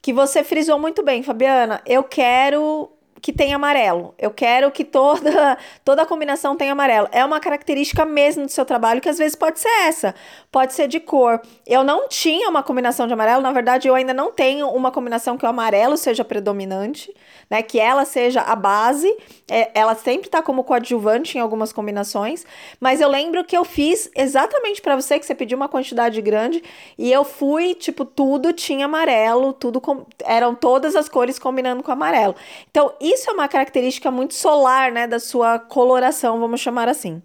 que 0.00 0.12
você 0.12 0.42
frisou 0.42 0.78
muito 0.78 1.02
bem, 1.02 1.22
Fabiana. 1.22 1.82
Eu 1.84 2.02
quero 2.02 2.90
que 3.20 3.32
tem 3.32 3.52
amarelo. 3.52 4.14
Eu 4.18 4.30
quero 4.30 4.70
que 4.70 4.84
toda, 4.84 5.58
toda 5.84 6.02
a 6.02 6.06
combinação 6.06 6.56
tenha 6.56 6.72
amarelo. 6.72 7.08
É 7.12 7.24
uma 7.24 7.40
característica 7.40 8.04
mesmo 8.04 8.44
do 8.44 8.50
seu 8.50 8.64
trabalho, 8.64 9.00
que 9.00 9.08
às 9.08 9.18
vezes 9.18 9.34
pode 9.34 9.60
ser 9.60 9.68
essa, 9.86 10.14
pode 10.50 10.72
ser 10.72 10.88
de 10.88 11.00
cor. 11.00 11.40
Eu 11.66 11.82
não 11.82 12.08
tinha 12.08 12.48
uma 12.48 12.62
combinação 12.62 13.06
de 13.06 13.12
amarelo, 13.12 13.42
na 13.42 13.52
verdade, 13.52 13.88
eu 13.88 13.94
ainda 13.94 14.14
não 14.14 14.32
tenho 14.32 14.68
uma 14.68 14.90
combinação 14.90 15.36
que 15.36 15.44
o 15.44 15.48
amarelo 15.48 15.96
seja 15.96 16.24
predominante, 16.24 17.14
né? 17.50 17.62
Que 17.62 17.78
ela 17.78 18.04
seja 18.04 18.40
a 18.40 18.54
base. 18.54 19.08
É, 19.50 19.70
ela 19.74 19.94
sempre 19.94 20.28
tá 20.28 20.42
como 20.42 20.64
coadjuvante 20.64 21.38
em 21.38 21.40
algumas 21.40 21.72
combinações. 21.72 22.44
Mas 22.80 23.00
eu 23.00 23.08
lembro 23.08 23.44
que 23.44 23.56
eu 23.56 23.64
fiz 23.64 24.10
exatamente 24.14 24.82
para 24.82 24.96
você, 24.96 25.18
que 25.18 25.26
você 25.26 25.34
pediu 25.34 25.56
uma 25.56 25.68
quantidade 25.68 26.20
grande, 26.20 26.62
e 26.96 27.10
eu 27.10 27.24
fui, 27.24 27.74
tipo, 27.74 28.04
tudo 28.04 28.52
tinha 28.52 28.84
amarelo, 28.84 29.52
tudo 29.52 29.80
com, 29.80 30.06
eram 30.24 30.54
todas 30.54 30.94
as 30.94 31.08
cores 31.08 31.38
combinando 31.38 31.82
com 31.82 31.92
amarelo. 31.92 32.34
Então, 32.70 32.92
isso 33.00 33.30
é 33.30 33.32
uma 33.32 33.48
característica 33.48 34.10
muito 34.10 34.34
solar, 34.34 34.92
né, 34.92 35.06
da 35.06 35.18
sua 35.18 35.58
coloração, 35.58 36.38
vamos 36.40 36.60
chamar 36.60 36.88
assim. 36.88 37.22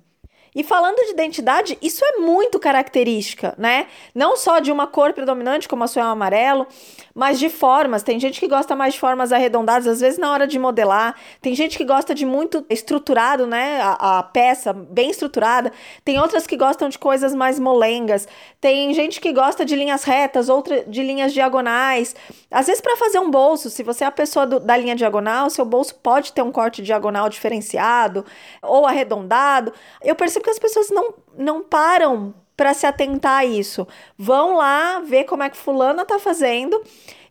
E 0.55 0.63
falando 0.63 0.97
de 0.97 1.11
identidade, 1.11 1.77
isso 1.81 2.03
é 2.05 2.17
muito 2.17 2.59
característica, 2.59 3.55
né? 3.57 3.87
Não 4.13 4.37
só 4.37 4.59
de 4.59 4.71
uma 4.71 4.85
cor 4.85 5.13
predominante, 5.13 5.67
como 5.67 5.83
a 5.83 5.87
sua 5.87 6.03
é 6.03 6.05
o 6.05 6.09
amarelo, 6.09 6.67
mas 7.13 7.39
de 7.39 7.49
formas. 7.49 8.03
Tem 8.03 8.19
gente 8.19 8.39
que 8.39 8.47
gosta 8.47 8.75
mais 8.75 8.93
de 8.93 8.99
formas 8.99 9.31
arredondadas, 9.31 9.87
às 9.87 10.01
vezes 10.01 10.19
na 10.19 10.31
hora 10.31 10.45
de 10.45 10.59
modelar. 10.59 11.15
Tem 11.41 11.55
gente 11.55 11.77
que 11.77 11.85
gosta 11.85 12.13
de 12.13 12.25
muito 12.25 12.65
estruturado, 12.69 13.47
né? 13.47 13.81
A, 13.81 14.19
a 14.19 14.23
peça 14.23 14.73
bem 14.73 15.09
estruturada. 15.09 15.71
Tem 16.05 16.19
outras 16.19 16.45
que 16.45 16.55
gostam 16.55 16.89
de 16.89 16.99
coisas 16.99 17.33
mais 17.33 17.59
molengas. 17.59 18.27
Tem 18.63 18.93
gente 18.93 19.19
que 19.19 19.33
gosta 19.33 19.65
de 19.65 19.75
linhas 19.75 20.05
retas, 20.05 20.47
outra 20.47 20.85
de 20.85 21.03
linhas 21.03 21.33
diagonais. 21.33 22.15
Às 22.49 22.67
vezes, 22.67 22.79
para 22.79 22.95
fazer 22.95 23.19
um 23.19 23.29
bolso, 23.29 23.69
se 23.69 23.83
você 23.83 24.05
é 24.05 24.07
a 24.07 24.11
pessoa 24.11 24.47
do, 24.47 24.57
da 24.57 24.77
linha 24.77 24.95
diagonal, 24.95 25.49
seu 25.49 25.65
bolso 25.65 25.95
pode 25.95 26.31
ter 26.31 26.41
um 26.41 26.49
corte 26.49 26.81
diagonal 26.81 27.27
diferenciado 27.27 28.25
ou 28.61 28.87
arredondado. 28.87 29.73
Eu 30.01 30.15
percebo 30.15 30.45
que 30.45 30.49
as 30.49 30.59
pessoas 30.59 30.89
não, 30.91 31.13
não 31.37 31.61
param 31.61 32.33
para 32.55 32.73
se 32.73 32.85
atentar 32.85 33.39
a 33.39 33.45
isso. 33.45 33.85
Vão 34.17 34.55
lá 34.55 35.01
ver 35.01 35.25
como 35.25 35.43
é 35.43 35.49
que 35.49 35.57
fulana 35.57 36.05
tá 36.05 36.17
fazendo 36.17 36.81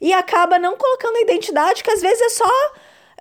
e 0.03 0.12
acaba 0.12 0.59
não 0.59 0.76
colocando 0.76 1.16
a 1.16 1.22
identidade, 1.22 1.83
que 1.83 1.91
às 1.91 2.03
vezes 2.03 2.20
é 2.20 2.28
só 2.28 2.72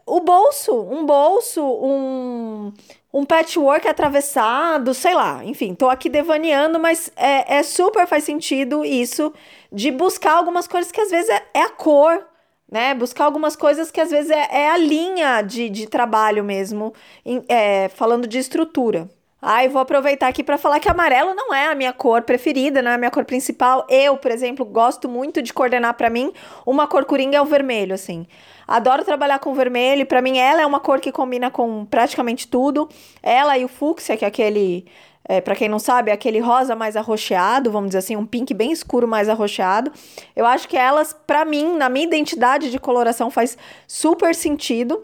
o 0.05 0.19
bolso, 0.19 0.77
um 0.81 1.05
bolso, 1.05 1.63
um, 1.63 2.73
um 3.13 3.25
patchwork 3.25 3.87
atravessado, 3.87 4.93
sei 4.93 5.13
lá. 5.13 5.43
Enfim, 5.43 5.73
tô 5.75 5.89
aqui 5.89 6.09
devaneando, 6.09 6.79
mas 6.79 7.11
é, 7.15 7.57
é 7.57 7.63
super 7.63 8.07
faz 8.07 8.23
sentido 8.23 8.85
isso 8.85 9.33
de 9.71 9.91
buscar 9.91 10.33
algumas 10.33 10.67
cores 10.67 10.91
que 10.91 11.01
às 11.01 11.11
vezes 11.11 11.29
é, 11.29 11.43
é 11.53 11.61
a 11.63 11.69
cor, 11.69 12.25
né? 12.71 12.93
Buscar 12.93 13.25
algumas 13.25 13.55
coisas 13.55 13.91
que 13.91 13.99
às 13.99 14.11
vezes 14.11 14.31
é, 14.31 14.47
é 14.51 14.69
a 14.71 14.77
linha 14.77 15.41
de, 15.41 15.69
de 15.69 15.87
trabalho 15.87 16.43
mesmo, 16.43 16.93
em, 17.25 17.43
é, 17.49 17.89
falando 17.89 18.27
de 18.27 18.37
estrutura. 18.37 19.09
Ai, 19.43 19.67
vou 19.67 19.81
aproveitar 19.81 20.27
aqui 20.27 20.43
para 20.43 20.55
falar 20.55 20.79
que 20.79 20.87
amarelo 20.87 21.33
não 21.33 21.51
é 21.51 21.65
a 21.65 21.73
minha 21.73 21.91
cor 21.91 22.21
preferida, 22.21 22.79
não 22.79 22.91
é 22.91 22.93
a 22.93 22.97
minha 22.97 23.09
cor 23.09 23.25
principal. 23.25 23.87
Eu, 23.89 24.15
por 24.15 24.29
exemplo, 24.29 24.63
gosto 24.63 25.09
muito 25.09 25.41
de 25.41 25.51
coordenar 25.51 25.95
para 25.95 26.11
mim. 26.11 26.31
Uma 26.63 26.85
cor 26.85 27.05
coringa 27.05 27.37
é 27.37 27.41
o 27.41 27.45
vermelho, 27.45 27.95
assim. 27.95 28.27
Adoro 28.67 29.03
trabalhar 29.03 29.39
com 29.39 29.51
vermelho. 29.55 30.05
Para 30.05 30.21
mim, 30.21 30.37
ela 30.37 30.61
é 30.61 30.65
uma 30.65 30.79
cor 30.79 30.99
que 30.99 31.11
combina 31.11 31.49
com 31.49 31.83
praticamente 31.85 32.47
tudo. 32.47 32.87
Ela 33.23 33.57
e 33.57 33.65
o 33.65 33.67
fúcsia, 33.67 34.15
que 34.15 34.23
é 34.23 34.27
aquele 34.27 34.85
é, 35.27 35.39
para 35.39 35.55
quem 35.55 35.69
não 35.69 35.79
sabe, 35.79 36.11
é 36.11 36.13
aquele 36.13 36.39
rosa 36.39 36.75
mais 36.75 36.95
arroxeado, 36.95 37.71
vamos 37.71 37.89
dizer 37.89 37.99
assim, 37.99 38.15
um 38.15 38.25
pink 38.25 38.53
bem 38.53 38.71
escuro 38.71 39.07
mais 39.07 39.29
arroxeado. 39.29 39.91
Eu 40.35 40.45
acho 40.45 40.67
que 40.67 40.77
elas, 40.77 41.13
para 41.13 41.45
mim, 41.45 41.77
na 41.77 41.89
minha 41.89 42.05
identidade 42.05 42.69
de 42.69 42.79
coloração, 42.79 43.31
faz 43.31 43.57
super 43.87 44.35
sentido. 44.35 45.03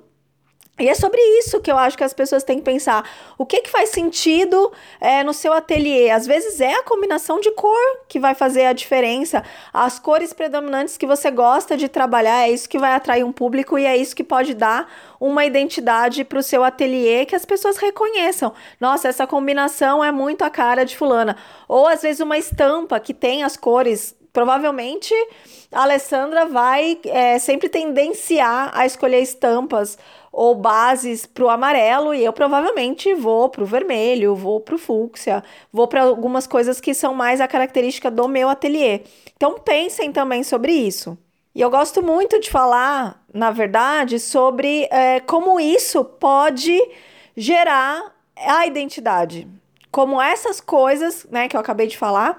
E 0.80 0.88
é 0.88 0.94
sobre 0.94 1.20
isso 1.40 1.60
que 1.60 1.72
eu 1.72 1.78
acho 1.78 1.98
que 1.98 2.04
as 2.04 2.14
pessoas 2.14 2.44
têm 2.44 2.60
que 2.60 2.64
pensar. 2.64 3.04
O 3.36 3.48
que, 3.48 3.62
que 3.62 3.70
faz 3.70 3.90
sentido 3.90 4.72
é, 5.02 5.24
no 5.24 5.34
seu 5.34 5.52
ateliê? 5.52 6.12
Às 6.12 6.28
vezes 6.28 6.62
é 6.62 6.74
a 6.76 6.84
combinação 6.84 7.40
de 7.40 7.50
cor 7.52 8.02
que 8.08 8.20
vai 8.20 8.36
fazer 8.36 8.66
a 8.66 8.74
diferença. 8.74 9.44
As 9.74 9.98
cores 9.98 10.34
predominantes 10.34 10.96
que 10.96 11.08
você 11.08 11.32
gosta 11.32 11.76
de 11.76 11.88
trabalhar, 11.90 12.48
é 12.48 12.52
isso 12.52 12.70
que 12.70 12.78
vai 12.78 12.94
atrair 12.94 13.24
um 13.24 13.32
público 13.32 13.80
e 13.80 13.86
é 13.86 13.98
isso 13.98 14.16
que 14.16 14.24
pode 14.24 14.54
dar 14.54 14.88
uma 15.20 15.46
identidade 15.46 16.24
para 16.24 16.38
o 16.38 16.44
seu 16.44 16.64
ateliê 16.64 17.26
que 17.26 17.36
as 17.36 17.44
pessoas 17.44 17.78
reconheçam. 17.78 18.54
Nossa, 18.80 19.08
essa 19.08 19.26
combinação 19.26 20.04
é 20.04 20.12
muito 20.12 20.44
a 20.44 20.50
cara 20.50 20.86
de 20.86 20.96
fulana. 20.96 21.38
Ou 21.68 21.88
às 21.88 22.04
vezes 22.04 22.22
uma 22.22 22.38
estampa 22.38 23.00
que 23.00 23.16
tem 23.16 23.44
as 23.44 23.58
cores 23.58 24.16
provavelmente 24.32 25.16
a 25.72 25.82
Alessandra 25.82 26.46
vai 26.46 26.98
é, 27.06 27.40
sempre 27.40 27.68
tendenciar 27.68 28.72
a 28.74 28.86
escolher 28.86 29.20
estampas 29.20 29.98
ou 30.38 30.54
bases 30.54 31.26
para 31.26 31.44
o 31.44 31.50
amarelo 31.50 32.14
e 32.14 32.24
eu 32.24 32.32
provavelmente 32.32 33.12
vou 33.16 33.50
para 33.50 33.64
o 33.64 33.66
vermelho, 33.66 34.36
vou 34.36 34.60
para 34.60 34.76
o 34.76 34.78
fúcsia, 34.78 35.44
vou 35.74 35.88
para 35.88 36.04
algumas 36.04 36.46
coisas 36.46 36.80
que 36.80 36.94
são 36.94 37.12
mais 37.16 37.42
a 37.42 37.48
característica 37.48 38.12
do 38.12 38.28
meu 38.28 38.48
ateliê. 38.48 39.02
Então 39.36 39.56
pensem 39.58 40.12
também 40.12 40.44
sobre 40.44 40.72
isso. 40.72 41.18
E 41.56 41.62
eu 41.62 41.72
gosto 41.72 42.04
muito 42.04 42.40
de 42.40 42.52
falar, 42.52 43.26
na 43.34 43.50
verdade, 43.50 44.20
sobre 44.20 44.88
é, 44.92 45.20
como 45.22 45.60
isso 45.60 46.06
pode 46.06 46.80
gerar 47.36 48.16
a 48.36 48.68
identidade. 48.68 49.48
Como 49.90 50.22
essas 50.22 50.62
coisas, 50.62 51.26
né, 51.32 51.48
que 51.48 51.58
eu 51.58 51.62
acabei 51.62 51.88
de 51.88 51.98
falar, 51.98 52.38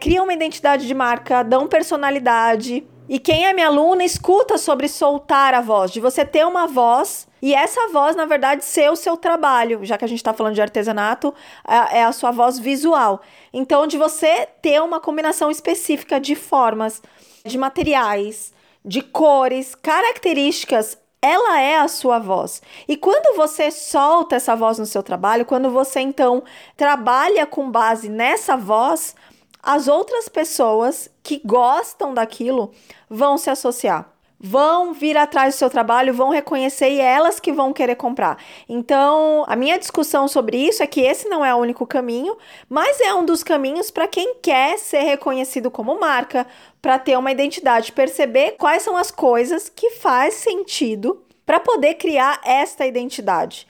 criam 0.00 0.24
uma 0.24 0.34
identidade 0.34 0.84
de 0.84 0.94
marca, 0.94 1.44
dão 1.44 1.68
personalidade. 1.68 2.84
E 3.08 3.20
quem 3.20 3.46
é 3.46 3.52
minha 3.52 3.68
aluna 3.68 4.02
escuta 4.02 4.58
sobre 4.58 4.88
soltar 4.88 5.54
a 5.54 5.60
voz, 5.60 5.92
de 5.92 6.00
você 6.00 6.24
ter 6.24 6.44
uma 6.44 6.66
voz 6.66 7.28
e 7.46 7.54
essa 7.54 7.86
voz, 7.92 8.16
na 8.16 8.24
verdade, 8.24 8.64
ser 8.64 8.90
o 8.90 8.96
seu 8.96 9.16
trabalho, 9.16 9.84
já 9.84 9.96
que 9.96 10.04
a 10.04 10.08
gente 10.08 10.18
está 10.18 10.34
falando 10.34 10.56
de 10.56 10.60
artesanato, 10.60 11.32
é, 11.64 11.98
é 11.98 12.02
a 12.04 12.10
sua 12.10 12.32
voz 12.32 12.58
visual. 12.58 13.20
Então, 13.52 13.86
de 13.86 13.96
você 13.96 14.48
ter 14.60 14.82
uma 14.82 14.98
combinação 14.98 15.48
específica 15.48 16.18
de 16.18 16.34
formas, 16.34 17.00
de 17.44 17.56
materiais, 17.56 18.52
de 18.84 19.00
cores, 19.00 19.76
características 19.76 20.98
ela 21.22 21.60
é 21.60 21.78
a 21.78 21.86
sua 21.86 22.18
voz. 22.18 22.60
E 22.88 22.96
quando 22.96 23.36
você 23.36 23.70
solta 23.70 24.34
essa 24.34 24.56
voz 24.56 24.76
no 24.80 24.86
seu 24.86 25.04
trabalho, 25.04 25.46
quando 25.46 25.70
você 25.70 26.00
então 26.00 26.42
trabalha 26.76 27.46
com 27.46 27.70
base 27.70 28.08
nessa 28.08 28.56
voz, 28.56 29.14
as 29.62 29.86
outras 29.86 30.28
pessoas 30.28 31.08
que 31.22 31.40
gostam 31.44 32.12
daquilo 32.12 32.72
vão 33.08 33.38
se 33.38 33.50
associar 33.50 34.15
vão 34.38 34.92
vir 34.92 35.16
atrás 35.16 35.54
do 35.54 35.58
seu 35.58 35.70
trabalho, 35.70 36.12
vão 36.12 36.28
reconhecer 36.28 36.90
e 36.90 37.00
é 37.00 37.04
elas 37.04 37.40
que 37.40 37.52
vão 37.52 37.72
querer 37.72 37.96
comprar. 37.96 38.38
Então, 38.68 39.44
a 39.48 39.56
minha 39.56 39.78
discussão 39.78 40.28
sobre 40.28 40.58
isso 40.58 40.82
é 40.82 40.86
que 40.86 41.00
esse 41.00 41.28
não 41.28 41.44
é 41.44 41.54
o 41.54 41.58
único 41.58 41.86
caminho, 41.86 42.36
mas 42.68 43.00
é 43.00 43.14
um 43.14 43.24
dos 43.24 43.42
caminhos 43.42 43.90
para 43.90 44.06
quem 44.06 44.36
quer 44.42 44.78
ser 44.78 45.02
reconhecido 45.02 45.70
como 45.70 45.98
marca, 45.98 46.46
para 46.80 46.98
ter 46.98 47.16
uma 47.18 47.32
identidade, 47.32 47.92
perceber 47.92 48.52
quais 48.52 48.82
são 48.82 48.96
as 48.96 49.10
coisas 49.10 49.68
que 49.68 49.90
faz 49.90 50.34
sentido 50.34 51.22
para 51.44 51.60
poder 51.60 51.94
criar 51.94 52.40
esta 52.44 52.86
identidade. 52.86 53.66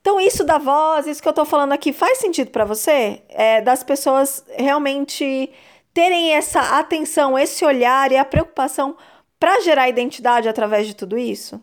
Então, 0.00 0.20
isso 0.20 0.44
da 0.44 0.58
voz, 0.58 1.06
isso 1.06 1.22
que 1.22 1.28
eu 1.28 1.32
tô 1.32 1.44
falando 1.44 1.72
aqui, 1.72 1.92
faz 1.92 2.18
sentido 2.18 2.50
para 2.50 2.64
você? 2.64 3.22
É, 3.28 3.60
das 3.60 3.82
pessoas 3.82 4.44
realmente 4.56 5.50
terem 5.92 6.32
essa 6.32 6.78
atenção, 6.78 7.38
esse 7.38 7.64
olhar 7.64 8.10
e 8.12 8.16
a 8.16 8.24
preocupação 8.24 8.96
para 9.38 9.60
gerar 9.60 9.88
identidade 9.88 10.48
através 10.48 10.86
de 10.86 10.94
tudo 10.94 11.16
isso? 11.16 11.60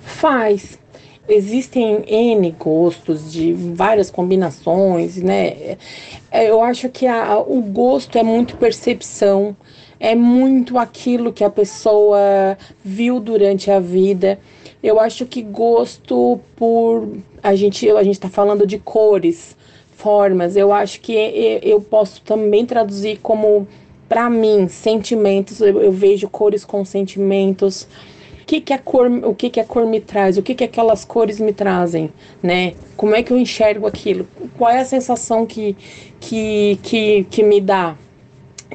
Faz. 0.00 0.78
Existem 1.28 2.04
N 2.06 2.50
gostos 2.52 3.32
de 3.32 3.52
várias 3.52 4.10
combinações, 4.10 5.16
né? 5.16 5.78
É, 6.30 6.50
eu 6.50 6.62
acho 6.62 6.88
que 6.90 7.06
a, 7.06 7.38
o 7.38 7.62
gosto 7.62 8.18
é 8.18 8.22
muito 8.22 8.56
percepção, 8.58 9.56
é 9.98 10.14
muito 10.14 10.76
aquilo 10.76 11.32
que 11.32 11.42
a 11.42 11.48
pessoa 11.48 12.58
viu 12.84 13.20
durante 13.20 13.70
a 13.70 13.80
vida. 13.80 14.38
Eu 14.82 15.00
acho 15.00 15.24
que 15.24 15.40
gosto 15.40 16.38
por 16.56 17.08
a 17.42 17.54
gente 17.54 17.88
a 17.90 18.02
gente 18.02 18.16
está 18.16 18.28
falando 18.28 18.66
de 18.66 18.78
cores, 18.78 19.56
formas. 19.96 20.56
Eu 20.56 20.72
acho 20.72 21.00
que 21.00 21.14
eu 21.62 21.80
posso 21.80 22.20
também 22.20 22.66
traduzir 22.66 23.18
como, 23.22 23.66
para 24.14 24.30
mim, 24.30 24.68
sentimentos. 24.68 25.60
Eu, 25.60 25.82
eu, 25.82 25.90
vejo 25.90 26.28
cores 26.28 26.64
com 26.64 26.84
sentimentos. 26.84 27.82
O 28.42 28.46
que, 28.46 28.60
que 28.60 28.72
a 28.72 28.78
cor, 28.78 29.10
o 29.10 29.34
que, 29.34 29.50
que 29.50 29.58
a 29.58 29.64
cor 29.64 29.84
me 29.84 29.98
traz? 29.98 30.38
O 30.38 30.42
que, 30.42 30.54
que 30.54 30.62
aquelas 30.62 31.04
cores 31.04 31.40
me 31.40 31.52
trazem, 31.52 32.12
né? 32.40 32.74
Como 32.96 33.16
é 33.16 33.24
que 33.24 33.32
eu 33.32 33.36
enxergo 33.36 33.88
aquilo? 33.88 34.24
Qual 34.56 34.70
é 34.70 34.78
a 34.78 34.84
sensação 34.84 35.44
que, 35.44 35.76
que, 36.20 36.78
que, 36.80 37.24
que 37.24 37.42
me 37.42 37.60
dá 37.60 37.96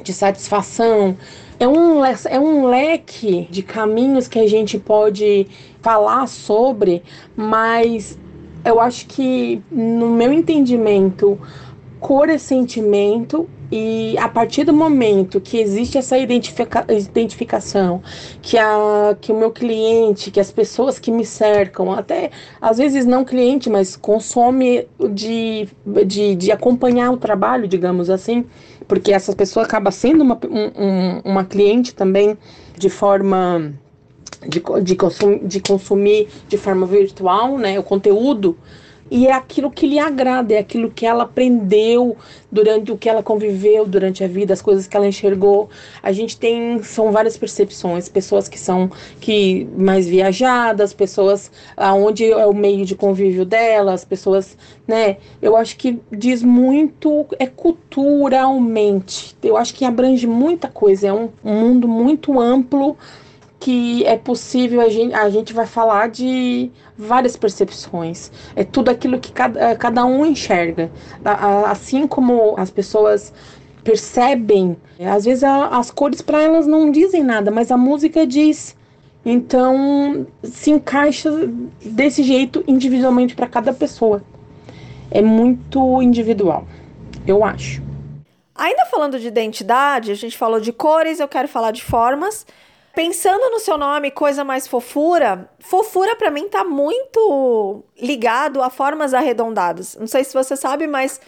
de 0.04 0.12
satisfação? 0.12 1.16
É 1.58 1.66
um, 1.66 2.04
é 2.04 2.38
um 2.38 2.66
leque 2.66 3.48
de 3.50 3.62
caminhos 3.62 4.28
que 4.28 4.38
a 4.38 4.46
gente 4.46 4.78
pode 4.78 5.46
falar 5.80 6.26
sobre, 6.26 7.02
mas 7.34 8.18
eu 8.62 8.78
acho 8.78 9.06
que, 9.06 9.62
no 9.70 10.10
meu 10.10 10.34
entendimento, 10.34 11.40
cor 12.00 12.28
é 12.28 12.38
sentimento 12.38 13.48
e 13.70 14.16
a 14.18 14.28
partir 14.28 14.64
do 14.64 14.72
momento 14.72 15.40
que 15.40 15.58
existe 15.58 15.96
essa 15.96 16.18
identifica 16.18 16.84
identificação, 16.88 18.02
que, 18.42 18.58
a, 18.58 19.16
que 19.20 19.30
o 19.30 19.38
meu 19.38 19.52
cliente, 19.52 20.30
que 20.30 20.40
as 20.40 20.50
pessoas 20.50 20.98
que 20.98 21.12
me 21.12 21.24
cercam, 21.24 21.92
até 21.92 22.30
às 22.60 22.78
vezes 22.78 23.06
não 23.06 23.24
cliente, 23.24 23.70
mas 23.70 23.94
consome 23.94 24.88
de, 25.12 25.68
de, 26.04 26.34
de 26.34 26.50
acompanhar 26.50 27.12
o 27.12 27.16
trabalho, 27.16 27.68
digamos 27.68 28.10
assim, 28.10 28.44
porque 28.88 29.12
essa 29.12 29.36
pessoa 29.36 29.64
acaba 29.64 29.92
sendo 29.92 30.22
uma, 30.22 30.40
um, 30.48 31.20
uma 31.24 31.44
cliente 31.44 31.94
também 31.94 32.36
de 32.76 32.90
forma 32.90 33.72
de, 34.48 34.62
de, 34.82 34.96
consum, 34.96 35.46
de 35.46 35.60
consumir 35.60 36.28
de 36.48 36.56
forma 36.56 36.86
virtual, 36.86 37.56
né, 37.56 37.78
o 37.78 37.82
conteúdo, 37.82 38.56
e 39.10 39.26
é 39.26 39.32
aquilo 39.32 39.70
que 39.70 39.86
lhe 39.86 39.98
agrada, 39.98 40.54
é 40.54 40.58
aquilo 40.58 40.90
que 40.90 41.04
ela 41.04 41.24
aprendeu 41.24 42.16
durante 42.50 42.92
o 42.92 42.96
que 42.96 43.08
ela 43.08 43.22
conviveu 43.22 43.84
durante 43.84 44.22
a 44.22 44.28
vida, 44.28 44.52
as 44.52 44.62
coisas 44.62 44.86
que 44.86 44.96
ela 44.96 45.06
enxergou. 45.06 45.68
A 46.02 46.12
gente 46.12 46.38
tem 46.38 46.82
são 46.82 47.10
várias 47.10 47.36
percepções, 47.36 48.08
pessoas 48.08 48.48
que 48.48 48.58
são 48.58 48.90
que 49.20 49.66
mais 49.76 50.06
viajadas, 50.06 50.92
pessoas 50.92 51.50
aonde 51.76 52.30
é 52.30 52.46
o 52.46 52.54
meio 52.54 52.84
de 52.84 52.94
convívio 52.94 53.44
delas, 53.44 54.04
pessoas, 54.04 54.56
né? 54.86 55.16
Eu 55.42 55.56
acho 55.56 55.76
que 55.76 56.00
diz 56.12 56.42
muito 56.42 57.26
é 57.38 57.46
culturalmente. 57.46 59.36
Eu 59.42 59.56
acho 59.56 59.74
que 59.74 59.84
abrange 59.84 60.26
muita 60.26 60.68
coisa, 60.68 61.08
é 61.08 61.12
um, 61.12 61.28
um 61.44 61.54
mundo 61.54 61.88
muito 61.88 62.38
amplo 62.38 62.96
que 63.60 64.04
é 64.06 64.16
possível, 64.16 64.80
a 64.80 64.88
gente, 64.88 65.14
a 65.14 65.28
gente 65.28 65.52
vai 65.52 65.66
falar 65.66 66.08
de 66.08 66.70
várias 66.96 67.36
percepções. 67.36 68.32
É 68.56 68.64
tudo 68.64 68.90
aquilo 68.90 69.20
que 69.20 69.30
cada, 69.30 69.60
eh, 69.60 69.74
cada 69.76 70.04
um 70.06 70.24
enxerga. 70.24 70.90
Assim 71.66 72.06
como 72.06 72.54
as 72.56 72.70
pessoas 72.70 73.34
percebem, 73.84 74.76
às 74.98 75.26
vezes 75.26 75.44
as 75.44 75.90
cores 75.90 76.22
para 76.22 76.40
elas 76.42 76.66
não 76.66 76.90
dizem 76.90 77.22
nada, 77.22 77.50
mas 77.50 77.70
a 77.70 77.76
música 77.76 78.26
diz. 78.26 78.74
Então 79.24 80.26
se 80.42 80.70
encaixa 80.70 81.30
desse 81.84 82.22
jeito 82.22 82.64
individualmente 82.66 83.36
para 83.36 83.46
cada 83.46 83.74
pessoa. 83.74 84.22
É 85.10 85.20
muito 85.20 86.00
individual, 86.00 86.66
eu 87.26 87.44
acho. 87.44 87.82
Ainda 88.54 88.86
falando 88.86 89.18
de 89.18 89.26
identidade, 89.26 90.10
a 90.10 90.14
gente 90.14 90.36
falou 90.36 90.60
de 90.60 90.72
cores, 90.72 91.20
eu 91.20 91.28
quero 91.28 91.48
falar 91.48 91.72
de 91.72 91.82
formas. 91.82 92.46
Pensando 92.94 93.50
no 93.50 93.60
seu 93.60 93.78
nome, 93.78 94.10
coisa 94.10 94.42
mais 94.42 94.66
fofura, 94.66 95.48
fofura 95.60 96.16
para 96.16 96.30
mim 96.30 96.48
tá 96.48 96.64
muito 96.64 97.84
ligado 97.96 98.60
a 98.60 98.68
formas 98.68 99.14
arredondadas. 99.14 99.96
Não 99.96 100.08
sei 100.08 100.24
se 100.24 100.34
você 100.34 100.56
sabe, 100.56 100.88
mas 100.88 101.20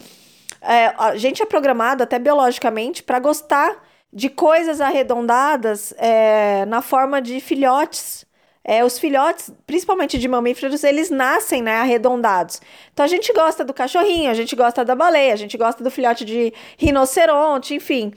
é, 0.61 0.93
a 0.97 1.15
gente 1.15 1.41
é 1.41 1.45
programado 1.45 2.03
até 2.03 2.19
biologicamente 2.19 3.01
para 3.01 3.19
gostar 3.19 3.81
de 4.11 4.29
coisas 4.29 4.81
arredondadas 4.81 5.93
é, 5.97 6.65
na 6.65 6.81
forma 6.81 7.21
de 7.21 7.39
filhotes. 7.39 8.25
É, 8.65 8.83
os 8.83 8.97
filhotes, 8.97 9.51
principalmente 9.65 10.17
de 10.17 10.27
mamíferos, 10.27 10.83
eles 10.83 11.09
nascem 11.09 11.61
né, 11.61 11.77
arredondados. 11.77 12.61
Então 12.93 13.03
a 13.03 13.09
gente 13.09 13.31
gosta 13.33 13.63
do 13.63 13.73
cachorrinho, 13.73 14.29
a 14.29 14.33
gente 14.33 14.55
gosta 14.55 14.85
da 14.85 14.95
baleia, 14.95 15.33
a 15.33 15.37
gente 15.37 15.57
gosta 15.57 15.83
do 15.83 15.91
filhote 15.91 16.23
de 16.23 16.53
rinoceronte, 16.77 17.73
enfim. 17.73 18.13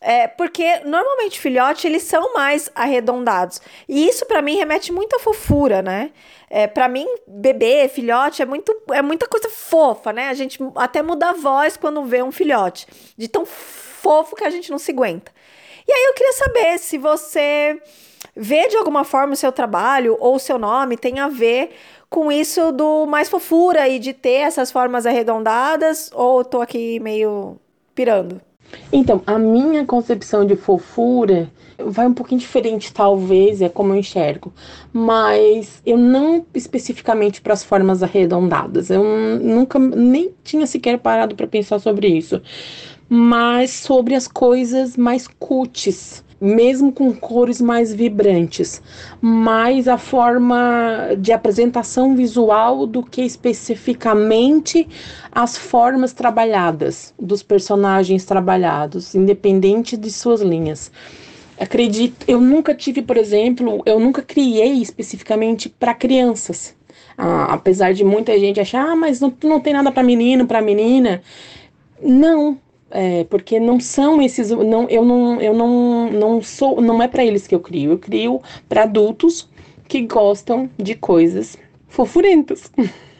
É, 0.00 0.26
porque 0.26 0.80
normalmente 0.80 1.38
filhote 1.38 1.86
eles 1.86 2.04
são 2.04 2.32
mais 2.32 2.70
arredondados. 2.74 3.60
E 3.86 4.08
isso 4.08 4.24
para 4.24 4.40
mim 4.40 4.56
remete 4.56 4.90
muito 4.92 5.16
à 5.16 5.18
fofura, 5.18 5.82
né? 5.82 6.10
É, 6.48 6.66
para 6.66 6.88
mim, 6.88 7.06
bebê, 7.26 7.86
filhote 7.86 8.40
é 8.40 8.46
muito 8.46 8.74
é 8.92 9.02
muita 9.02 9.28
coisa 9.28 9.50
fofa, 9.50 10.12
né? 10.12 10.28
A 10.28 10.34
gente 10.34 10.58
até 10.74 11.02
muda 11.02 11.30
a 11.30 11.32
voz 11.34 11.76
quando 11.76 12.02
vê 12.04 12.22
um 12.22 12.32
filhote, 12.32 12.86
de 13.16 13.28
tão 13.28 13.44
fofo 13.44 14.34
que 14.34 14.44
a 14.44 14.50
gente 14.50 14.70
não 14.70 14.78
se 14.78 14.90
aguenta. 14.90 15.30
E 15.86 15.92
aí 15.92 16.04
eu 16.08 16.14
queria 16.14 16.32
saber 16.32 16.78
se 16.78 16.96
você 16.98 17.80
vê 18.34 18.68
de 18.68 18.76
alguma 18.76 19.04
forma 19.04 19.34
o 19.34 19.36
seu 19.36 19.52
trabalho 19.52 20.16
ou 20.20 20.36
o 20.36 20.38
seu 20.38 20.58
nome 20.58 20.96
tem 20.96 21.18
a 21.20 21.28
ver 21.28 21.72
com 22.08 22.32
isso 22.32 22.72
do 22.72 23.06
mais 23.06 23.28
fofura 23.28 23.88
e 23.88 23.98
de 23.98 24.12
ter 24.14 24.40
essas 24.42 24.72
formas 24.72 25.06
arredondadas, 25.06 26.10
ou 26.14 26.44
tô 26.44 26.60
aqui 26.60 26.98
meio 27.00 27.60
pirando? 27.94 28.40
Então, 28.92 29.22
a 29.26 29.38
minha 29.38 29.84
concepção 29.84 30.44
de 30.44 30.56
fofura 30.56 31.50
vai 31.78 32.06
um 32.06 32.14
pouquinho 32.14 32.40
diferente, 32.40 32.92
talvez, 32.92 33.62
é 33.62 33.68
como 33.68 33.92
eu 33.92 33.98
enxergo, 33.98 34.52
mas 34.92 35.80
eu 35.86 35.96
não 35.96 36.44
especificamente 36.54 37.40
para 37.40 37.52
as 37.52 37.64
formas 37.64 38.02
arredondadas. 38.02 38.90
Eu 38.90 39.04
nunca 39.40 39.78
nem 39.78 40.30
tinha 40.44 40.66
sequer 40.66 40.98
parado 40.98 41.34
para 41.34 41.46
pensar 41.46 41.78
sobre 41.78 42.08
isso, 42.08 42.40
mas 43.08 43.70
sobre 43.70 44.14
as 44.14 44.28
coisas 44.28 44.96
mais 44.96 45.26
cutis 45.26 46.22
mesmo 46.40 46.90
com 46.90 47.12
cores 47.12 47.60
mais 47.60 47.92
vibrantes, 47.92 48.80
mais 49.20 49.86
a 49.86 49.98
forma 49.98 51.10
de 51.18 51.32
apresentação 51.32 52.16
visual 52.16 52.86
do 52.86 53.02
que 53.02 53.22
especificamente 53.22 54.88
as 55.30 55.56
formas 55.56 56.12
trabalhadas 56.12 57.12
dos 57.18 57.42
personagens 57.42 58.24
trabalhados, 58.24 59.14
independente 59.14 59.96
de 59.96 60.10
suas 60.10 60.40
linhas. 60.40 60.90
Acredito, 61.58 62.24
eu 62.26 62.40
nunca 62.40 62.74
tive, 62.74 63.02
por 63.02 63.18
exemplo, 63.18 63.82
eu 63.84 64.00
nunca 64.00 64.22
criei 64.22 64.80
especificamente 64.80 65.68
para 65.68 65.92
crianças. 65.92 66.74
Ah, 67.18 67.52
apesar 67.52 67.92
de 67.92 68.02
muita 68.02 68.38
gente 68.38 68.58
achar, 68.58 68.88
ah, 68.88 68.96
mas 68.96 69.20
não, 69.20 69.30
não 69.44 69.60
tem 69.60 69.74
nada 69.74 69.92
para 69.92 70.02
menino, 70.02 70.46
para 70.46 70.62
menina. 70.62 71.20
Não, 72.02 72.58
é, 72.90 73.24
porque 73.24 73.60
não 73.60 73.78
são 73.78 74.20
esses, 74.20 74.50
não, 74.50 74.88
eu 74.88 75.04
não, 75.04 75.40
eu 75.40 75.54
não, 75.54 76.10
não 76.10 76.42
sou, 76.42 76.80
não 76.80 77.02
é 77.02 77.08
para 77.08 77.24
eles 77.24 77.46
que 77.46 77.54
eu 77.54 77.60
crio, 77.60 77.92
eu 77.92 77.98
crio 77.98 78.40
para 78.68 78.82
adultos 78.82 79.48
que 79.88 80.02
gostam 80.02 80.68
de 80.78 80.94
coisas 80.94 81.56
fofurentas. 81.88 82.70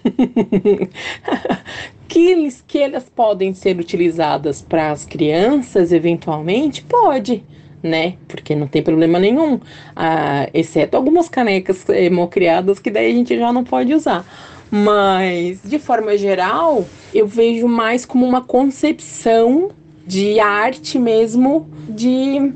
que, 2.09 2.19
eles, 2.19 2.65
que 2.67 2.79
elas 2.79 3.09
podem 3.09 3.55
ser 3.55 3.79
utilizadas 3.79 4.63
para 4.63 4.91
as 4.91 5.05
crianças, 5.05 5.93
eventualmente, 5.93 6.83
pode, 6.83 7.45
né? 7.83 8.15
Porque 8.27 8.55
não 8.55 8.67
tem 8.67 8.83
problema 8.83 9.19
nenhum, 9.19 9.61
ah, 9.95 10.49
exceto 10.53 10.97
algumas 10.97 11.29
canecas 11.29 11.89
hemocriadas 11.89 12.79
que 12.79 12.91
daí 12.91 13.13
a 13.13 13.15
gente 13.15 13.39
já 13.39 13.53
não 13.53 13.65
pode 13.65 13.95
usar. 13.95 14.25
Mas, 14.71 15.61
de 15.65 15.79
forma 15.79 16.17
geral, 16.17 16.85
eu 17.13 17.27
vejo 17.27 17.67
mais 17.67 18.05
como 18.05 18.25
uma 18.25 18.41
concepção 18.41 19.71
de 20.07 20.39
arte 20.39 20.99
mesmo, 20.99 21.69
de 21.89 22.53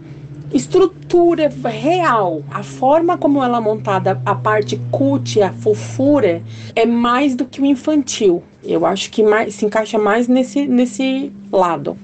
estrutura 0.53 1.53
real, 1.65 2.45
a 2.51 2.63
forma 2.63 3.19
como 3.19 3.43
ela 3.43 3.59
é 3.59 3.61
montada, 3.61 4.21
a 4.25 4.35
parte 4.35 4.81
cult, 4.91 5.43
a 5.43 5.53
fofura, 5.53 6.43
é 6.77 6.87
mais 6.87 7.35
do 7.35 7.45
que 7.45 7.61
o 7.61 7.67
infantil. 7.67 8.43
Eu 8.63 8.87
acho 8.87 9.11
que 9.11 9.23
mais, 9.23 9.55
se 9.55 9.67
encaixa 9.67 9.99
mais 9.99 10.29
nesse, 10.29 10.67
nesse 10.67 11.33
lado. 11.51 11.99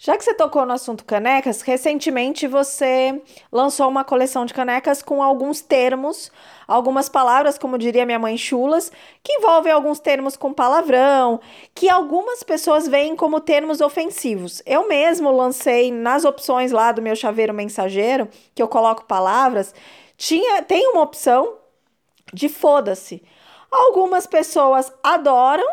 Já 0.00 0.16
que 0.16 0.22
você 0.22 0.32
tocou 0.32 0.64
no 0.64 0.74
assunto 0.74 1.04
canecas, 1.04 1.60
recentemente 1.60 2.46
você 2.46 3.20
lançou 3.50 3.88
uma 3.88 4.04
coleção 4.04 4.46
de 4.46 4.54
canecas 4.54 5.02
com 5.02 5.20
alguns 5.20 5.60
termos, 5.60 6.30
algumas 6.68 7.08
palavras, 7.08 7.58
como 7.58 7.76
diria 7.76 8.06
minha 8.06 8.18
mãe, 8.18 8.38
chulas, 8.38 8.92
que 9.24 9.32
envolvem 9.32 9.72
alguns 9.72 9.98
termos 9.98 10.36
com 10.36 10.52
palavrão, 10.52 11.40
que 11.74 11.88
algumas 11.88 12.44
pessoas 12.44 12.86
veem 12.86 13.16
como 13.16 13.40
termos 13.40 13.80
ofensivos. 13.80 14.62
Eu 14.64 14.86
mesmo 14.86 15.32
lancei 15.32 15.90
nas 15.90 16.24
opções 16.24 16.70
lá 16.70 16.92
do 16.92 17.02
meu 17.02 17.16
chaveiro 17.16 17.52
mensageiro, 17.52 18.28
que 18.54 18.62
eu 18.62 18.68
coloco 18.68 19.04
palavras, 19.04 19.74
tinha 20.16 20.62
tem 20.62 20.86
uma 20.92 21.02
opção 21.02 21.56
de 22.32 22.48
foda-se. 22.48 23.20
Algumas 23.68 24.28
pessoas 24.28 24.92
adoram 25.02 25.66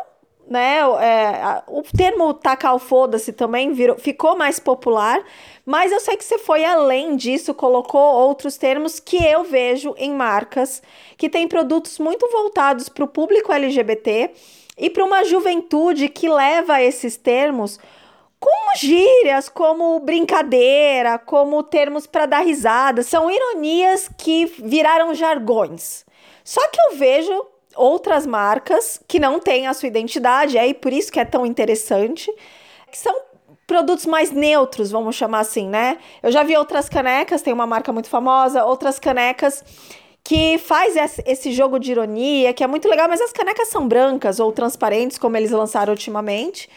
né? 0.48 0.78
É, 1.00 1.62
o 1.66 1.82
termo 1.82 2.32
tacar 2.32 2.78
foda-se 2.78 3.32
também 3.32 3.72
virou, 3.72 3.96
ficou 3.96 4.36
mais 4.36 4.58
popular, 4.60 5.22
mas 5.64 5.90
eu 5.90 6.00
sei 6.00 6.16
que 6.16 6.24
você 6.24 6.38
foi 6.38 6.64
além 6.64 7.16
disso, 7.16 7.52
colocou 7.52 8.00
outros 8.00 8.56
termos 8.56 9.00
que 9.00 9.16
eu 9.16 9.44
vejo 9.44 9.94
em 9.98 10.12
marcas 10.12 10.82
que 11.16 11.28
têm 11.28 11.48
produtos 11.48 11.98
muito 11.98 12.28
voltados 12.30 12.88
para 12.88 13.04
o 13.04 13.08
público 13.08 13.52
LGBT 13.52 14.30
e 14.78 14.90
para 14.90 15.04
uma 15.04 15.24
juventude 15.24 16.08
que 16.08 16.28
leva 16.28 16.80
esses 16.82 17.16
termos 17.16 17.78
como 18.38 18.76
gírias, 18.76 19.48
como 19.48 19.98
brincadeira, 20.00 21.18
como 21.18 21.62
termos 21.62 22.06
para 22.06 22.26
dar 22.26 22.40
risada. 22.40 23.02
São 23.02 23.30
ironias 23.30 24.08
que 24.16 24.46
viraram 24.46 25.14
jargões. 25.14 26.04
Só 26.44 26.60
que 26.68 26.78
eu 26.80 26.96
vejo 26.96 27.46
outras 27.76 28.26
marcas 28.26 29.00
que 29.06 29.18
não 29.18 29.38
têm 29.38 29.66
a 29.66 29.74
sua 29.74 29.86
identidade, 29.86 30.58
é 30.58 30.72
por 30.74 30.92
isso 30.92 31.12
que 31.12 31.20
é 31.20 31.24
tão 31.24 31.46
interessante, 31.46 32.30
que 32.90 32.98
são 32.98 33.14
produtos 33.66 34.06
mais 34.06 34.30
neutros, 34.30 34.90
vamos 34.90 35.16
chamar 35.16 35.40
assim, 35.40 35.68
né? 35.68 35.98
Eu 36.22 36.30
já 36.30 36.42
vi 36.42 36.56
outras 36.56 36.88
canecas, 36.88 37.42
tem 37.42 37.52
uma 37.52 37.66
marca 37.66 37.92
muito 37.92 38.08
famosa, 38.08 38.64
outras 38.64 38.98
canecas 38.98 39.64
que 40.22 40.58
faz 40.58 40.94
esse 41.24 41.52
jogo 41.52 41.78
de 41.78 41.92
ironia, 41.92 42.52
que 42.52 42.64
é 42.64 42.66
muito 42.66 42.88
legal, 42.88 43.08
mas 43.08 43.20
as 43.20 43.32
canecas 43.32 43.68
são 43.68 43.86
brancas 43.86 44.40
ou 44.40 44.50
transparentes, 44.52 45.18
como 45.18 45.36
eles 45.36 45.50
lançaram 45.50 45.92
ultimamente. 45.92 46.68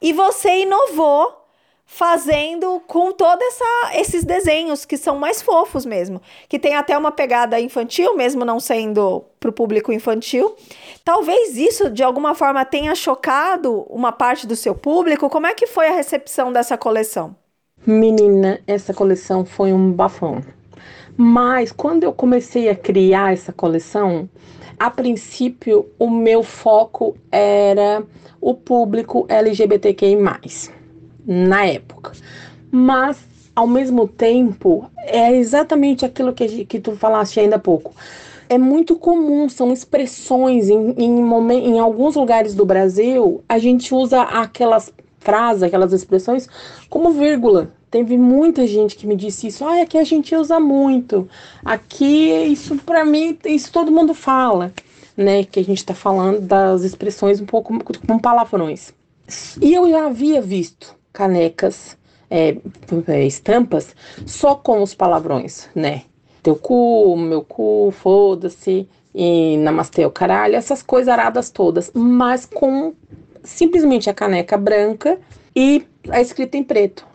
E 0.00 0.12
você 0.12 0.62
inovou 0.62 1.45
fazendo 1.86 2.82
com 2.88 3.12
todos 3.12 3.46
esses 3.94 4.24
desenhos 4.24 4.84
que 4.84 4.96
são 4.96 5.16
mais 5.16 5.40
fofos 5.40 5.86
mesmo, 5.86 6.20
que 6.48 6.58
tem 6.58 6.74
até 6.74 6.98
uma 6.98 7.12
pegada 7.12 7.60
infantil, 7.60 8.16
mesmo 8.16 8.44
não 8.44 8.58
sendo 8.58 9.24
para 9.38 9.48
o 9.48 9.52
público 9.52 9.92
infantil. 9.92 10.54
Talvez 11.04 11.56
isso 11.56 11.88
de 11.88 12.02
alguma 12.02 12.34
forma 12.34 12.64
tenha 12.64 12.94
chocado 12.96 13.86
uma 13.88 14.10
parte 14.10 14.46
do 14.46 14.56
seu 14.56 14.74
público. 14.74 15.30
Como 15.30 15.46
é 15.46 15.54
que 15.54 15.66
foi 15.66 15.86
a 15.86 15.92
recepção 15.92 16.52
dessa 16.52 16.76
coleção? 16.76 17.36
Menina, 17.86 18.60
essa 18.66 18.92
coleção 18.92 19.44
foi 19.44 19.72
um 19.72 19.92
bafão. 19.92 20.42
Mas 21.16 21.70
quando 21.70 22.02
eu 22.02 22.12
comecei 22.12 22.68
a 22.68 22.74
criar 22.74 23.32
essa 23.32 23.52
coleção, 23.52 24.28
a 24.78 24.90
princípio 24.90 25.88
o 25.98 26.10
meu 26.10 26.42
foco 26.42 27.16
era 27.30 28.02
o 28.40 28.52
público 28.54 29.24
LGBTQI+ 29.28 30.16
na 31.26 31.66
época. 31.66 32.12
Mas, 32.70 33.18
ao 33.54 33.66
mesmo 33.66 34.06
tempo, 34.06 34.90
é 34.96 35.34
exatamente 35.36 36.04
aquilo 36.04 36.32
que, 36.32 36.64
que 36.64 36.78
tu 36.78 36.92
falaste 36.96 37.40
ainda 37.40 37.56
há 37.56 37.58
pouco. 37.58 37.94
É 38.48 38.56
muito 38.56 38.96
comum, 38.96 39.48
são 39.48 39.72
expressões 39.72 40.68
em, 40.68 40.94
em, 40.96 41.20
em 41.50 41.80
alguns 41.80 42.14
lugares 42.14 42.54
do 42.54 42.64
Brasil, 42.64 43.42
a 43.48 43.58
gente 43.58 43.92
usa 43.92 44.22
aquelas 44.22 44.92
frases, 45.18 45.64
aquelas 45.64 45.92
expressões 45.92 46.48
como 46.88 47.10
vírgula. 47.10 47.72
Teve 47.90 48.16
muita 48.16 48.66
gente 48.66 48.94
que 48.94 49.06
me 49.06 49.16
disse 49.16 49.48
isso. 49.48 49.64
Ah, 49.64 49.82
aqui 49.82 49.98
a 49.98 50.04
gente 50.04 50.34
usa 50.34 50.60
muito. 50.60 51.28
Aqui, 51.64 52.30
isso 52.44 52.76
para 52.76 53.04
mim, 53.04 53.36
isso 53.44 53.72
todo 53.72 53.90
mundo 53.90 54.14
fala, 54.14 54.72
né? 55.16 55.44
Que 55.44 55.60
a 55.60 55.64
gente 55.64 55.84
tá 55.84 55.94
falando 55.94 56.40
das 56.40 56.82
expressões 56.82 57.40
um 57.40 57.46
pouco 57.46 57.72
com 58.06 58.18
palavrões. 58.18 58.92
E 59.60 59.74
eu 59.74 59.88
já 59.90 60.06
havia 60.06 60.40
visto 60.40 60.95
canecas, 61.16 61.96
é, 62.30 62.58
é, 63.08 63.26
estampas, 63.26 63.96
só 64.26 64.54
com 64.54 64.82
os 64.82 64.94
palavrões, 64.94 65.70
né? 65.74 66.02
Teu 66.42 66.54
cu, 66.54 67.16
meu 67.16 67.42
cu, 67.42 67.90
foda-se, 67.90 68.86
e 69.14 69.56
namastê 69.56 70.04
o 70.04 70.10
caralho, 70.10 70.56
essas 70.56 70.82
coisas 70.82 71.08
aradas 71.08 71.48
todas, 71.48 71.90
mas 71.94 72.44
com 72.44 72.92
simplesmente 73.42 74.10
a 74.10 74.14
caneca 74.14 74.58
branca 74.58 75.18
e 75.54 75.86
a 76.10 76.20
escrita 76.20 76.58
em 76.58 76.62
preto. 76.62 77.06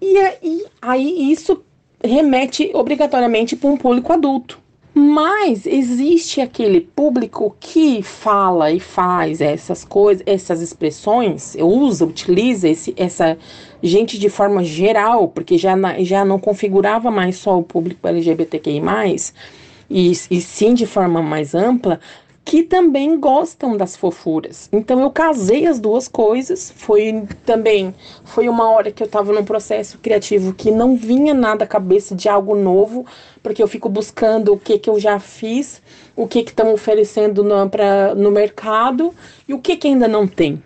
E 0.00 0.16
aí, 0.16 0.64
aí 0.80 1.30
isso 1.30 1.62
remete 2.02 2.70
obrigatoriamente 2.74 3.56
para 3.56 3.68
um 3.68 3.76
público 3.76 4.10
adulto. 4.10 4.58
Mas 4.96 5.66
existe 5.66 6.40
aquele 6.40 6.80
público 6.80 7.56
que 7.58 8.00
fala 8.00 8.70
e 8.70 8.78
faz 8.78 9.40
essas 9.40 9.84
coisas, 9.84 10.22
essas 10.24 10.62
expressões, 10.62 11.56
usa, 11.58 12.06
utiliza 12.06 12.68
esse, 12.68 12.94
essa 12.96 13.36
gente 13.82 14.16
de 14.16 14.28
forma 14.28 14.62
geral, 14.62 15.26
porque 15.26 15.58
já, 15.58 15.74
já 15.98 16.24
não 16.24 16.38
configurava 16.38 17.10
mais 17.10 17.36
só 17.36 17.58
o 17.58 17.62
público 17.64 18.06
LGBTQI, 18.06 18.80
e, 19.90 20.12
e 20.12 20.40
sim 20.40 20.74
de 20.74 20.86
forma 20.86 21.20
mais 21.20 21.56
ampla, 21.56 21.98
que 22.44 22.62
também 22.62 23.18
gostam 23.18 23.76
das 23.76 23.96
fofuras. 23.96 24.68
Então 24.70 25.00
eu 25.00 25.10
casei 25.10 25.66
as 25.66 25.80
duas 25.80 26.06
coisas. 26.06 26.72
Foi 26.76 27.24
também 27.46 27.94
foi 28.24 28.48
uma 28.48 28.68
hora 28.70 28.92
que 28.92 29.02
eu 29.02 29.06
estava 29.06 29.32
num 29.32 29.44
processo 29.44 29.98
criativo 29.98 30.52
que 30.52 30.70
não 30.70 30.94
vinha 30.94 31.32
nada 31.32 31.64
à 31.64 31.66
cabeça 31.66 32.14
de 32.14 32.28
algo 32.28 32.54
novo, 32.54 33.06
porque 33.42 33.62
eu 33.62 33.68
fico 33.68 33.88
buscando 33.88 34.52
o 34.52 34.58
que 34.58 34.78
que 34.78 34.90
eu 34.90 35.00
já 35.00 35.18
fiz, 35.18 35.80
o 36.14 36.26
que 36.26 36.42
que 36.42 36.50
estão 36.50 36.74
oferecendo 36.74 37.42
no, 37.42 37.68
pra, 37.70 38.14
no 38.14 38.30
mercado 38.30 39.14
e 39.48 39.54
o 39.54 39.58
que 39.58 39.76
que 39.76 39.88
ainda 39.88 40.06
não 40.06 40.26
tem. 40.26 40.62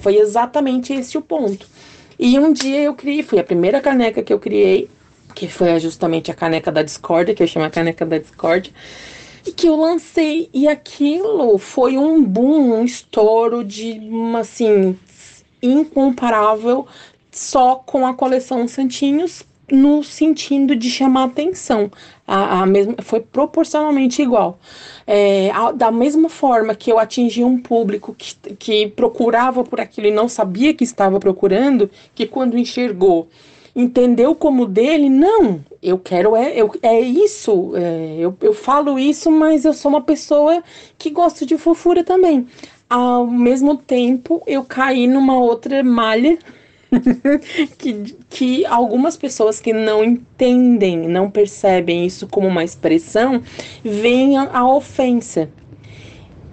Foi 0.00 0.16
exatamente 0.16 0.92
esse 0.92 1.16
o 1.16 1.22
ponto. 1.22 1.68
E 2.18 2.36
um 2.38 2.52
dia 2.52 2.80
eu 2.80 2.94
criei, 2.94 3.22
foi 3.22 3.38
a 3.38 3.44
primeira 3.44 3.80
caneca 3.80 4.22
que 4.22 4.32
eu 4.32 4.40
criei, 4.40 4.90
que 5.34 5.48
foi 5.48 5.78
justamente 5.78 6.30
a 6.30 6.34
caneca 6.34 6.72
da 6.72 6.82
Discord, 6.82 7.32
que 7.32 7.42
eu 7.42 7.46
chamo 7.46 7.64
a 7.64 7.70
caneca 7.70 8.04
da 8.04 8.18
Discord 8.18 8.72
e 9.46 9.52
que 9.52 9.66
eu 9.66 9.76
lancei. 9.76 10.48
E 10.52 10.68
aquilo 10.68 11.58
foi 11.58 11.96
um 11.96 12.22
boom, 12.22 12.80
um 12.80 12.84
estouro 12.84 13.64
de 13.64 13.92
uma 13.92 14.40
assim 14.40 14.98
incomparável 15.62 16.86
só 17.30 17.76
com 17.76 18.06
a 18.06 18.14
coleção 18.14 18.66
Santinhos 18.68 19.44
no 19.70 20.02
sentido 20.04 20.76
de 20.76 20.90
chamar 20.90 21.24
atenção. 21.24 21.90
A, 22.26 22.60
a 22.60 22.66
mesma, 22.66 22.94
foi 23.00 23.20
proporcionalmente 23.20 24.20
igual. 24.20 24.58
É, 25.06 25.50
a, 25.50 25.72
da 25.72 25.90
mesma 25.90 26.28
forma 26.28 26.74
que 26.74 26.92
eu 26.92 26.98
atingi 26.98 27.42
um 27.42 27.58
público 27.58 28.14
que, 28.16 28.34
que 28.56 28.88
procurava 28.88 29.64
por 29.64 29.80
aquilo 29.80 30.08
e 30.08 30.10
não 30.10 30.28
sabia 30.28 30.74
que 30.74 30.84
estava 30.84 31.18
procurando, 31.18 31.90
que 32.14 32.26
quando 32.26 32.58
enxergou 32.58 33.28
entendeu 33.74 34.34
como 34.34 34.66
dele, 34.66 35.08
não, 35.08 35.60
eu 35.82 35.98
quero, 35.98 36.36
é, 36.36 36.52
eu, 36.54 36.70
é 36.82 37.00
isso, 37.00 37.72
é, 37.74 38.16
eu, 38.18 38.36
eu 38.40 38.52
falo 38.52 38.98
isso, 38.98 39.30
mas 39.30 39.64
eu 39.64 39.72
sou 39.72 39.90
uma 39.90 40.02
pessoa 40.02 40.62
que 40.98 41.10
gosta 41.10 41.46
de 41.46 41.56
fofura 41.56 42.04
também. 42.04 42.46
Ao 42.88 43.26
mesmo 43.26 43.76
tempo, 43.76 44.42
eu 44.46 44.62
caí 44.64 45.06
numa 45.06 45.38
outra 45.38 45.82
malha 45.82 46.38
que, 47.78 48.14
que 48.28 48.66
algumas 48.66 49.16
pessoas 49.16 49.60
que 49.60 49.72
não 49.72 50.04
entendem, 50.04 51.08
não 51.08 51.30
percebem 51.30 52.04
isso 52.04 52.26
como 52.26 52.46
uma 52.46 52.62
expressão, 52.62 53.42
veem 53.82 54.36
a, 54.36 54.58
a 54.58 54.68
ofensa. 54.68 55.48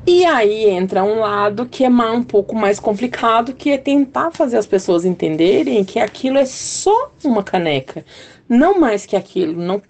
E 0.07 0.25
aí 0.25 0.69
entra 0.69 1.03
um 1.03 1.19
lado 1.19 1.65
que 1.65 1.83
é 1.83 1.89
um 1.89 2.23
pouco 2.23 2.55
mais 2.55 2.79
complicado, 2.79 3.53
que 3.53 3.69
é 3.69 3.77
tentar 3.77 4.31
fazer 4.31 4.57
as 4.57 4.65
pessoas 4.65 5.05
entenderem 5.05 5.83
que 5.83 5.99
aquilo 5.99 6.37
é 6.37 6.45
só 6.45 7.11
uma 7.23 7.43
caneca, 7.43 8.03
não 8.47 8.79
mais 8.79 9.05
que 9.05 9.15
aquilo. 9.15 9.61
Não, 9.61 9.81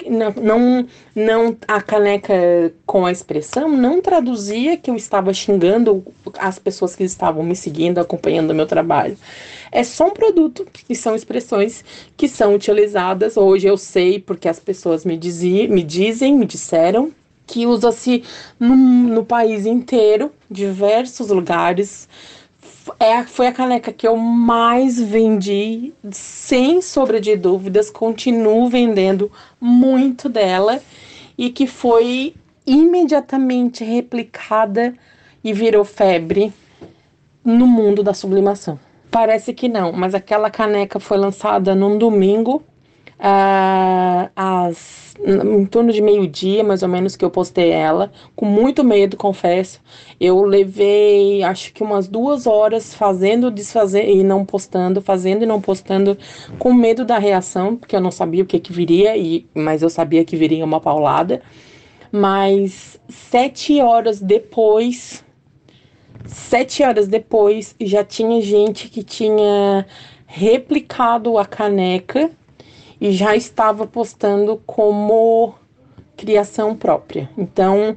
não, 0.42 0.88
não 1.16 1.58
a 1.68 1.82
caneca 1.82 2.34
com 2.86 3.06
a 3.06 3.12
expressão 3.12 3.70
não 3.70 4.02
traduzia 4.02 4.76
que 4.76 4.92
eu 4.92 4.96
estava 4.96 5.34
xingando 5.34 6.04
as 6.38 6.60
pessoas 6.60 6.96
que 6.96 7.04
estavam 7.04 7.44
me 7.44 7.56
seguindo, 7.56 8.00
acompanhando 8.00 8.52
o 8.52 8.56
meu 8.56 8.66
trabalho. 8.66 9.18
É 9.72 9.84
só 9.84 10.08
um 10.08 10.12
produto 10.12 10.66
e 10.90 10.96
são 10.96 11.16
expressões 11.16 11.86
que 12.18 12.28
são 12.28 12.56
utilizadas. 12.56 13.38
Hoje 13.38 13.68
eu 13.68 13.78
sei 13.78 14.20
porque 14.20 14.50
as 14.50 14.60
pessoas 14.60 15.06
me, 15.06 15.16
dizia, 15.16 15.68
me 15.68 15.84
dizem, 15.84 16.36
me 16.36 16.46
disseram 16.46 17.14
que 17.50 17.66
usa-se 17.66 18.24
no, 18.60 18.76
no 18.76 19.26
país 19.26 19.66
inteiro, 19.66 20.32
diversos 20.50 21.30
lugares. 21.30 22.08
É, 23.00 23.24
foi 23.24 23.48
a 23.48 23.52
caneca 23.52 23.92
que 23.92 24.08
eu 24.08 24.16
mais 24.16 25.02
vendi, 25.02 25.92
sem 26.12 26.82
sombra 26.82 27.20
de 27.20 27.36
dúvidas, 27.36 27.90
continuo 27.90 28.70
vendendo 28.70 29.32
muito 29.60 30.30
dela 30.30 30.80
e 31.38 31.50
que 31.50 31.66
foi 31.66 32.36
imediatamente 32.66 33.84
replicada 33.84 34.94
e 35.44 35.52
virou 35.52 35.84
febre 35.84 36.54
no 37.44 37.66
mundo 37.66 38.04
da 38.04 38.14
sublimação. 38.14 38.80
Parece 39.10 39.54
que 39.54 39.68
não, 39.68 39.92
mas 39.92 40.14
aquela 40.14 40.52
caneca 40.52 41.00
foi 41.00 41.18
lançada 41.18 41.74
num 41.74 41.98
domingo 41.98 42.64
uh, 43.20 44.30
às 44.36 45.10
em 45.22 45.66
torno 45.66 45.92
de 45.92 46.02
meio-dia, 46.02 46.64
mais 46.64 46.82
ou 46.82 46.88
menos, 46.88 47.18
que 47.18 47.26
eu 47.26 47.30
postei 47.30 47.72
ela, 47.72 48.10
com 48.38 48.46
muito 48.46 48.86
medo, 48.86 49.18
confesso. 49.18 49.82
Eu 50.18 50.44
levei, 50.44 51.44
acho 51.44 51.74
que 51.74 51.84
umas 51.84 52.08
duas 52.08 52.48
horas 52.48 52.94
fazendo, 52.94 53.52
desfazer 53.52 54.10
e 54.10 54.24
não 54.24 54.46
postando, 54.46 55.02
fazendo 55.02 55.44
e 55.44 55.46
não 55.46 55.60
postando, 55.60 56.18
com 56.58 56.74
medo 56.74 57.04
da 57.04 57.18
reação, 57.18 57.76
porque 57.76 57.96
eu 57.96 58.02
não 58.02 58.12
sabia 58.12 58.44
o 58.44 58.46
que 58.46 58.60
que 58.60 58.72
viria, 58.72 59.18
e, 59.18 59.46
mas 59.54 59.82
eu 59.82 59.90
sabia 59.90 60.24
que 60.24 60.38
viria 60.38 60.64
uma 60.64 60.80
paulada. 60.80 61.42
Mas 62.12 63.00
sete 63.10 63.82
horas 63.82 64.22
depois 64.22 65.24
Sete 66.26 66.84
horas 66.84 67.08
depois, 67.08 67.76
já 67.82 68.04
tinha 68.04 68.40
gente 68.42 68.88
que 68.88 69.04
tinha 69.04 69.86
replicado 70.28 71.40
a 71.40 71.46
caneca 71.46 72.30
e 73.00 73.12
já 73.12 73.36
estava 73.36 73.88
postando 73.88 74.62
como 74.66 75.54
criação 76.18 76.76
própria. 76.76 77.30
Então, 77.38 77.96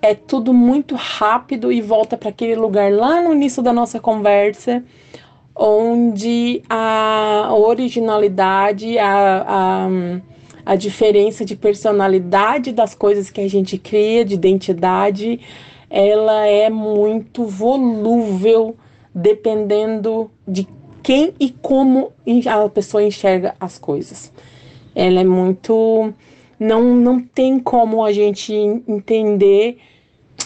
é 0.00 0.14
tudo 0.14 0.52
muito 0.52 0.94
rápido 0.94 1.72
e 1.72 1.80
volta 1.80 2.16
para 2.16 2.28
aquele 2.28 2.54
lugar 2.54 2.92
lá 2.92 3.22
no 3.22 3.32
início 3.32 3.62
da 3.62 3.72
nossa 3.72 3.98
conversa, 3.98 4.84
onde 5.56 6.62
a 6.68 7.48
originalidade, 7.52 8.98
a, 8.98 9.44
a, 9.46 9.88
a 10.66 10.76
diferença 10.76 11.44
de 11.44 11.56
personalidade 11.56 12.72
das 12.72 12.94
coisas 12.94 13.30
que 13.30 13.40
a 13.40 13.48
gente 13.48 13.78
cria, 13.78 14.24
de 14.24 14.34
identidade, 14.34 15.40
ela 15.88 16.46
é 16.46 16.68
muito 16.68 17.46
volúvel, 17.46 18.76
dependendo 19.14 20.30
de 20.46 20.66
quem 21.02 21.32
e 21.38 21.50
como 21.50 22.12
a 22.46 22.68
pessoa 22.68 23.02
enxerga 23.02 23.54
as 23.60 23.78
coisas. 23.78 24.32
Ela 24.94 25.20
é 25.20 25.24
muito. 25.24 26.12
Não, 26.58 26.82
não 26.82 27.20
tem 27.20 27.58
como 27.58 28.04
a 28.04 28.12
gente 28.12 28.52
entender 28.52 29.78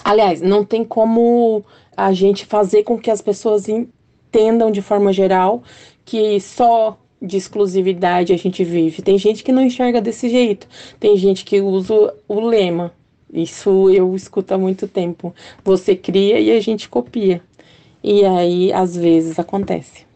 Aliás, 0.05 0.41
não 0.41 0.65
tem 0.65 0.85
como 0.85 1.65
a 1.97 2.13
gente 2.13 2.47
fazer 2.47 2.83
com 2.83 2.99
que 2.99 3.11
as 3.11 3.21
pessoas 3.21 3.69
entendam 3.69 4.71
de 4.71 4.81
forma 4.81 5.13
geral 5.13 5.63
que 6.05 6.41
só 6.41 6.99
de 7.21 7.37
exclusividade 7.37 8.33
a 8.33 8.37
gente 8.37 8.65
vive. 8.65 9.03
Tem 9.03 9.19
gente 9.19 9.43
que 9.43 9.53
não 9.53 9.63
enxerga 9.63 10.01
desse 10.01 10.29
jeito. 10.29 10.69
Tem 11.01 11.17
gente 11.17 11.45
que 11.45 11.61
usa 11.61 12.15
o 12.29 12.41
lema. 12.41 12.93
Isso 13.31 13.91
eu 13.91 14.15
escuto 14.15 14.55
há 14.55 14.59
muito 14.59 14.87
tempo. 14.87 15.35
Você 15.65 15.95
cria 15.95 16.41
e 16.41 16.51
a 16.53 16.61
gente 16.61 16.89
copia. 16.89 17.43
E 18.03 18.25
aí, 18.25 18.73
às 18.73 18.97
vezes, 18.97 19.39
acontece. 19.39 20.07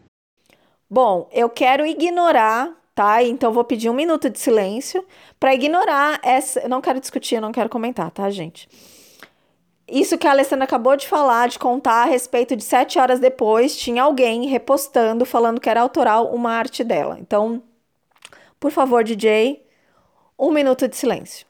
Bom, 0.89 1.27
eu 1.31 1.49
quero 1.49 1.85
ignorar, 1.85 2.71
tá? 2.95 3.23
Então 3.23 3.51
vou 3.51 3.63
pedir 3.63 3.89
um 3.89 3.93
minuto 3.93 4.29
de 4.29 4.39
silêncio 4.39 5.05
para 5.39 5.53
ignorar 5.53 6.19
essa. 6.23 6.67
Não 6.67 6.81
quero 6.81 6.99
discutir, 6.99 7.39
não 7.39 7.51
quero 7.51 7.69
comentar, 7.69 8.11
tá, 8.11 8.29
gente? 8.29 8.67
Isso 9.87 10.17
que 10.17 10.27
a 10.27 10.31
Alessandra 10.31 10.63
acabou 10.63 10.95
de 10.95 11.07
falar, 11.07 11.49
de 11.49 11.59
contar 11.59 12.03
a 12.03 12.05
respeito 12.05 12.55
de 12.55 12.63
sete 12.63 12.97
horas 12.97 13.19
depois, 13.19 13.75
tinha 13.75 14.03
alguém 14.03 14.47
repostando, 14.47 15.25
falando 15.25 15.59
que 15.59 15.69
era 15.69 15.81
autoral 15.81 16.33
uma 16.33 16.51
arte 16.51 16.83
dela. 16.83 17.17
Então, 17.19 17.61
por 18.59 18.71
favor, 18.71 19.03
DJ, 19.03 19.61
um 20.39 20.51
minuto 20.51 20.87
de 20.87 20.95
silêncio. 20.95 21.45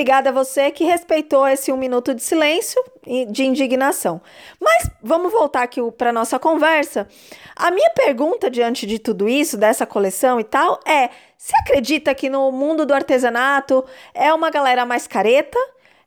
Obrigada 0.00 0.30
a 0.30 0.32
você 0.32 0.70
que 0.70 0.82
respeitou 0.82 1.46
esse 1.46 1.70
um 1.70 1.76
minuto 1.76 2.14
de 2.14 2.22
silêncio 2.22 2.82
de 3.30 3.44
indignação. 3.44 4.18
Mas 4.58 4.90
vamos 5.02 5.30
voltar 5.30 5.62
aqui 5.62 5.78
para 5.92 6.10
nossa 6.10 6.38
conversa. 6.38 7.06
A 7.54 7.70
minha 7.70 7.90
pergunta 7.90 8.48
diante 8.48 8.86
de 8.86 8.98
tudo 8.98 9.28
isso, 9.28 9.58
dessa 9.58 9.84
coleção 9.84 10.40
e 10.40 10.44
tal, 10.44 10.80
é: 10.86 11.10
você 11.36 11.54
acredita 11.54 12.14
que 12.14 12.30
no 12.30 12.50
mundo 12.50 12.86
do 12.86 12.94
artesanato 12.94 13.84
é 14.14 14.32
uma 14.32 14.48
galera 14.48 14.86
mais 14.86 15.06
careta? 15.06 15.58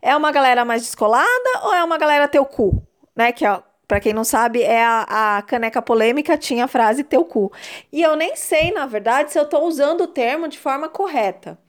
É 0.01 0.15
uma 0.15 0.31
galera 0.31 0.65
mais 0.65 0.81
descolada 0.81 1.51
ou 1.61 1.75
é 1.75 1.83
uma 1.83 1.99
galera 1.99 2.27
teu 2.27 2.47
cu? 2.47 2.81
Né? 3.15 3.31
Que, 3.31 3.45
para 3.87 3.99
quem 3.99 4.11
não 4.11 4.23
sabe, 4.23 4.63
é 4.63 4.83
a, 4.83 5.37
a, 5.37 5.41
caneca 5.43 5.83
polêmica, 5.83 6.35
tinha 6.35 6.65
a 6.65 6.67
frase 6.67 7.03
teu 7.03 7.23
cu. 7.23 7.53
E 7.91 8.01
eu 8.01 8.15
nem 8.15 8.35
sei, 8.35 8.71
na 8.71 8.87
verdade, 8.87 9.31
se 9.31 9.37
eu 9.37 9.43
estou 9.43 9.67
usando 9.67 10.01
o 10.01 10.07
termo 10.07 10.47
de 10.47 10.57
forma 10.57 10.89
correta. 10.89 11.59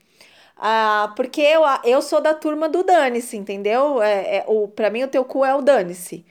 Ah, 0.57 1.13
porque 1.15 1.41
eu, 1.41 1.61
eu 1.83 2.01
sou 2.01 2.21
da 2.21 2.33
turma 2.33 2.69
do 2.69 2.83
dane-se, 2.83 3.37
entendeu? 3.37 4.01
É, 4.01 4.37
é, 4.37 4.45
o, 4.47 4.67
pra 4.67 4.89
mim, 4.89 5.03
o 5.03 5.07
teu 5.07 5.25
cu 5.25 5.43
é 5.45 5.53
o 5.55 5.61
dane-se. 5.61 6.25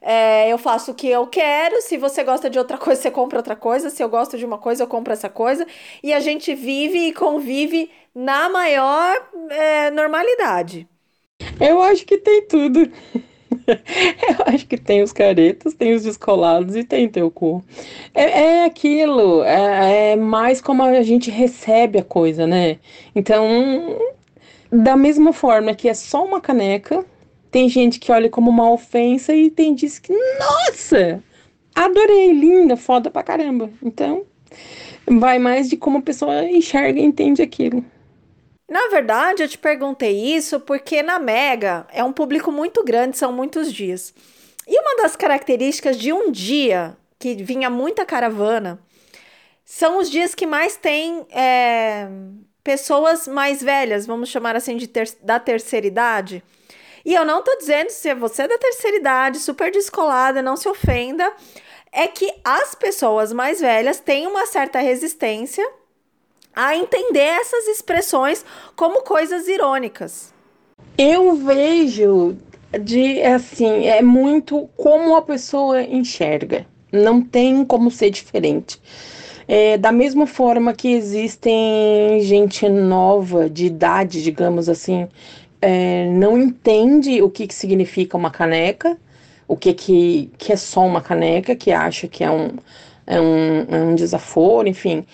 É, 0.00 0.52
eu 0.52 0.58
faço 0.58 0.92
o 0.92 0.94
que 0.94 1.08
eu 1.08 1.26
quero. 1.26 1.80
Se 1.82 1.96
você 1.98 2.22
gosta 2.24 2.50
de 2.50 2.58
outra 2.58 2.78
coisa, 2.78 3.00
você 3.02 3.10
compra 3.10 3.38
outra 3.38 3.56
coisa. 3.56 3.90
Se 3.90 4.02
eu 4.02 4.08
gosto 4.08 4.38
de 4.38 4.44
uma 4.44 4.58
coisa, 4.58 4.84
eu 4.84 4.88
compro 4.88 5.12
essa 5.12 5.28
coisa. 5.28 5.66
E 6.02 6.12
a 6.12 6.20
gente 6.20 6.54
vive 6.54 7.08
e 7.08 7.12
convive 7.12 7.90
na 8.14 8.48
maior 8.48 9.28
é, 9.50 9.90
normalidade. 9.90 10.88
Eu 11.60 11.82
acho 11.82 12.04
que 12.06 12.18
tem 12.18 12.46
tudo. 12.46 12.90
Eu 14.28 14.54
acho 14.54 14.66
que 14.66 14.76
tem 14.76 15.02
os 15.02 15.12
caretas, 15.12 15.74
tem 15.74 15.94
os 15.94 16.02
descolados 16.02 16.76
e 16.76 16.84
tem 16.84 17.08
teu 17.08 17.30
cu. 17.30 17.62
É, 18.14 18.22
é 18.22 18.64
aquilo, 18.64 19.42
é, 19.42 20.12
é, 20.12 20.16
mais 20.16 20.60
como 20.60 20.82
a 20.82 21.02
gente 21.02 21.30
recebe 21.30 21.98
a 21.98 22.04
coisa, 22.04 22.46
né? 22.46 22.78
Então, 23.14 23.98
da 24.70 24.96
mesma 24.96 25.32
forma 25.32 25.74
que 25.74 25.88
é 25.88 25.94
só 25.94 26.24
uma 26.24 26.40
caneca, 26.40 27.04
tem 27.50 27.68
gente 27.68 27.98
que 28.00 28.10
olha 28.10 28.28
como 28.28 28.50
uma 28.50 28.70
ofensa 28.70 29.34
e 29.34 29.50
tem 29.50 29.76
gente 29.76 30.00
que, 30.00 30.12
nossa, 30.38 31.22
adorei, 31.74 32.32
linda, 32.32 32.76
foda 32.76 33.10
pra 33.10 33.22
caramba. 33.22 33.70
Então, 33.82 34.24
vai 35.06 35.38
mais 35.38 35.68
de 35.68 35.76
como 35.76 35.98
a 35.98 36.02
pessoa 36.02 36.44
enxerga 36.50 36.98
e 36.98 37.04
entende 37.04 37.42
aquilo. 37.42 37.84
Na 38.74 38.88
verdade, 38.88 39.40
eu 39.40 39.48
te 39.48 39.56
perguntei 39.56 40.34
isso 40.34 40.58
porque 40.58 41.00
na 41.00 41.16
Mega 41.20 41.86
é 41.92 42.02
um 42.02 42.12
público 42.12 42.50
muito 42.50 42.82
grande, 42.82 43.16
são 43.16 43.32
muitos 43.32 43.72
dias. 43.72 44.12
E 44.66 44.76
uma 44.80 44.96
das 45.00 45.14
características 45.14 45.96
de 45.96 46.12
um 46.12 46.32
dia 46.32 46.96
que 47.16 47.36
vinha 47.36 47.70
muita 47.70 48.04
caravana 48.04 48.80
são 49.64 49.98
os 49.98 50.10
dias 50.10 50.34
que 50.34 50.44
mais 50.44 50.76
tem 50.76 51.24
é, 51.30 52.08
pessoas 52.64 53.28
mais 53.28 53.62
velhas, 53.62 54.06
vamos 54.06 54.28
chamar 54.28 54.56
assim 54.56 54.76
de 54.76 54.88
ter, 54.88 55.08
da 55.22 55.38
terceira 55.38 55.86
idade. 55.86 56.42
E 57.04 57.14
eu 57.14 57.24
não 57.24 57.44
tô 57.44 57.56
dizendo 57.56 57.90
se 57.90 58.12
você 58.12 58.42
é 58.42 58.48
da 58.48 58.58
terceira 58.58 58.96
idade, 58.96 59.38
super 59.38 59.70
descolada, 59.70 60.42
não 60.42 60.56
se 60.56 60.68
ofenda, 60.68 61.32
é 61.92 62.08
que 62.08 62.28
as 62.42 62.74
pessoas 62.74 63.32
mais 63.32 63.60
velhas 63.60 64.00
têm 64.00 64.26
uma 64.26 64.46
certa 64.46 64.80
resistência 64.80 65.64
a 66.54 66.76
entender 66.76 67.20
essas 67.20 67.66
expressões 67.68 68.44
como 68.76 69.02
coisas 69.02 69.48
irônicas. 69.48 70.32
Eu 70.96 71.34
vejo 71.36 72.36
de 72.80 73.22
assim, 73.22 73.86
é 73.86 74.02
muito 74.02 74.68
como 74.76 75.16
a 75.16 75.22
pessoa 75.22 75.82
enxerga. 75.82 76.66
Não 76.92 77.20
tem 77.20 77.64
como 77.64 77.90
ser 77.90 78.10
diferente. 78.10 78.80
É, 79.46 79.76
da 79.76 79.92
mesma 79.92 80.26
forma 80.26 80.72
que 80.72 80.92
existem 80.92 82.20
gente 82.22 82.68
nova, 82.68 83.50
de 83.50 83.66
idade, 83.66 84.22
digamos 84.22 84.68
assim, 84.68 85.06
é, 85.60 86.08
não 86.10 86.38
entende 86.38 87.20
o 87.20 87.28
que, 87.28 87.46
que 87.46 87.54
significa 87.54 88.16
uma 88.16 88.30
caneca, 88.30 88.96
o 89.46 89.56
que, 89.56 89.74
que, 89.74 90.30
que 90.38 90.52
é 90.52 90.56
só 90.56 90.86
uma 90.86 91.00
caneca, 91.00 91.54
que 91.54 91.72
acha 91.72 92.08
que 92.08 92.24
é 92.24 92.30
um, 92.30 92.50
é 93.06 93.20
um, 93.20 93.66
é 93.68 93.78
um 93.82 93.94
desaforo, 93.94 94.68
enfim. 94.68 95.04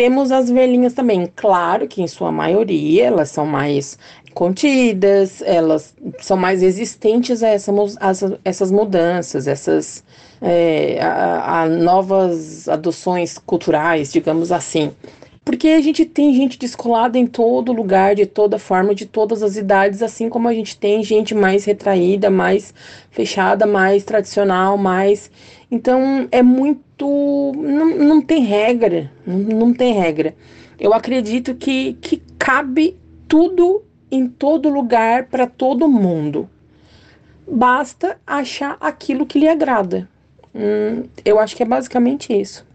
Temos 0.00 0.32
as 0.32 0.50
velhinhas 0.50 0.94
também, 0.94 1.30
claro 1.36 1.86
que 1.86 2.00
em 2.00 2.08
sua 2.08 2.32
maioria 2.32 3.04
elas 3.04 3.28
são 3.28 3.44
mais 3.44 3.98
contidas, 4.32 5.42
elas 5.42 5.94
são 6.20 6.38
mais 6.38 6.62
resistentes 6.62 7.42
a, 7.42 7.48
essa, 7.48 7.70
a 7.70 8.10
essas 8.42 8.70
mudanças, 8.70 9.46
essas 9.46 10.02
é, 10.40 10.98
a, 11.02 11.64
a 11.64 11.68
novas 11.68 12.66
adoções 12.66 13.36
culturais, 13.36 14.10
digamos 14.10 14.50
assim. 14.50 14.90
Porque 15.44 15.68
a 15.68 15.80
gente 15.80 16.04
tem 16.04 16.34
gente 16.34 16.58
descolada 16.58 17.18
em 17.18 17.26
todo 17.26 17.72
lugar, 17.72 18.14
de 18.14 18.26
toda 18.26 18.58
forma, 18.58 18.94
de 18.94 19.06
todas 19.06 19.42
as 19.42 19.56
idades, 19.56 20.02
assim 20.02 20.28
como 20.28 20.46
a 20.46 20.54
gente 20.54 20.76
tem 20.76 21.02
gente 21.02 21.34
mais 21.34 21.64
retraída, 21.64 22.30
mais 22.30 22.74
fechada, 23.10 23.66
mais 23.66 24.04
tradicional, 24.04 24.76
mais 24.76 25.30
então 25.70 26.28
é 26.32 26.42
muito. 26.42 27.52
Não, 27.56 27.96
não 27.96 28.20
tem 28.20 28.42
regra. 28.42 29.10
Não, 29.24 29.38
não 29.38 29.74
tem 29.74 29.94
regra. 29.94 30.34
Eu 30.78 30.92
acredito 30.92 31.54
que, 31.54 31.94
que 32.00 32.22
cabe 32.38 32.98
tudo 33.28 33.84
em 34.10 34.26
todo 34.26 34.68
lugar 34.68 35.26
para 35.26 35.46
todo 35.46 35.88
mundo. 35.88 36.50
Basta 37.46 38.18
achar 38.26 38.76
aquilo 38.80 39.26
que 39.26 39.38
lhe 39.38 39.48
agrada. 39.48 40.08
Hum, 40.54 41.04
eu 41.24 41.38
acho 41.38 41.54
que 41.54 41.62
é 41.62 41.66
basicamente 41.66 42.32
isso. 42.32 42.66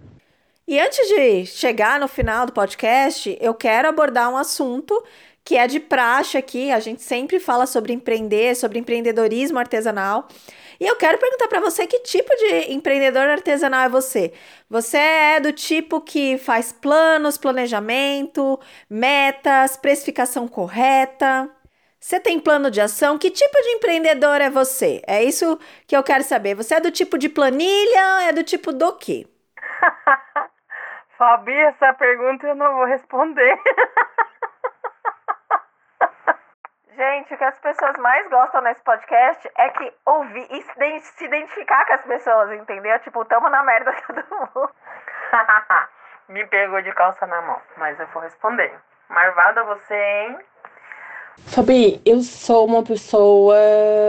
E 0.67 0.79
antes 0.79 1.07
de 1.07 1.45
chegar 1.45 1.99
no 1.99 2.07
final 2.07 2.45
do 2.45 2.51
podcast, 2.51 3.37
eu 3.39 3.53
quero 3.53 3.87
abordar 3.87 4.29
um 4.31 4.37
assunto 4.37 5.03
que 5.43 5.55
é 5.57 5.67
de 5.67 5.79
praxe 5.79 6.37
aqui. 6.37 6.71
A 6.71 6.79
gente 6.79 7.03
sempre 7.03 7.39
fala 7.39 7.67
sobre 7.67 7.93
empreender, 7.93 8.55
sobre 8.55 8.79
empreendedorismo 8.79 9.59
artesanal. 9.59 10.27
E 10.79 10.85
eu 10.85 10.95
quero 10.95 11.19
perguntar 11.19 11.47
para 11.47 11.59
você 11.59 11.85
que 11.85 11.99
tipo 11.99 12.35
de 12.35 12.73
empreendedor 12.73 13.27
artesanal 13.29 13.85
é 13.85 13.89
você? 13.89 14.33
Você 14.67 14.97
é 14.97 15.39
do 15.39 15.53
tipo 15.53 16.01
que 16.01 16.37
faz 16.39 16.71
planos, 16.71 17.37
planejamento, 17.37 18.59
metas, 18.89 19.77
precificação 19.77 20.47
correta? 20.47 21.49
Você 21.99 22.19
tem 22.19 22.39
plano 22.39 22.71
de 22.71 22.81
ação? 22.81 23.17
Que 23.19 23.29
tipo 23.31 23.61
de 23.61 23.69
empreendedor 23.69 24.41
é 24.41 24.49
você? 24.49 25.01
É 25.07 25.23
isso 25.23 25.59
que 25.87 25.95
eu 25.95 26.03
quero 26.03 26.23
saber. 26.23 26.55
Você 26.55 26.75
é 26.75 26.79
do 26.81 26.91
tipo 26.91 27.17
de 27.19 27.29
planilha? 27.29 28.23
É 28.27 28.31
do 28.33 28.43
tipo 28.43 28.73
do 28.73 28.93
quê? 28.93 29.27
Fabi, 31.17 31.53
essa 31.53 31.93
pergunta 31.93 32.45
eu 32.45 32.55
não 32.55 32.75
vou 32.75 32.85
responder. 32.85 33.57
Gente, 36.95 37.33
o 37.33 37.37
que 37.37 37.43
as 37.43 37.59
pessoas 37.59 37.97
mais 37.97 38.29
gostam 38.29 38.61
nesse 38.61 38.81
podcast 38.83 39.49
é 39.57 39.69
que 39.69 39.93
ouvir 40.05 40.47
e 40.49 40.61
se 41.01 41.25
identificar 41.25 41.85
com 41.85 41.93
as 41.93 42.05
pessoas, 42.05 42.51
entendeu? 42.53 42.97
Tipo, 42.99 43.25
tamo 43.25 43.49
na 43.49 43.63
merda 43.63 43.93
todo 44.07 44.23
mundo. 44.29 44.69
Me 46.29 46.45
pegou 46.47 46.81
de 46.81 46.91
calça 46.93 47.25
na 47.27 47.41
mão, 47.41 47.61
mas 47.77 47.99
eu 47.99 48.07
vou 48.07 48.21
responder. 48.23 48.73
Marvada 49.09 49.63
você, 49.63 49.93
hein? 49.93 50.39
Fabi, 51.47 52.01
eu 52.05 52.21
sou 52.21 52.65
uma 52.65 52.81
pessoa 52.81 53.57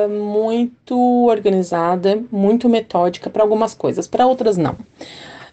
muito 0.08 1.26
organizada, 1.26 2.16
muito 2.30 2.68
metódica 2.68 3.28
para 3.28 3.42
algumas 3.42 3.74
coisas, 3.74 4.06
para 4.06 4.26
outras 4.26 4.56
não. 4.56 4.76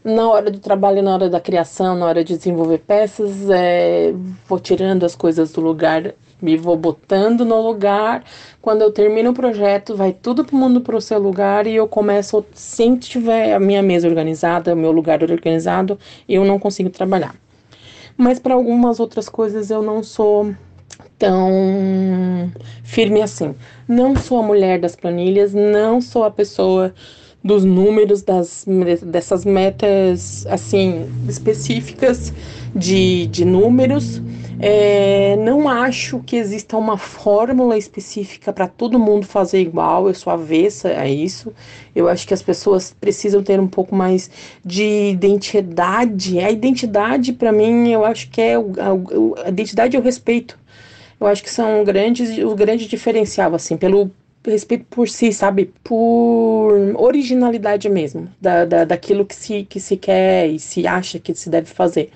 Na 0.04 0.30
hora 0.30 0.52
do 0.52 0.60
trabalho, 0.60 1.02
na 1.02 1.14
hora 1.14 1.30
da 1.30 1.40
criação, 1.40 1.96
na 1.96 2.06
hora 2.06 2.24
de 2.24 2.36
desenvolver 2.36 2.80
peças, 2.80 3.50
é, 3.50 4.14
vou 4.48 4.60
tirando 4.60 5.06
as 5.06 5.16
coisas 5.16 5.52
do 5.54 5.62
lugar 5.62 6.14
me 6.44 6.58
vou 6.58 6.76
botando 6.76 7.46
no 7.46 7.62
lugar. 7.62 8.24
Quando 8.62 8.82
eu 8.82 8.92
termino 8.92 9.32
o 9.32 9.34
projeto, 9.34 9.96
vai 9.96 10.12
tudo 10.12 10.44
pro 10.44 10.58
mundo 10.58 10.82
pro 10.82 11.00
seu 11.00 11.18
lugar 11.18 11.66
e 11.66 11.76
eu 11.76 11.88
começo, 11.88 12.46
sem 12.54 12.98
tiver 12.98 13.54
a 13.54 13.60
minha 13.60 13.82
mesa 13.82 14.08
organizada, 14.08 14.74
o 14.74 14.78
meu 14.78 14.92
lugar 14.92 15.24
organizado, 15.24 15.98
eu 16.28 16.44
não 16.44 16.60
consigo 16.60 16.90
trabalhar. 16.90 17.34
Mas 18.18 18.40
para 18.40 18.54
algumas 18.54 19.00
outras 19.00 19.30
coisas 19.30 19.72
eu 19.72 19.82
não 19.82 20.04
sou 20.04 20.54
tão 21.18 22.52
firme 22.84 23.22
assim. 23.22 23.56
Não 23.88 24.16
sou 24.16 24.40
a 24.40 24.44
mulher 24.44 24.80
das 24.80 24.96
planilhas, 24.96 25.54
não 25.54 26.02
sou 26.02 26.26
a 26.26 26.32
pessoa 26.32 26.94
dos 27.44 27.66
números 27.66 28.22
das 28.22 28.66
dessas 29.04 29.44
metas 29.44 30.46
assim 30.48 31.06
específicas 31.28 32.34
de, 32.74 33.28
de 33.28 33.46
números. 33.46 34.22
É, 34.60 35.36
não 35.38 35.68
acho 35.68 36.20
que 36.20 36.38
exista 36.38 36.78
uma 36.78 36.98
fórmula 36.98 37.78
específica 37.78 38.54
para 38.54 38.68
todo 38.68 38.98
mundo 38.98 39.26
fazer 39.26 39.60
igual, 39.60 40.08
eu 40.08 40.14
sou 40.14 40.32
avessa 40.32 40.90
a 40.90 41.10
isso. 41.10 41.52
Eu 41.94 42.08
acho 42.08 42.26
que 42.26 42.34
as 42.34 42.42
pessoas 42.42 42.96
precisam 43.00 43.44
ter 43.44 43.60
um 43.60 43.68
pouco 43.68 43.94
mais 43.94 44.30
de 44.64 45.10
identidade. 45.10 46.40
A 46.40 46.50
identidade, 46.50 47.34
para 47.34 47.52
mim, 47.52 47.90
eu 47.90 48.06
acho 48.06 48.30
que 48.30 48.40
é. 48.40 48.56
A, 48.56 49.50
identidade 49.50 49.98
e 49.98 50.00
o 50.00 50.04
respeito. 50.04 50.58
Eu 51.20 51.28
acho 51.28 51.44
que 51.44 51.50
são 51.50 51.84
grandes, 51.84 52.38
o 52.38 52.56
grande 52.56 52.88
diferencial, 52.88 53.54
assim, 53.56 53.76
pelo 53.76 54.12
respeito 54.52 54.86
por 54.90 55.10
si, 55.10 55.32
sabe? 55.32 55.74
Por 55.84 56.74
originalidade 56.96 57.90
mesmo, 57.90 58.30
da, 58.42 58.66
da, 58.66 58.86
daquilo 58.86 59.26
que 59.26 59.36
se, 59.36 59.64
que 59.64 59.80
se 59.80 59.98
quer 59.98 60.48
e 60.48 60.60
se 60.60 60.86
acha 60.88 61.20
que 61.20 61.34
se 61.34 61.50
deve 61.50 61.68
fazer. 61.68 62.10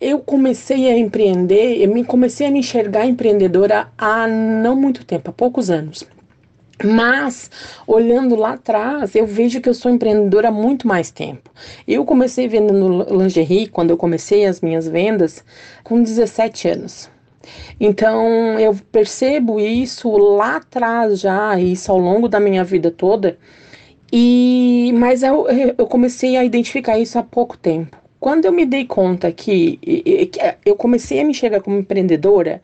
Eu 0.00 0.20
comecei 0.20 0.88
a 0.88 0.96
empreender, 0.96 1.82
eu 1.82 1.92
me 1.92 2.04
comecei 2.04 2.46
a 2.46 2.50
me 2.50 2.60
enxergar 2.60 3.06
empreendedora 3.06 3.88
há 3.98 4.28
não 4.28 4.76
muito 4.76 5.04
tempo, 5.04 5.30
há 5.30 5.32
poucos 5.32 5.70
anos. 5.70 6.06
Mas, 6.84 7.50
olhando 7.86 8.36
lá 8.36 8.52
atrás, 8.52 9.16
eu 9.16 9.26
vejo 9.26 9.60
que 9.60 9.68
eu 9.68 9.74
sou 9.74 9.90
empreendedora 9.90 10.48
há 10.48 10.52
muito 10.52 10.86
mais 10.86 11.10
tempo. 11.10 11.50
Eu 11.86 12.04
comecei 12.04 12.46
vendendo 12.46 13.04
lingerie, 13.10 13.66
quando 13.66 13.90
eu 13.90 13.96
comecei 13.96 14.46
as 14.46 14.60
minhas 14.60 14.86
vendas, 14.86 15.44
com 15.82 16.00
17 16.00 16.68
anos. 16.68 17.10
Então, 17.80 18.58
eu 18.58 18.74
percebo 18.92 19.60
isso 19.60 20.10
lá 20.16 20.56
atrás 20.56 21.20
já, 21.20 21.58
isso 21.58 21.90
ao 21.90 21.98
longo 21.98 22.28
da 22.28 22.40
minha 22.40 22.64
vida 22.64 22.90
toda. 22.90 23.38
E 24.12 24.92
mas 24.94 25.22
eu, 25.22 25.46
eu 25.76 25.86
comecei 25.86 26.36
a 26.36 26.44
identificar 26.44 26.98
isso 26.98 27.18
há 27.18 27.22
pouco 27.22 27.56
tempo. 27.58 27.96
Quando 28.20 28.46
eu 28.46 28.52
me 28.52 28.66
dei 28.66 28.84
conta 28.86 29.30
que, 29.32 29.76
que 29.76 30.30
eu 30.64 30.76
comecei 30.76 31.20
a 31.20 31.24
me 31.24 31.30
enxergar 31.30 31.60
como 31.60 31.78
empreendedora, 31.78 32.62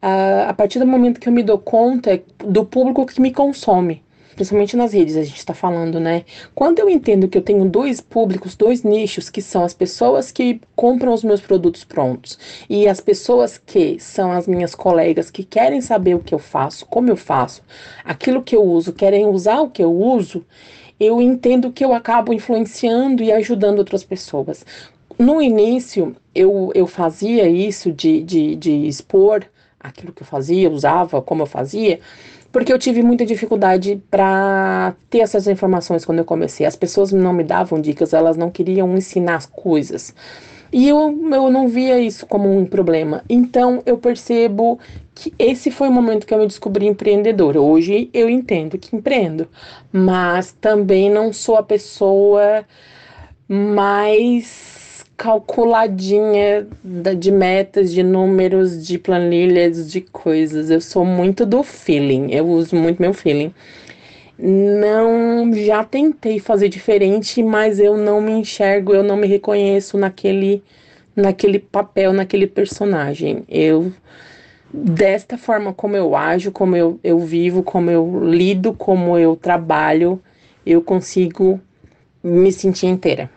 a, 0.00 0.50
a 0.50 0.54
partir 0.54 0.78
do 0.78 0.86
momento 0.86 1.20
que 1.20 1.28
eu 1.28 1.32
me 1.32 1.42
dou 1.42 1.58
conta 1.58 2.22
do 2.38 2.64
público 2.64 3.06
que 3.06 3.20
me 3.20 3.32
consome 3.32 4.03
principalmente 4.34 4.76
nas 4.76 4.92
redes, 4.92 5.16
a 5.16 5.22
gente 5.22 5.38
está 5.38 5.54
falando, 5.54 5.98
né? 6.00 6.24
Quando 6.54 6.78
eu 6.78 6.88
entendo 6.88 7.28
que 7.28 7.38
eu 7.38 7.42
tenho 7.42 7.64
dois 7.64 8.00
públicos, 8.00 8.56
dois 8.56 8.82
nichos, 8.82 9.30
que 9.30 9.40
são 9.40 9.64
as 9.64 9.72
pessoas 9.72 10.30
que 10.30 10.60
compram 10.76 11.12
os 11.12 11.24
meus 11.24 11.40
produtos 11.40 11.84
prontos 11.84 12.38
e 12.68 12.88
as 12.88 13.00
pessoas 13.00 13.58
que 13.58 13.98
são 14.00 14.32
as 14.32 14.46
minhas 14.46 14.74
colegas 14.74 15.30
que 15.30 15.44
querem 15.44 15.80
saber 15.80 16.14
o 16.14 16.20
que 16.20 16.34
eu 16.34 16.38
faço, 16.38 16.86
como 16.86 17.08
eu 17.08 17.16
faço, 17.16 17.62
aquilo 18.04 18.42
que 18.42 18.56
eu 18.56 18.62
uso, 18.62 18.92
querem 18.92 19.26
usar 19.26 19.60
o 19.60 19.70
que 19.70 19.82
eu 19.82 19.92
uso, 19.92 20.44
eu 20.98 21.20
entendo 21.20 21.72
que 21.72 21.84
eu 21.84 21.92
acabo 21.92 22.32
influenciando 22.32 23.22
e 23.22 23.32
ajudando 23.32 23.78
outras 23.78 24.04
pessoas. 24.04 24.64
No 25.18 25.40
início, 25.40 26.16
eu, 26.34 26.72
eu 26.74 26.86
fazia 26.86 27.48
isso 27.48 27.92
de, 27.92 28.22
de, 28.22 28.56
de 28.56 28.86
expor 28.86 29.44
aquilo 29.78 30.12
que 30.12 30.22
eu 30.22 30.26
fazia, 30.26 30.70
usava, 30.70 31.20
como 31.20 31.42
eu 31.42 31.46
fazia, 31.46 32.00
porque 32.54 32.72
eu 32.72 32.78
tive 32.78 33.02
muita 33.02 33.26
dificuldade 33.26 34.00
para 34.08 34.94
ter 35.10 35.18
essas 35.18 35.48
informações 35.48 36.04
quando 36.04 36.20
eu 36.20 36.24
comecei. 36.24 36.64
As 36.64 36.76
pessoas 36.76 37.10
não 37.10 37.32
me 37.32 37.42
davam 37.42 37.80
dicas, 37.80 38.14
elas 38.14 38.36
não 38.36 38.48
queriam 38.48 38.96
ensinar 38.96 39.34
as 39.34 39.46
coisas. 39.46 40.14
E 40.72 40.88
eu, 40.88 41.18
eu 41.32 41.50
não 41.50 41.66
via 41.66 41.98
isso 41.98 42.24
como 42.26 42.56
um 42.56 42.64
problema. 42.64 43.24
Então 43.28 43.82
eu 43.84 43.98
percebo 43.98 44.78
que 45.12 45.34
esse 45.36 45.68
foi 45.68 45.88
o 45.88 45.92
momento 45.92 46.24
que 46.24 46.32
eu 46.32 46.38
me 46.38 46.46
descobri 46.46 46.86
empreendedora. 46.86 47.60
Hoje 47.60 48.08
eu 48.14 48.30
entendo 48.30 48.78
que 48.78 48.94
empreendo, 48.94 49.48
mas 49.92 50.52
também 50.52 51.10
não 51.10 51.32
sou 51.32 51.56
a 51.56 51.62
pessoa 51.64 52.64
mais 53.48 54.73
calculadinha 55.16 56.66
de 57.16 57.30
metas, 57.30 57.92
de 57.92 58.02
números, 58.02 58.86
de 58.86 58.98
planilhas, 58.98 59.90
de 59.90 60.00
coisas. 60.00 60.70
Eu 60.70 60.80
sou 60.80 61.04
muito 61.04 61.46
do 61.46 61.62
feeling, 61.62 62.32
eu 62.32 62.46
uso 62.46 62.74
muito 62.76 63.00
meu 63.00 63.12
feeling. 63.12 63.52
Não, 64.38 65.52
já 65.54 65.84
tentei 65.84 66.40
fazer 66.40 66.68
diferente, 66.68 67.42
mas 67.42 67.78
eu 67.78 67.96
não 67.96 68.20
me 68.20 68.32
enxergo, 68.32 68.92
eu 68.92 69.02
não 69.02 69.16
me 69.16 69.26
reconheço 69.26 69.96
naquele 69.96 70.62
naquele 71.16 71.60
papel, 71.60 72.12
naquele 72.12 72.46
personagem. 72.46 73.44
Eu 73.48 73.92
desta 74.72 75.38
forma 75.38 75.72
como 75.72 75.96
eu 75.96 76.16
ajo, 76.16 76.50
como 76.50 76.74
eu, 76.74 76.98
eu 77.04 77.20
vivo, 77.20 77.62
como 77.62 77.90
eu 77.90 78.24
lido, 78.24 78.72
como 78.72 79.16
eu 79.16 79.36
trabalho, 79.36 80.20
eu 80.66 80.82
consigo 80.82 81.60
me 82.22 82.50
sentir 82.50 82.86
inteira. 82.86 83.30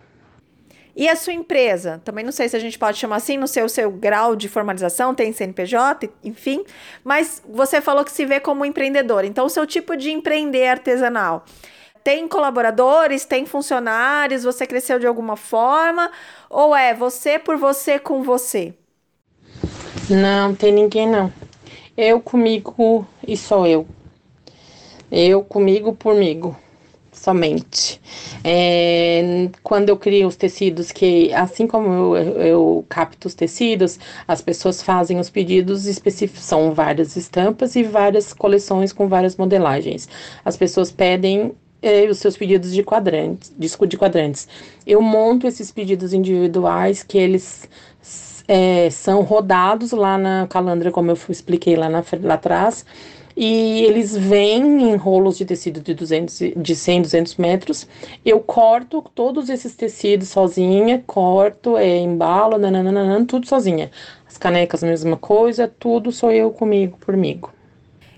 E 0.97 1.07
a 1.07 1.15
sua 1.15 1.31
empresa? 1.31 2.01
Também 2.03 2.25
não 2.25 2.31
sei 2.31 2.49
se 2.49 2.55
a 2.55 2.59
gente 2.59 2.79
pode 2.79 2.97
chamar 2.97 3.17
assim, 3.17 3.37
não 3.37 3.45
sei 3.45 3.61
o 3.61 3.69
seu 3.69 3.91
grau 3.91 4.35
de 4.35 4.49
formalização, 4.49 5.13
tem 5.13 5.31
CNPJ, 5.31 6.09
enfim. 6.23 6.65
Mas 7.03 7.39
você 7.47 7.79
falou 7.79 8.03
que 8.03 8.11
se 8.11 8.25
vê 8.25 8.39
como 8.39 8.65
empreendedor. 8.65 9.23
Então, 9.23 9.45
o 9.45 9.49
seu 9.49 9.67
tipo 9.67 9.95
de 9.95 10.09
empreender 10.09 10.67
artesanal. 10.67 11.45
Tem 12.03 12.27
colaboradores, 12.27 13.25
tem 13.25 13.45
funcionários, 13.45 14.43
você 14.43 14.65
cresceu 14.65 14.97
de 14.97 15.05
alguma 15.05 15.35
forma? 15.35 16.09
Ou 16.49 16.75
é 16.75 16.95
você 16.95 17.37
por 17.37 17.57
você 17.57 17.99
com 17.99 18.23
você? 18.23 18.73
Não, 20.09 20.55
tem 20.55 20.73
ninguém 20.73 21.07
não. 21.07 21.31
Eu 21.95 22.19
comigo 22.19 23.07
e 23.27 23.37
só 23.37 23.67
eu. 23.67 23.87
Eu 25.11 25.43
comigo 25.43 25.93
por 25.93 26.15
mim 26.15 26.55
somente. 27.28 27.99
É, 28.41 29.49
quando 29.61 29.89
eu 29.89 29.97
crio 29.97 30.30
os 30.30 30.38
tecidos, 30.38 30.93
que 30.93 31.34
assim 31.34 31.67
como 31.67 32.15
eu, 32.15 32.41
eu, 32.41 32.86
capto 32.88 33.28
os 33.28 33.34
tecidos, 33.34 33.99
as 34.25 34.41
pessoas 34.41 34.82
fazem 34.82 35.19
os 35.19 35.30
pedidos 35.30 35.86
específicos, 35.88 36.43
são 36.43 36.73
várias 36.73 37.17
estampas 37.17 37.75
e 37.75 37.84
várias 37.84 38.32
coleções 38.32 38.93
com 38.93 39.09
várias 39.09 39.36
modelagens. 39.36 40.07
As 40.45 40.55
pessoas 40.55 40.89
pedem 40.89 41.51
é, 41.82 42.05
os 42.05 42.17
seus 42.19 42.38
pedidos 42.38 42.73
de 42.73 42.82
quadrantes, 42.82 43.53
disco 43.59 43.86
de 43.86 43.97
quadrantes. 43.97 44.47
Eu 44.86 45.01
monto 45.01 45.47
esses 45.47 45.69
pedidos 45.69 46.13
individuais 46.13 47.03
que 47.03 47.17
eles 47.17 47.67
é, 48.47 48.89
são 48.89 49.21
rodados 49.21 49.91
lá 49.91 50.17
na 50.17 50.47
calandra, 50.47 50.91
como 50.91 51.11
eu 51.11 51.17
expliquei 51.28 51.75
lá, 51.75 51.89
na, 51.89 52.01
lá 52.23 52.36
atrás 52.36 52.86
e 53.39 53.83
eles 53.85 54.17
vêm 54.17 54.89
em 54.89 54.95
rolos 54.95 55.38
de 55.38 55.45
tecido 55.45 55.79
de, 55.79 55.93
200, 55.93 56.39
de 56.57 56.75
100, 56.75 57.03
200 57.03 57.35
metros. 57.35 57.88
Eu 58.25 58.39
corto 58.39 59.05
todos 59.13 59.47
esses 59.47 59.75
tecidos 59.75 60.29
sozinha, 60.29 61.03
corto, 61.05 61.77
é, 61.77 61.97
embalo, 61.97 62.57
nananana, 62.57 63.23
tudo 63.27 63.47
sozinha. 63.47 63.91
As 64.27 64.39
canecas, 64.39 64.81
mesma 64.81 65.15
coisa, 65.15 65.71
tudo 65.79 66.11
sou 66.11 66.31
eu 66.31 66.49
comigo, 66.49 66.97
pormigo. 66.97 67.53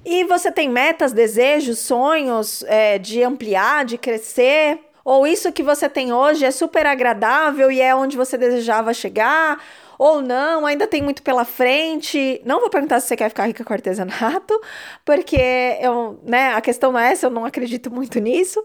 E 0.05 0.24
você 0.24 0.49
tem 0.49 0.70
metas, 0.70 1.11
desejos, 1.11 1.80
sonhos 1.80 2.63
é, 2.63 2.97
de 2.97 3.22
ampliar, 3.22 3.84
de 3.84 3.97
crescer? 3.97 4.80
Ou 5.03 5.28
isso 5.28 5.51
que 5.51 5.61
você 5.61 5.89
tem 5.89 6.13
hoje 6.13 6.45
é 6.45 6.51
super 6.51 6.86
agradável 6.86 7.70
e 7.70 7.82
é 7.82 7.93
onde 7.93 8.15
você 8.15 8.38
desejava 8.38 8.93
chegar? 8.93 9.61
Ou 10.00 10.22
não, 10.22 10.66
ainda 10.66 10.88
tem 10.88 11.02
muito 11.04 11.22
pela 11.22 11.45
frente. 11.45 12.41
Não 12.45 12.62
vou 12.62 12.70
perguntar 12.70 13.02
se 13.02 13.08
você 13.08 13.18
quer 13.18 13.30
ficar 13.30 13.45
rica 13.47 13.64
com 13.66 13.74
artesanato, 13.74 14.60
porque 15.06 15.78
eu, 15.82 16.20
né, 16.24 16.54
a 16.54 16.62
questão 16.62 16.91
não 16.93 17.00
é 17.00 17.12
essa, 17.12 17.28
eu 17.28 17.32
não 17.32 17.45
acredito 17.45 17.91
muito 17.91 18.18
nisso. 18.20 18.64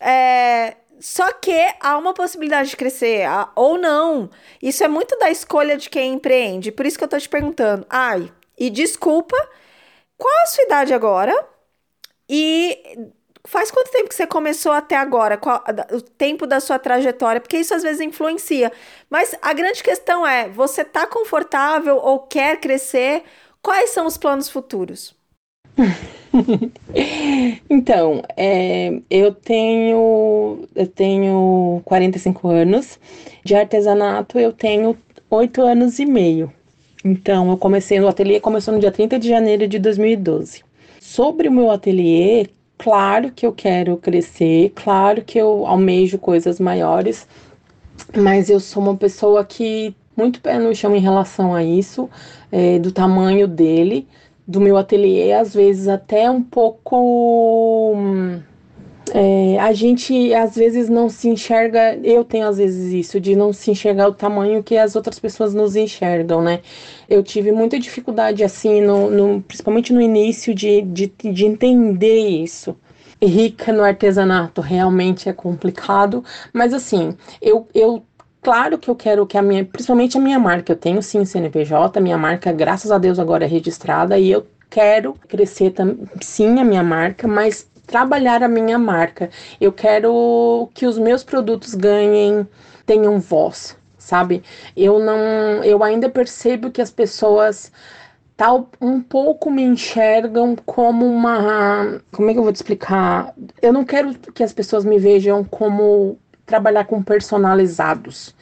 É, 0.00 0.76
Só 1.00 1.32
que 1.32 1.52
há 1.80 1.98
uma 1.98 2.14
possibilidade 2.14 2.70
de 2.70 2.76
crescer, 2.76 3.26
ou 3.56 3.76
não. 3.78 4.30
Isso 4.62 4.84
é 4.84 4.88
muito 4.88 5.18
da 5.18 5.30
escolha 5.30 5.76
de 5.76 5.90
quem 5.90 6.14
empreende. 6.14 6.70
Por 6.72 6.86
isso 6.86 6.96
que 6.98 7.04
eu 7.04 7.08
tô 7.08 7.18
te 7.18 7.28
perguntando. 7.28 7.86
Ai, 7.90 8.30
e 8.58 8.70
desculpa, 8.70 9.36
qual 10.16 10.42
a 10.42 10.46
sua 10.46 10.64
idade 10.64 10.94
agora? 10.94 11.34
E 12.28 13.10
faz 13.44 13.70
quanto 13.70 13.90
tempo 13.90 14.08
que 14.08 14.14
você 14.14 14.26
começou 14.26 14.72
até 14.72 14.96
agora? 14.96 15.36
Qual, 15.36 15.62
o 15.92 16.00
tempo 16.00 16.46
da 16.46 16.60
sua 16.60 16.78
trajetória? 16.78 17.40
Porque 17.40 17.58
isso 17.58 17.74
às 17.74 17.82
vezes 17.82 18.00
influencia. 18.00 18.70
Mas 19.08 19.34
a 19.40 19.52
grande 19.52 19.82
questão 19.82 20.26
é: 20.26 20.48
você 20.48 20.84
tá 20.84 21.06
confortável 21.06 21.96
ou 21.96 22.20
quer 22.20 22.60
crescer? 22.60 23.22
Quais 23.62 23.90
são 23.90 24.06
os 24.06 24.16
planos 24.16 24.48
futuros? 24.48 25.14
então, 27.68 28.22
é, 28.36 29.00
eu 29.10 29.34
tenho 29.34 30.68
eu 30.74 30.86
tenho 30.86 31.82
45 31.84 32.48
anos. 32.48 32.98
De 33.44 33.54
artesanato 33.54 34.38
eu 34.38 34.52
tenho 34.52 34.96
8 35.30 35.62
anos 35.62 35.98
e 35.98 36.06
meio. 36.06 36.52
Então, 37.04 37.50
eu 37.50 37.56
comecei 37.56 37.98
no 37.98 38.08
ateliê, 38.08 38.40
começou 38.40 38.74
no 38.74 38.80
dia 38.80 38.92
30 38.92 39.18
de 39.18 39.28
janeiro 39.28 39.66
de 39.66 39.78
2012. 39.78 40.62
Sobre 41.00 41.48
o 41.48 41.52
meu 41.52 41.70
ateliê, 41.70 42.46
claro 42.80 43.30
que 43.30 43.46
eu 43.46 43.52
quero 43.52 43.96
crescer, 43.96 44.72
claro 44.74 45.22
que 45.22 45.38
eu 45.38 45.66
almejo 45.66 46.18
coisas 46.18 46.58
maiores, 46.58 47.28
mas 48.16 48.48
eu 48.48 48.58
sou 48.58 48.82
uma 48.82 48.96
pessoa 48.96 49.44
que 49.44 49.94
muito 50.16 50.40
pé 50.40 50.58
no 50.58 50.74
chão 50.74 50.96
em 50.96 51.00
relação 51.00 51.54
a 51.54 51.62
isso, 51.62 52.08
é, 52.50 52.78
do 52.78 52.90
tamanho 52.90 53.46
dele 53.46 54.08
do 54.50 54.60
meu 54.60 54.76
ateliê, 54.76 55.32
às 55.32 55.54
vezes 55.54 55.86
até 55.86 56.28
um 56.28 56.42
pouco. 56.42 57.94
É, 59.12 59.58
a 59.58 59.72
gente 59.72 60.32
às 60.34 60.54
vezes 60.54 60.88
não 60.88 61.08
se 61.08 61.28
enxerga, 61.28 61.96
eu 62.04 62.24
tenho 62.24 62.46
às 62.46 62.58
vezes 62.58 62.92
isso, 62.92 63.20
de 63.20 63.34
não 63.34 63.52
se 63.52 63.70
enxergar 63.70 64.08
o 64.08 64.14
tamanho 64.14 64.62
que 64.62 64.76
as 64.76 64.94
outras 64.94 65.18
pessoas 65.18 65.52
nos 65.52 65.74
enxergam, 65.76 66.42
né? 66.42 66.60
Eu 67.08 67.22
tive 67.22 67.50
muita 67.52 67.78
dificuldade, 67.78 68.44
assim, 68.44 68.80
no, 68.80 69.10
no 69.10 69.42
principalmente 69.42 69.92
no 69.92 70.00
início, 70.00 70.54
de, 70.54 70.82
de, 70.82 71.06
de 71.06 71.46
entender 71.46 72.18
isso 72.18 72.76
rica 73.22 73.70
no 73.70 73.82
artesanato 73.82 74.62
realmente 74.62 75.28
é 75.28 75.32
complicado, 75.34 76.24
mas 76.54 76.72
assim, 76.72 77.14
eu, 77.42 77.68
eu 77.74 78.02
Claro 78.42 78.78
que 78.78 78.88
eu 78.88 78.96
quero 78.96 79.26
que 79.26 79.36
a 79.36 79.42
minha, 79.42 79.64
principalmente 79.66 80.16
a 80.16 80.20
minha 80.20 80.38
marca, 80.38 80.72
eu 80.72 80.76
tenho 80.76 81.02
sim 81.02 81.24
CNPJ, 81.26 82.00
minha 82.00 82.16
marca, 82.16 82.50
graças 82.50 82.90
a 82.90 82.96
Deus, 82.96 83.18
agora 83.18 83.44
é 83.44 83.46
registrada 83.46 84.18
e 84.18 84.30
eu 84.30 84.46
quero 84.70 85.14
crescer 85.28 85.74
sim 86.22 86.58
a 86.58 86.64
minha 86.64 86.82
marca, 86.82 87.28
mas 87.28 87.69
trabalhar 87.90 88.40
a 88.42 88.48
minha 88.48 88.78
marca. 88.78 89.30
Eu 89.60 89.72
quero 89.72 90.70
que 90.72 90.86
os 90.86 90.96
meus 90.96 91.24
produtos 91.24 91.74
ganhem, 91.74 92.46
tenham 92.86 93.18
voz, 93.18 93.76
sabe? 93.98 94.44
Eu 94.76 95.00
não, 95.00 95.64
eu 95.64 95.82
ainda 95.82 96.08
percebo 96.08 96.70
que 96.70 96.80
as 96.80 96.90
pessoas 96.90 97.72
tal 98.36 98.70
um 98.80 99.02
pouco 99.02 99.50
me 99.50 99.62
enxergam 99.62 100.54
como 100.64 101.04
uma, 101.04 102.00
como 102.12 102.30
é 102.30 102.32
que 102.32 102.38
eu 102.38 102.44
vou 102.44 102.52
te 102.52 102.56
explicar? 102.56 103.34
Eu 103.60 103.72
não 103.72 103.84
quero 103.84 104.14
que 104.14 104.44
as 104.44 104.52
pessoas 104.52 104.84
me 104.84 104.98
vejam 104.98 105.42
como 105.42 106.16
trabalhar 106.46 106.84
com 106.86 107.02
personalizados. 107.02 108.34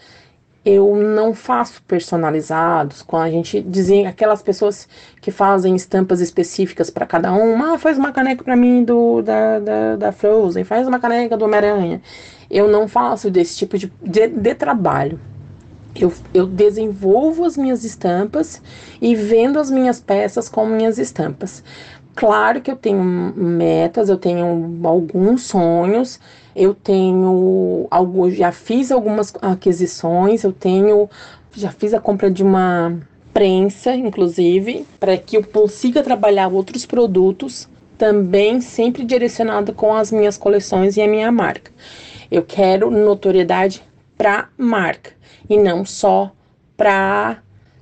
Eu 0.71 0.95
não 0.95 1.33
faço 1.33 1.83
personalizados, 1.85 3.01
com 3.01 3.17
a 3.17 3.31
gente 3.31 3.59
dizem 3.63 4.07
aquelas 4.07 4.43
pessoas 4.43 4.87
que 5.19 5.31
fazem 5.31 5.75
estampas 5.75 6.21
específicas 6.21 6.91
para 6.91 7.07
cada 7.07 7.33
um. 7.33 7.63
Ah, 7.63 7.79
faz 7.79 7.97
uma 7.97 8.13
caneca 8.13 8.45
para 8.45 8.55
mim 8.55 8.85
do 8.85 9.23
da, 9.23 9.59
da, 9.59 9.97
da, 9.97 10.13
Frozen, 10.13 10.65
faz 10.65 10.87
uma 10.87 11.01
caneca 11.01 11.39
do 11.39 11.47
Homem-Aranha. 11.47 12.03
Eu 12.51 12.69
não 12.69 12.87
faço 12.87 13.31
desse 13.31 13.57
tipo 13.57 13.79
de, 13.79 13.91
de, 14.03 14.29
de 14.29 14.55
trabalho. 14.55 15.19
Eu, 15.99 16.13
eu, 16.35 16.47
desenvolvo 16.47 17.47
as 17.47 17.57
minhas 17.57 17.83
estampas 17.83 18.61
e 19.01 19.15
vendo 19.15 19.59
as 19.59 19.71
minhas 19.71 20.01
peças 20.01 20.51
com 20.51 20.67
minhas 20.67 20.99
estampas. 20.99 21.65
Claro 22.15 22.61
que 22.61 22.71
eu 22.71 22.77
tenho 22.77 23.03
metas, 23.03 24.11
eu 24.11 24.19
tenho 24.19 24.79
alguns 24.85 25.45
sonhos, 25.45 26.21
eu 26.59 26.75
tenho 26.75 27.87
algo, 27.91 28.31
já 28.31 28.51
fiz 28.51 28.91
algumas 28.91 29.33
aquisições, 29.41 30.43
eu 30.43 30.53
tenho, 30.53 31.09
já 31.55 31.71
fiz 31.71 31.95
a 31.95 32.01
compra 32.01 32.29
de 32.29 32.43
uma 32.43 32.99
prensa, 33.33 33.95
inclusive, 33.95 34.85
para 34.99 35.17
que 35.17 35.37
eu 35.37 35.45
consiga 35.45 36.03
trabalhar 36.03 36.49
outros 36.49 36.85
produtos 36.85 37.69
também 37.97 38.61
sempre 38.61 39.05
direcionado 39.05 39.73
com 39.73 39.95
as 39.95 40.11
minhas 40.11 40.37
coleções 40.37 40.97
e 40.97 41.03
a 41.03 41.09
minha 41.09 41.31
marca. 41.31 41.71
Eu 42.31 42.43
quero 42.43 42.91
notoriedade 42.91 43.83
para 44.17 44.49
marca 44.59 45.13
e 45.49 45.57
não 45.57 45.85
só 45.85 46.33
para 46.77 47.39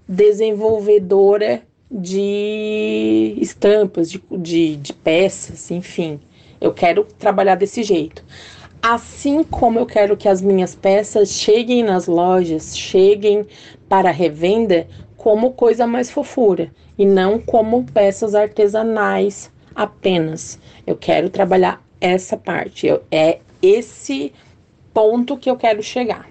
desenvolvedora 0.06 1.62
de 1.90 3.36
estampas, 3.40 4.10
de, 4.10 4.22
de, 4.30 4.76
de 4.76 4.92
peças, 4.92 5.70
enfim. 5.70 6.20
Eu 6.60 6.72
quero 6.72 7.04
trabalhar 7.18 7.54
desse 7.54 7.82
jeito. 7.82 8.24
Assim 8.89 9.43
como 9.43 9.80
eu 9.80 9.84
quero 9.84 10.16
que 10.16 10.28
as 10.28 10.41
minhas 10.41 10.76
peças 10.76 11.30
cheguem 11.30 11.82
nas 11.82 12.07
lojas, 12.07 12.78
cheguem 12.78 13.45
para 13.89 14.12
revenda 14.12 14.87
como 15.16 15.55
coisa 15.55 15.89
mais 15.89 16.09
fofura 16.09 16.72
e 16.97 17.05
não 17.05 17.41
como 17.41 17.84
peças 17.84 18.32
artesanais 18.32 19.51
apenas. 19.74 20.61
Eu 20.87 20.97
quero 20.97 21.28
trabalhar 21.28 21.82
essa 22.01 22.37
parte. 22.37 22.87
Eu, 22.87 23.03
é 23.11 23.41
esse 23.61 24.32
ponto 24.95 25.37
que 25.37 25.51
eu 25.51 25.57
quero 25.57 25.82
chegar. 25.82 26.28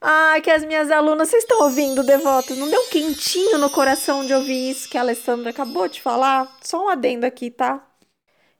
Ah, 0.00 0.36
que 0.40 0.52
as 0.52 0.64
minhas 0.64 0.88
alunas, 0.88 1.30
vocês 1.30 1.42
estão 1.42 1.64
ouvindo, 1.64 2.04
devotos? 2.04 2.56
Não 2.56 2.70
deu 2.70 2.82
quentinho 2.90 3.58
no 3.58 3.68
coração 3.68 4.24
de 4.24 4.32
ouvir 4.32 4.70
isso 4.70 4.88
que 4.88 4.96
a 4.96 5.00
Alessandra 5.00 5.50
acabou 5.50 5.88
de 5.88 6.00
falar? 6.00 6.58
Só 6.62 6.84
um 6.84 6.88
adendo 6.88 7.26
aqui, 7.26 7.50
tá? 7.50 7.84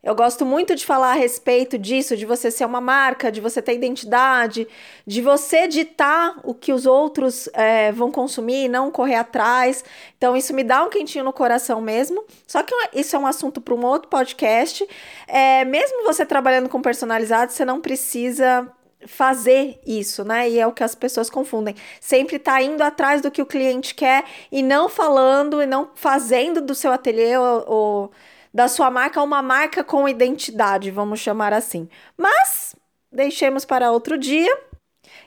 Eu 0.03 0.13
gosto 0.13 0.45
muito 0.45 0.75
de 0.75 0.85
falar 0.85 1.11
a 1.11 1.15
respeito 1.15 1.77
disso, 1.77 2.17
de 2.17 2.25
você 2.25 2.51
ser 2.51 2.65
uma 2.65 2.81
marca, 2.81 3.31
de 3.31 3.39
você 3.39 3.61
ter 3.61 3.73
identidade, 3.73 4.67
de 5.07 5.21
você 5.21 5.65
ditar 5.65 6.41
o 6.43 6.53
que 6.53 6.73
os 6.73 6.85
outros 6.85 7.47
é, 7.53 7.89
vão 7.93 8.11
consumir, 8.11 8.67
não 8.67 8.91
correr 8.91 9.15
atrás. 9.15 9.81
Então, 10.17 10.35
isso 10.35 10.53
me 10.53 10.61
dá 10.61 10.83
um 10.83 10.89
quentinho 10.89 11.23
no 11.23 11.31
coração 11.31 11.79
mesmo. 11.79 12.25
Só 12.45 12.61
que 12.61 12.75
isso 12.93 13.15
é 13.15 13.19
um 13.19 13.25
assunto 13.25 13.61
para 13.61 13.73
um 13.73 13.85
outro 13.85 14.09
podcast. 14.09 14.85
É, 15.25 15.63
mesmo 15.63 16.03
você 16.03 16.25
trabalhando 16.25 16.67
com 16.67 16.81
personalizado, 16.81 17.53
você 17.53 17.63
não 17.63 17.79
precisa 17.79 18.69
fazer 19.07 19.79
isso, 19.85 20.25
né? 20.25 20.49
E 20.49 20.59
é 20.59 20.67
o 20.67 20.73
que 20.73 20.83
as 20.83 20.95
pessoas 20.95 21.29
confundem. 21.29 21.75
Sempre 22.01 22.39
tá 22.39 22.61
indo 22.61 22.81
atrás 22.81 23.21
do 23.21 23.31
que 23.31 23.41
o 23.41 23.45
cliente 23.45 23.95
quer 23.95 24.25
e 24.51 24.61
não 24.61 24.89
falando 24.89 25.61
e 25.61 25.65
não 25.65 25.89
fazendo 25.95 26.61
do 26.61 26.75
seu 26.75 26.91
ateliê 26.91 27.37
ou, 27.37 27.63
ou 27.67 28.11
da 28.53 28.67
sua 28.67 28.91
marca 28.91 29.21
uma 29.21 29.41
marca 29.41 29.83
com 29.83 30.07
identidade, 30.07 30.91
vamos 30.91 31.19
chamar 31.19 31.53
assim. 31.53 31.89
Mas 32.15 32.75
deixemos 33.11 33.65
para 33.65 33.91
outro 33.91 34.17
dia. 34.17 34.55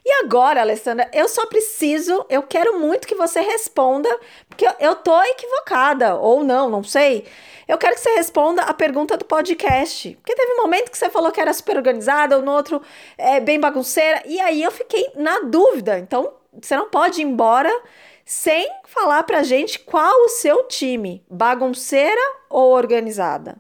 E 0.05 0.25
agora, 0.25 0.61
Alessandra, 0.61 1.11
eu 1.13 1.29
só 1.29 1.47
preciso, 1.47 2.25
eu 2.29 2.43
quero 2.43 2.79
muito 2.79 3.07
que 3.07 3.15
você 3.15 3.41
responda, 3.41 4.09
porque 4.49 4.67
eu 4.79 4.95
tô 4.97 5.21
equivocada, 5.23 6.15
ou 6.17 6.45
não, 6.45 6.71
não 6.71 6.83
sei. 6.83 7.27
Eu 7.67 7.77
quero 7.77 7.95
que 7.95 8.01
você 8.01 8.15
responda 8.15 8.63
a 8.63 8.73
pergunta 8.73 9.17
do 9.17 9.25
podcast. 9.25 10.17
Porque 10.17 10.35
teve 10.35 10.53
um 10.53 10.63
momento 10.63 10.91
que 10.91 10.97
você 10.97 11.11
falou 11.11 11.33
que 11.33 11.41
era 11.41 11.53
super 11.53 11.77
organizada, 11.77 12.37
ou 12.37 12.43
no 12.43 12.53
outro 12.53 12.81
é, 13.19 13.41
bem 13.41 13.59
bagunceira, 13.59 14.23
e 14.25 14.41
aí 14.41 14.63
eu 14.63 14.71
fiquei 14.71 15.11
na 15.17 15.41
dúvida. 15.41 15.99
Então, 15.99 16.33
você 16.53 16.77
não 16.77 16.89
pode 16.89 17.21
ir 17.21 17.25
embora 17.25 17.71
sem 18.27 18.69
falar 18.85 19.23
pra 19.23 19.45
gente 19.45 19.79
qual 19.79 20.25
o 20.25 20.29
seu 20.29 20.65
time, 20.65 21.23
bagunceira 21.31 22.21
ou 22.51 22.73
organizada. 22.73 23.57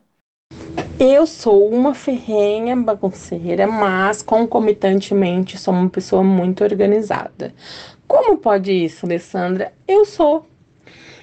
Eu 0.98 1.24
sou 1.24 1.68
uma 1.68 1.94
ferrenha 1.94 2.74
bagunceira, 2.74 3.68
mas 3.68 4.22
concomitantemente 4.22 5.56
sou 5.56 5.72
uma 5.72 5.88
pessoa 5.88 6.24
muito 6.24 6.64
organizada. 6.64 7.54
Como 8.08 8.38
pode 8.38 8.72
isso, 8.72 9.06
Alessandra? 9.06 9.72
Eu 9.86 10.04
sou. 10.04 10.44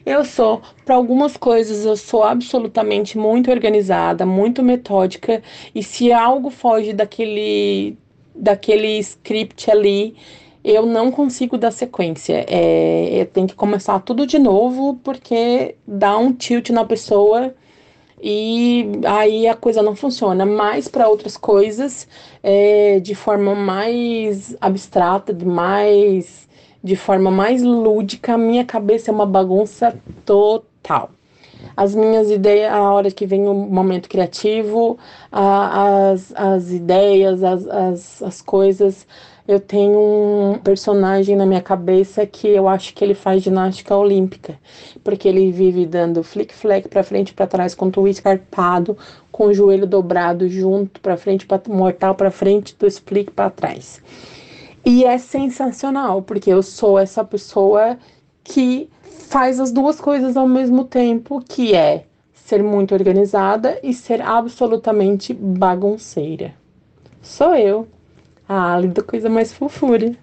Eu 0.05 0.23
sou, 0.23 0.61
para 0.85 0.95
algumas 0.95 1.35
coisas, 1.35 1.85
eu 1.85 1.97
sou 1.97 2.23
absolutamente 2.23 3.17
muito 3.17 3.51
organizada, 3.51 4.25
muito 4.25 4.61
metódica, 4.61 5.41
e 5.73 5.81
se 5.83 6.11
algo 6.11 6.49
foge 6.49 6.93
daquele 6.93 7.97
daquele 8.35 8.97
script 8.99 9.69
ali, 9.69 10.15
eu 10.63 10.85
não 10.85 11.11
consigo 11.11 11.57
dar 11.57 11.71
sequência. 11.71 12.45
É, 12.47 13.21
eu 13.21 13.25
tenho 13.25 13.47
que 13.47 13.55
começar 13.55 13.99
tudo 13.99 14.25
de 14.25 14.39
novo, 14.39 14.99
porque 15.03 15.75
dá 15.87 16.17
um 16.17 16.31
tilt 16.33 16.69
na 16.69 16.85
pessoa 16.85 17.53
e 18.21 18.89
aí 19.05 19.47
a 19.47 19.55
coisa 19.55 19.81
não 19.83 19.95
funciona. 19.95 20.45
Mas 20.45 20.87
para 20.87 21.09
outras 21.09 21.35
coisas, 21.35 22.07
é, 22.41 22.99
de 23.01 23.13
forma 23.15 23.53
mais 23.55 24.55
abstrata, 24.61 25.33
de 25.33 25.45
mais 25.45 26.47
de 26.83 26.95
forma 26.97 27.31
mais 27.31 27.63
lúdica, 27.63 28.37
minha 28.37 28.65
cabeça 28.65 29.09
é 29.09 29.13
uma 29.13 29.25
bagunça 29.25 29.97
total. 30.25 31.11
as 31.77 31.95
minhas 31.95 32.29
ideias, 32.29 32.73
a 32.73 32.81
hora 32.91 33.09
que 33.09 33.25
vem 33.25 33.47
o 33.47 33.53
momento 33.53 34.09
criativo, 34.09 34.97
a, 35.31 36.11
as, 36.11 36.33
as 36.35 36.71
ideias, 36.71 37.41
as, 37.43 37.65
as, 37.67 38.21
as 38.23 38.41
coisas. 38.41 39.07
Eu 39.45 39.59
tenho 39.59 39.99
um 39.99 40.59
personagem 40.59 41.35
na 41.35 41.45
minha 41.45 41.61
cabeça 41.61 42.25
que 42.25 42.47
eu 42.47 42.69
acho 42.69 42.93
que 42.93 43.03
ele 43.03 43.13
faz 43.13 43.43
ginástica 43.43 43.93
olímpica, 43.93 44.57
porque 45.03 45.27
ele 45.27 45.51
vive 45.51 45.85
dando 45.85 46.23
flick-flack 46.23 46.87
para 46.87 47.03
frente 47.03 47.29
e 47.29 47.33
para 47.33 47.45
trás 47.45 47.75
com 47.75 47.91
o 47.93 48.07
escarpado, 48.07 48.97
com 49.33 49.47
o 49.47 49.53
joelho 49.53 49.85
dobrado 49.85 50.47
junto 50.47 51.01
para 51.01 51.17
frente, 51.17 51.45
mortal 51.67 52.15
para 52.15 52.31
frente, 52.31 52.73
do 52.79 52.87
split 52.87 53.31
para 53.31 53.49
trás. 53.49 54.01
E 54.85 55.03
é 55.03 55.17
sensacional, 55.17 56.21
porque 56.21 56.49
eu 56.49 56.63
sou 56.63 56.97
essa 56.97 57.23
pessoa 57.23 57.97
que 58.45 58.89
faz 59.03 59.59
as 59.59 59.73
duas 59.73 59.99
coisas 59.99 60.37
ao 60.37 60.47
mesmo 60.47 60.85
tempo, 60.85 61.43
que 61.45 61.75
é 61.75 62.05
ser 62.33 62.63
muito 62.63 62.93
organizada 62.93 63.77
e 63.83 63.93
ser 63.93 64.21
absolutamente 64.21 65.33
bagunceira. 65.33 66.53
Sou 67.21 67.55
eu, 67.55 67.87
a 68.47 68.73
Ali 68.73 68.87
da 68.87 69.03
coisa 69.03 69.29
mais 69.29 69.53
fofura. 69.53 70.15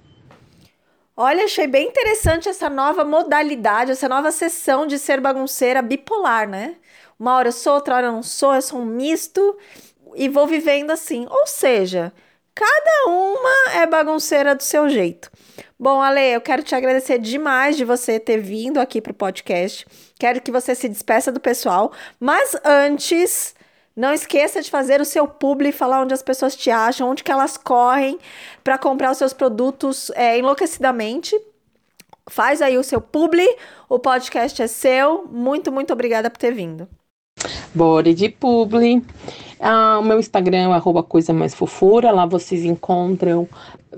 Olha, 1.16 1.44
achei 1.44 1.66
bem 1.66 1.88
interessante 1.88 2.48
essa 2.48 2.70
nova 2.70 3.04
modalidade, 3.04 3.90
essa 3.90 4.08
nova 4.08 4.32
sessão 4.32 4.86
de 4.86 4.98
ser 4.98 5.20
bagunceira 5.20 5.82
bipolar, 5.82 6.48
né? 6.48 6.76
Uma 7.18 7.36
hora 7.36 7.48
eu 7.48 7.52
sou, 7.52 7.74
outra 7.74 7.96
hora 7.96 8.06
eu 8.06 8.12
não 8.12 8.22
sou, 8.22 8.54
eu 8.54 8.62
sou 8.62 8.80
um 8.80 8.86
misto 8.86 9.58
e 10.14 10.28
vou 10.28 10.46
vivendo 10.46 10.90
assim. 10.90 11.26
Ou 11.28 11.46
seja, 11.46 12.10
cada 12.54 13.10
uma 13.10 13.74
é 13.74 13.86
bagunceira 13.86 14.54
do 14.54 14.62
seu 14.62 14.88
jeito. 14.88 15.30
Bom, 15.78 16.00
Ale, 16.00 16.32
eu 16.32 16.40
quero 16.40 16.62
te 16.62 16.74
agradecer 16.74 17.18
demais 17.18 17.76
de 17.76 17.84
você 17.84 18.18
ter 18.18 18.38
vindo 18.38 18.78
aqui 18.78 19.00
para 19.00 19.12
o 19.12 19.14
podcast. 19.14 19.86
Quero 20.18 20.40
que 20.40 20.50
você 20.50 20.74
se 20.74 20.88
despeça 20.88 21.30
do 21.30 21.40
pessoal, 21.40 21.92
mas 22.18 22.56
antes, 22.64 23.54
não 24.00 24.14
esqueça 24.14 24.62
de 24.62 24.70
fazer 24.70 24.98
o 24.98 25.04
seu 25.04 25.28
publi, 25.28 25.72
falar 25.72 26.00
onde 26.00 26.14
as 26.14 26.22
pessoas 26.22 26.56
te 26.56 26.70
acham, 26.70 27.10
onde 27.10 27.22
que 27.22 27.30
elas 27.30 27.58
correm 27.58 28.18
para 28.64 28.78
comprar 28.78 29.10
os 29.10 29.18
seus 29.18 29.34
produtos 29.34 30.10
é, 30.14 30.38
enlouquecidamente. 30.38 31.38
Faz 32.26 32.62
aí 32.62 32.78
o 32.78 32.82
seu 32.82 32.98
publi, 32.98 33.46
o 33.90 33.98
podcast 33.98 34.62
é 34.62 34.66
seu. 34.66 35.28
Muito, 35.30 35.70
muito 35.70 35.92
obrigada 35.92 36.30
por 36.30 36.38
ter 36.38 36.54
vindo. 36.54 36.88
Bora 37.74 38.14
de 38.14 38.30
publi. 38.30 39.02
Ah, 39.60 39.98
o 40.00 40.02
meu 40.02 40.18
Instagram 40.18 40.74
é 40.74 41.02
coisa 41.02 41.34
mais 41.34 41.54
fofura. 41.54 42.10
Lá 42.10 42.24
vocês 42.24 42.64
encontram 42.64 43.46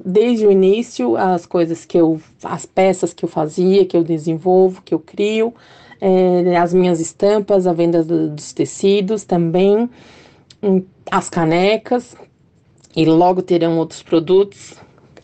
desde 0.04 0.44
o 0.44 0.50
início 0.50 1.16
as 1.16 1.46
coisas 1.46 1.84
que 1.84 1.96
eu, 1.96 2.20
as 2.42 2.66
peças 2.66 3.14
que 3.14 3.24
eu 3.24 3.28
fazia, 3.28 3.86
que 3.86 3.96
eu 3.96 4.02
desenvolvo, 4.02 4.82
que 4.82 4.94
eu 4.94 4.98
crio, 4.98 5.54
é, 6.04 6.56
as 6.56 6.74
minhas 6.74 6.98
estampas, 6.98 7.64
a 7.64 7.72
venda 7.72 8.02
do, 8.02 8.30
dos 8.30 8.52
tecidos 8.52 9.22
também, 9.22 9.88
hum, 10.60 10.82
as 11.08 11.30
canecas 11.30 12.16
e 12.96 13.04
logo 13.04 13.40
terão 13.40 13.78
outros 13.78 14.02
produtos 14.02 14.74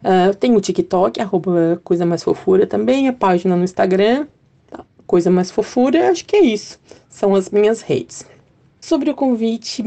Uh, 0.03 0.35
tem 0.39 0.55
o 0.55 0.61
TikTok, 0.61 1.21
arroba 1.21 1.79
Coisa 1.83 2.05
Mais 2.07 2.23
Fofura 2.23 2.65
também, 2.65 3.07
a 3.07 3.13
página 3.13 3.55
no 3.55 3.63
Instagram, 3.63 4.25
Coisa 5.05 5.29
Mais 5.29 5.51
Fofura, 5.51 6.09
acho 6.09 6.25
que 6.25 6.35
é 6.35 6.41
isso. 6.41 6.79
São 7.07 7.35
as 7.35 7.49
minhas 7.51 7.81
redes. 7.81 8.25
Sobre 8.79 9.11
o 9.11 9.13
convite, 9.13 9.83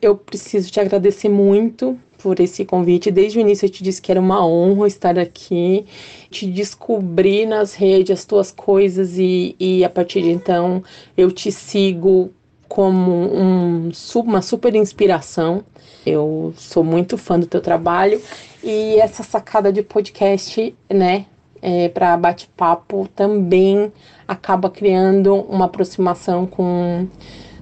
eu 0.00 0.16
preciso 0.16 0.70
te 0.70 0.80
agradecer 0.80 1.28
muito 1.28 1.96
por 2.22 2.38
esse 2.38 2.64
convite. 2.64 3.10
Desde 3.10 3.38
o 3.38 3.40
início 3.40 3.66
eu 3.66 3.70
te 3.70 3.82
disse 3.82 4.00
que 4.00 4.10
era 4.12 4.20
uma 4.20 4.46
honra 4.46 4.86
estar 4.86 5.18
aqui, 5.18 5.84
te 6.30 6.46
descobrir 6.46 7.46
nas 7.46 7.74
redes 7.74 8.20
as 8.20 8.24
tuas 8.24 8.52
coisas 8.52 9.18
e, 9.18 9.56
e 9.58 9.84
a 9.84 9.90
partir 9.90 10.22
de 10.22 10.30
então 10.30 10.82
eu 11.16 11.32
te 11.32 11.50
sigo 11.50 12.30
como 12.68 13.10
um, 13.12 13.90
uma 14.14 14.40
super 14.40 14.74
inspiração. 14.74 15.64
Eu 16.06 16.54
sou 16.56 16.82
muito 16.82 17.18
fã 17.18 17.38
do 17.38 17.46
teu 17.46 17.60
trabalho 17.60 18.20
e 18.62 18.96
essa 18.98 19.22
sacada 19.22 19.72
de 19.72 19.82
podcast, 19.82 20.74
né, 20.88 21.26
é, 21.60 21.88
para 21.88 22.16
bate-papo 22.16 23.08
também 23.14 23.92
acaba 24.26 24.70
criando 24.70 25.34
uma 25.34 25.66
aproximação 25.66 26.46
com, 26.46 27.06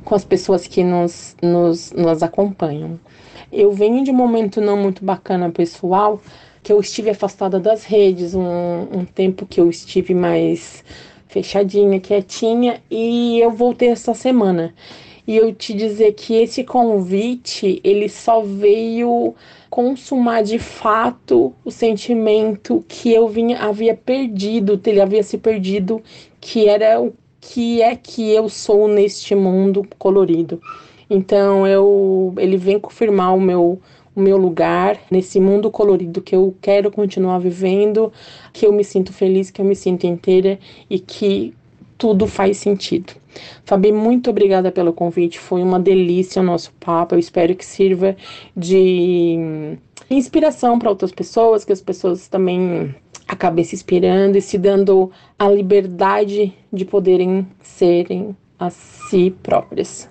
com 0.04 0.14
as 0.14 0.24
pessoas 0.24 0.66
que 0.66 0.82
nos, 0.82 1.36
nos, 1.42 1.92
nos 1.92 2.22
acompanham. 2.22 2.98
Eu 3.52 3.72
venho 3.72 4.04
de 4.04 4.10
um 4.10 4.14
momento 4.14 4.60
não 4.60 4.76
muito 4.76 5.04
bacana 5.04 5.50
pessoal, 5.50 6.20
que 6.62 6.72
eu 6.72 6.80
estive 6.80 7.10
afastada 7.10 7.58
das 7.58 7.84
redes, 7.84 8.34
um, 8.34 8.42
um 8.92 9.04
tempo 9.04 9.46
que 9.46 9.60
eu 9.60 9.68
estive 9.68 10.14
mais 10.14 10.84
fechadinha, 11.26 12.00
quietinha, 12.00 12.82
e 12.90 13.40
eu 13.40 13.50
voltei 13.50 13.88
essa 13.88 14.14
semana. 14.14 14.74
E 15.26 15.36
eu 15.36 15.54
te 15.54 15.72
dizer 15.72 16.12
que 16.14 16.34
esse 16.34 16.64
convite, 16.64 17.80
ele 17.84 18.08
só 18.08 18.40
veio 18.40 19.34
consumar 19.68 20.42
de 20.42 20.58
fato 20.58 21.54
o 21.64 21.70
sentimento 21.70 22.84
que 22.88 23.12
eu 23.12 23.28
vinha, 23.28 23.60
havia 23.60 23.94
perdido, 23.94 24.80
ele 24.84 25.00
havia 25.00 25.22
se 25.22 25.38
perdido, 25.38 26.02
que 26.40 26.68
era 26.68 27.00
o 27.00 27.12
que 27.40 27.80
é 27.80 27.94
que 27.94 28.30
eu 28.30 28.48
sou 28.48 28.88
neste 28.88 29.34
mundo 29.34 29.86
colorido. 29.98 30.60
Então 31.10 31.66
eu, 31.66 32.32
ele 32.38 32.56
vem 32.56 32.78
confirmar 32.78 33.34
o 33.34 33.40
meu 33.40 33.80
o 34.14 34.20
meu 34.20 34.36
lugar 34.36 34.98
nesse 35.10 35.38
mundo 35.38 35.70
colorido 35.70 36.20
que 36.20 36.34
eu 36.34 36.54
quero 36.60 36.90
continuar 36.90 37.38
vivendo, 37.38 38.12
que 38.52 38.66
eu 38.66 38.72
me 38.72 38.82
sinto 38.82 39.12
feliz, 39.12 39.50
que 39.50 39.60
eu 39.60 39.64
me 39.64 39.76
sinto 39.76 40.04
inteira 40.04 40.58
e 40.88 40.98
que 40.98 41.54
tudo 41.96 42.26
faz 42.26 42.56
sentido. 42.56 43.12
Fabi, 43.64 43.92
muito 43.92 44.30
obrigada 44.30 44.72
pelo 44.72 44.92
convite. 44.92 45.38
Foi 45.38 45.62
uma 45.62 45.78
delícia 45.78 46.42
o 46.42 46.44
nosso 46.44 46.72
papo. 46.80 47.14
Eu 47.14 47.18
espero 47.18 47.54
que 47.54 47.64
sirva 47.64 48.16
de 48.56 49.76
inspiração 50.10 50.78
para 50.78 50.90
outras 50.90 51.12
pessoas, 51.12 51.64
que 51.64 51.72
as 51.72 51.80
pessoas 51.80 52.26
também 52.26 52.94
acabem 53.28 53.62
se 53.62 53.76
inspirando 53.76 54.36
e 54.36 54.42
se 54.42 54.58
dando 54.58 55.10
a 55.38 55.48
liberdade 55.48 56.52
de 56.72 56.84
poderem 56.84 57.46
serem 57.62 58.36
a 58.58 58.70
si 58.70 59.30
próprias. 59.42 60.09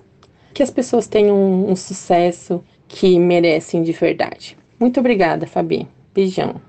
Que 0.52 0.62
as 0.62 0.70
pessoas 0.70 1.06
tenham 1.06 1.36
um, 1.36 1.70
um 1.70 1.76
sucesso 1.76 2.62
que 2.88 3.18
merecem 3.18 3.82
de 3.82 3.92
verdade. 3.92 4.56
Muito 4.78 4.98
obrigada, 5.00 5.46
Fabi. 5.46 5.88
Beijão. 6.12 6.60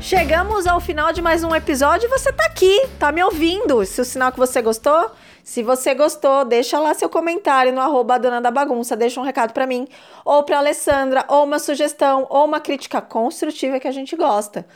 Chegamos 0.00 0.66
ao 0.66 0.80
final 0.80 1.12
de 1.12 1.22
mais 1.22 1.44
um 1.44 1.54
episódio 1.54 2.06
e 2.06 2.10
você 2.10 2.32
tá 2.32 2.44
aqui, 2.44 2.88
tá 2.98 3.12
me 3.12 3.22
ouvindo. 3.22 3.84
Se 3.86 4.00
o 4.00 4.04
sinal 4.04 4.32
que 4.32 4.38
você 4.38 4.60
gostou, 4.60 5.08
se 5.44 5.62
você 5.62 5.94
gostou, 5.94 6.44
deixa 6.44 6.80
lá 6.80 6.92
seu 6.94 7.08
comentário 7.08 7.72
no 7.72 7.80
arroba 7.80 8.18
dona 8.18 8.40
da 8.40 8.50
bagunça, 8.50 8.96
deixa 8.96 9.20
um 9.20 9.24
recado 9.24 9.52
para 9.52 9.68
mim, 9.68 9.86
ou 10.24 10.42
pra 10.42 10.58
Alessandra, 10.58 11.24
ou 11.28 11.44
uma 11.44 11.60
sugestão, 11.60 12.26
ou 12.28 12.44
uma 12.44 12.58
crítica 12.58 13.00
construtiva 13.00 13.78
que 13.78 13.86
a 13.86 13.92
gente 13.92 14.16
gosta. 14.16 14.66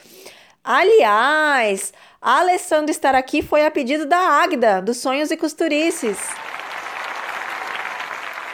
Aliás, 0.65 1.93
a 2.21 2.39
Alessandra 2.39 2.91
estar 2.91 3.15
aqui 3.15 3.43
foi 3.43 3.67
a 3.67 3.71
pedido 3.71 4.07
da 4.07 4.19
Águida, 4.19 4.81
dos 4.81 4.97
Sonhos 4.97 5.31
e 5.31 5.37
Costurices. 5.37 6.19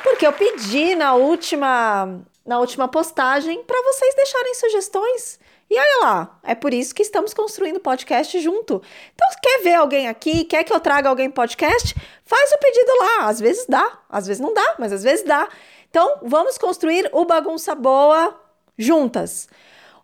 Porque 0.03 0.27
eu 0.27 0.32
pedi 0.32 0.97
na 0.97 1.15
última, 1.15 2.20
na 2.45 2.59
última 2.59 2.89
postagem 2.89 3.62
para 3.62 3.81
vocês 3.82 4.15
deixarem 4.16 4.55
sugestões 4.55 5.39
e 5.70 5.78
olha 5.78 6.01
lá, 6.03 6.41
é 6.43 6.57
por 6.57 6.74
isso 6.74 6.93
que 6.93 7.01
estamos 7.01 7.32
construindo 7.32 7.78
podcast 7.78 8.41
junto. 8.41 8.82
Então, 9.15 9.28
quer 9.41 9.62
ver 9.62 9.74
alguém 9.74 10.09
aqui? 10.09 10.43
Quer 10.43 10.65
que 10.65 10.73
eu 10.73 10.81
traga 10.81 11.09
alguém 11.09 11.31
podcast? 11.31 11.95
Faz 12.24 12.51
o 12.51 12.59
pedido 12.59 12.91
lá. 12.99 13.28
Às 13.28 13.39
vezes 13.39 13.66
dá, 13.69 13.99
às 14.09 14.27
vezes 14.27 14.41
não 14.41 14.53
dá, 14.53 14.74
mas 14.81 14.93
às 14.93 15.05
vezes 15.05 15.24
dá. 15.24 15.49
Então, 15.89 16.19
vamos 16.23 16.59
construir 16.59 17.09
o 17.12 17.24
Bagunça 17.24 17.73
Boa 17.77 18.37
juntas. 18.77 19.49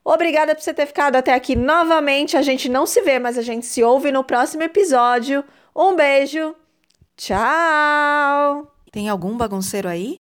Obrigada 0.09 0.55
por 0.55 0.63
você 0.63 0.73
ter 0.73 0.87
ficado 0.87 1.17
até 1.17 1.35
aqui 1.35 1.57
novamente. 1.57 2.37
A 2.37 2.43
gente 2.43 2.69
não 2.69 2.87
se 2.87 3.03
vê, 3.03 3.19
mas 3.19 3.37
a 3.37 3.43
gente 3.43 3.67
se 3.67 3.83
ouve 3.83 4.13
no 4.13 4.23
próximo 4.23 4.63
episódio. 4.63 5.43
Um 5.75 5.97
beijo. 5.97 6.55
Tchau. 7.17 8.73
Tem 8.93 9.09
algum 9.09 9.37
bagunceiro 9.37 9.89
aí? 9.89 10.17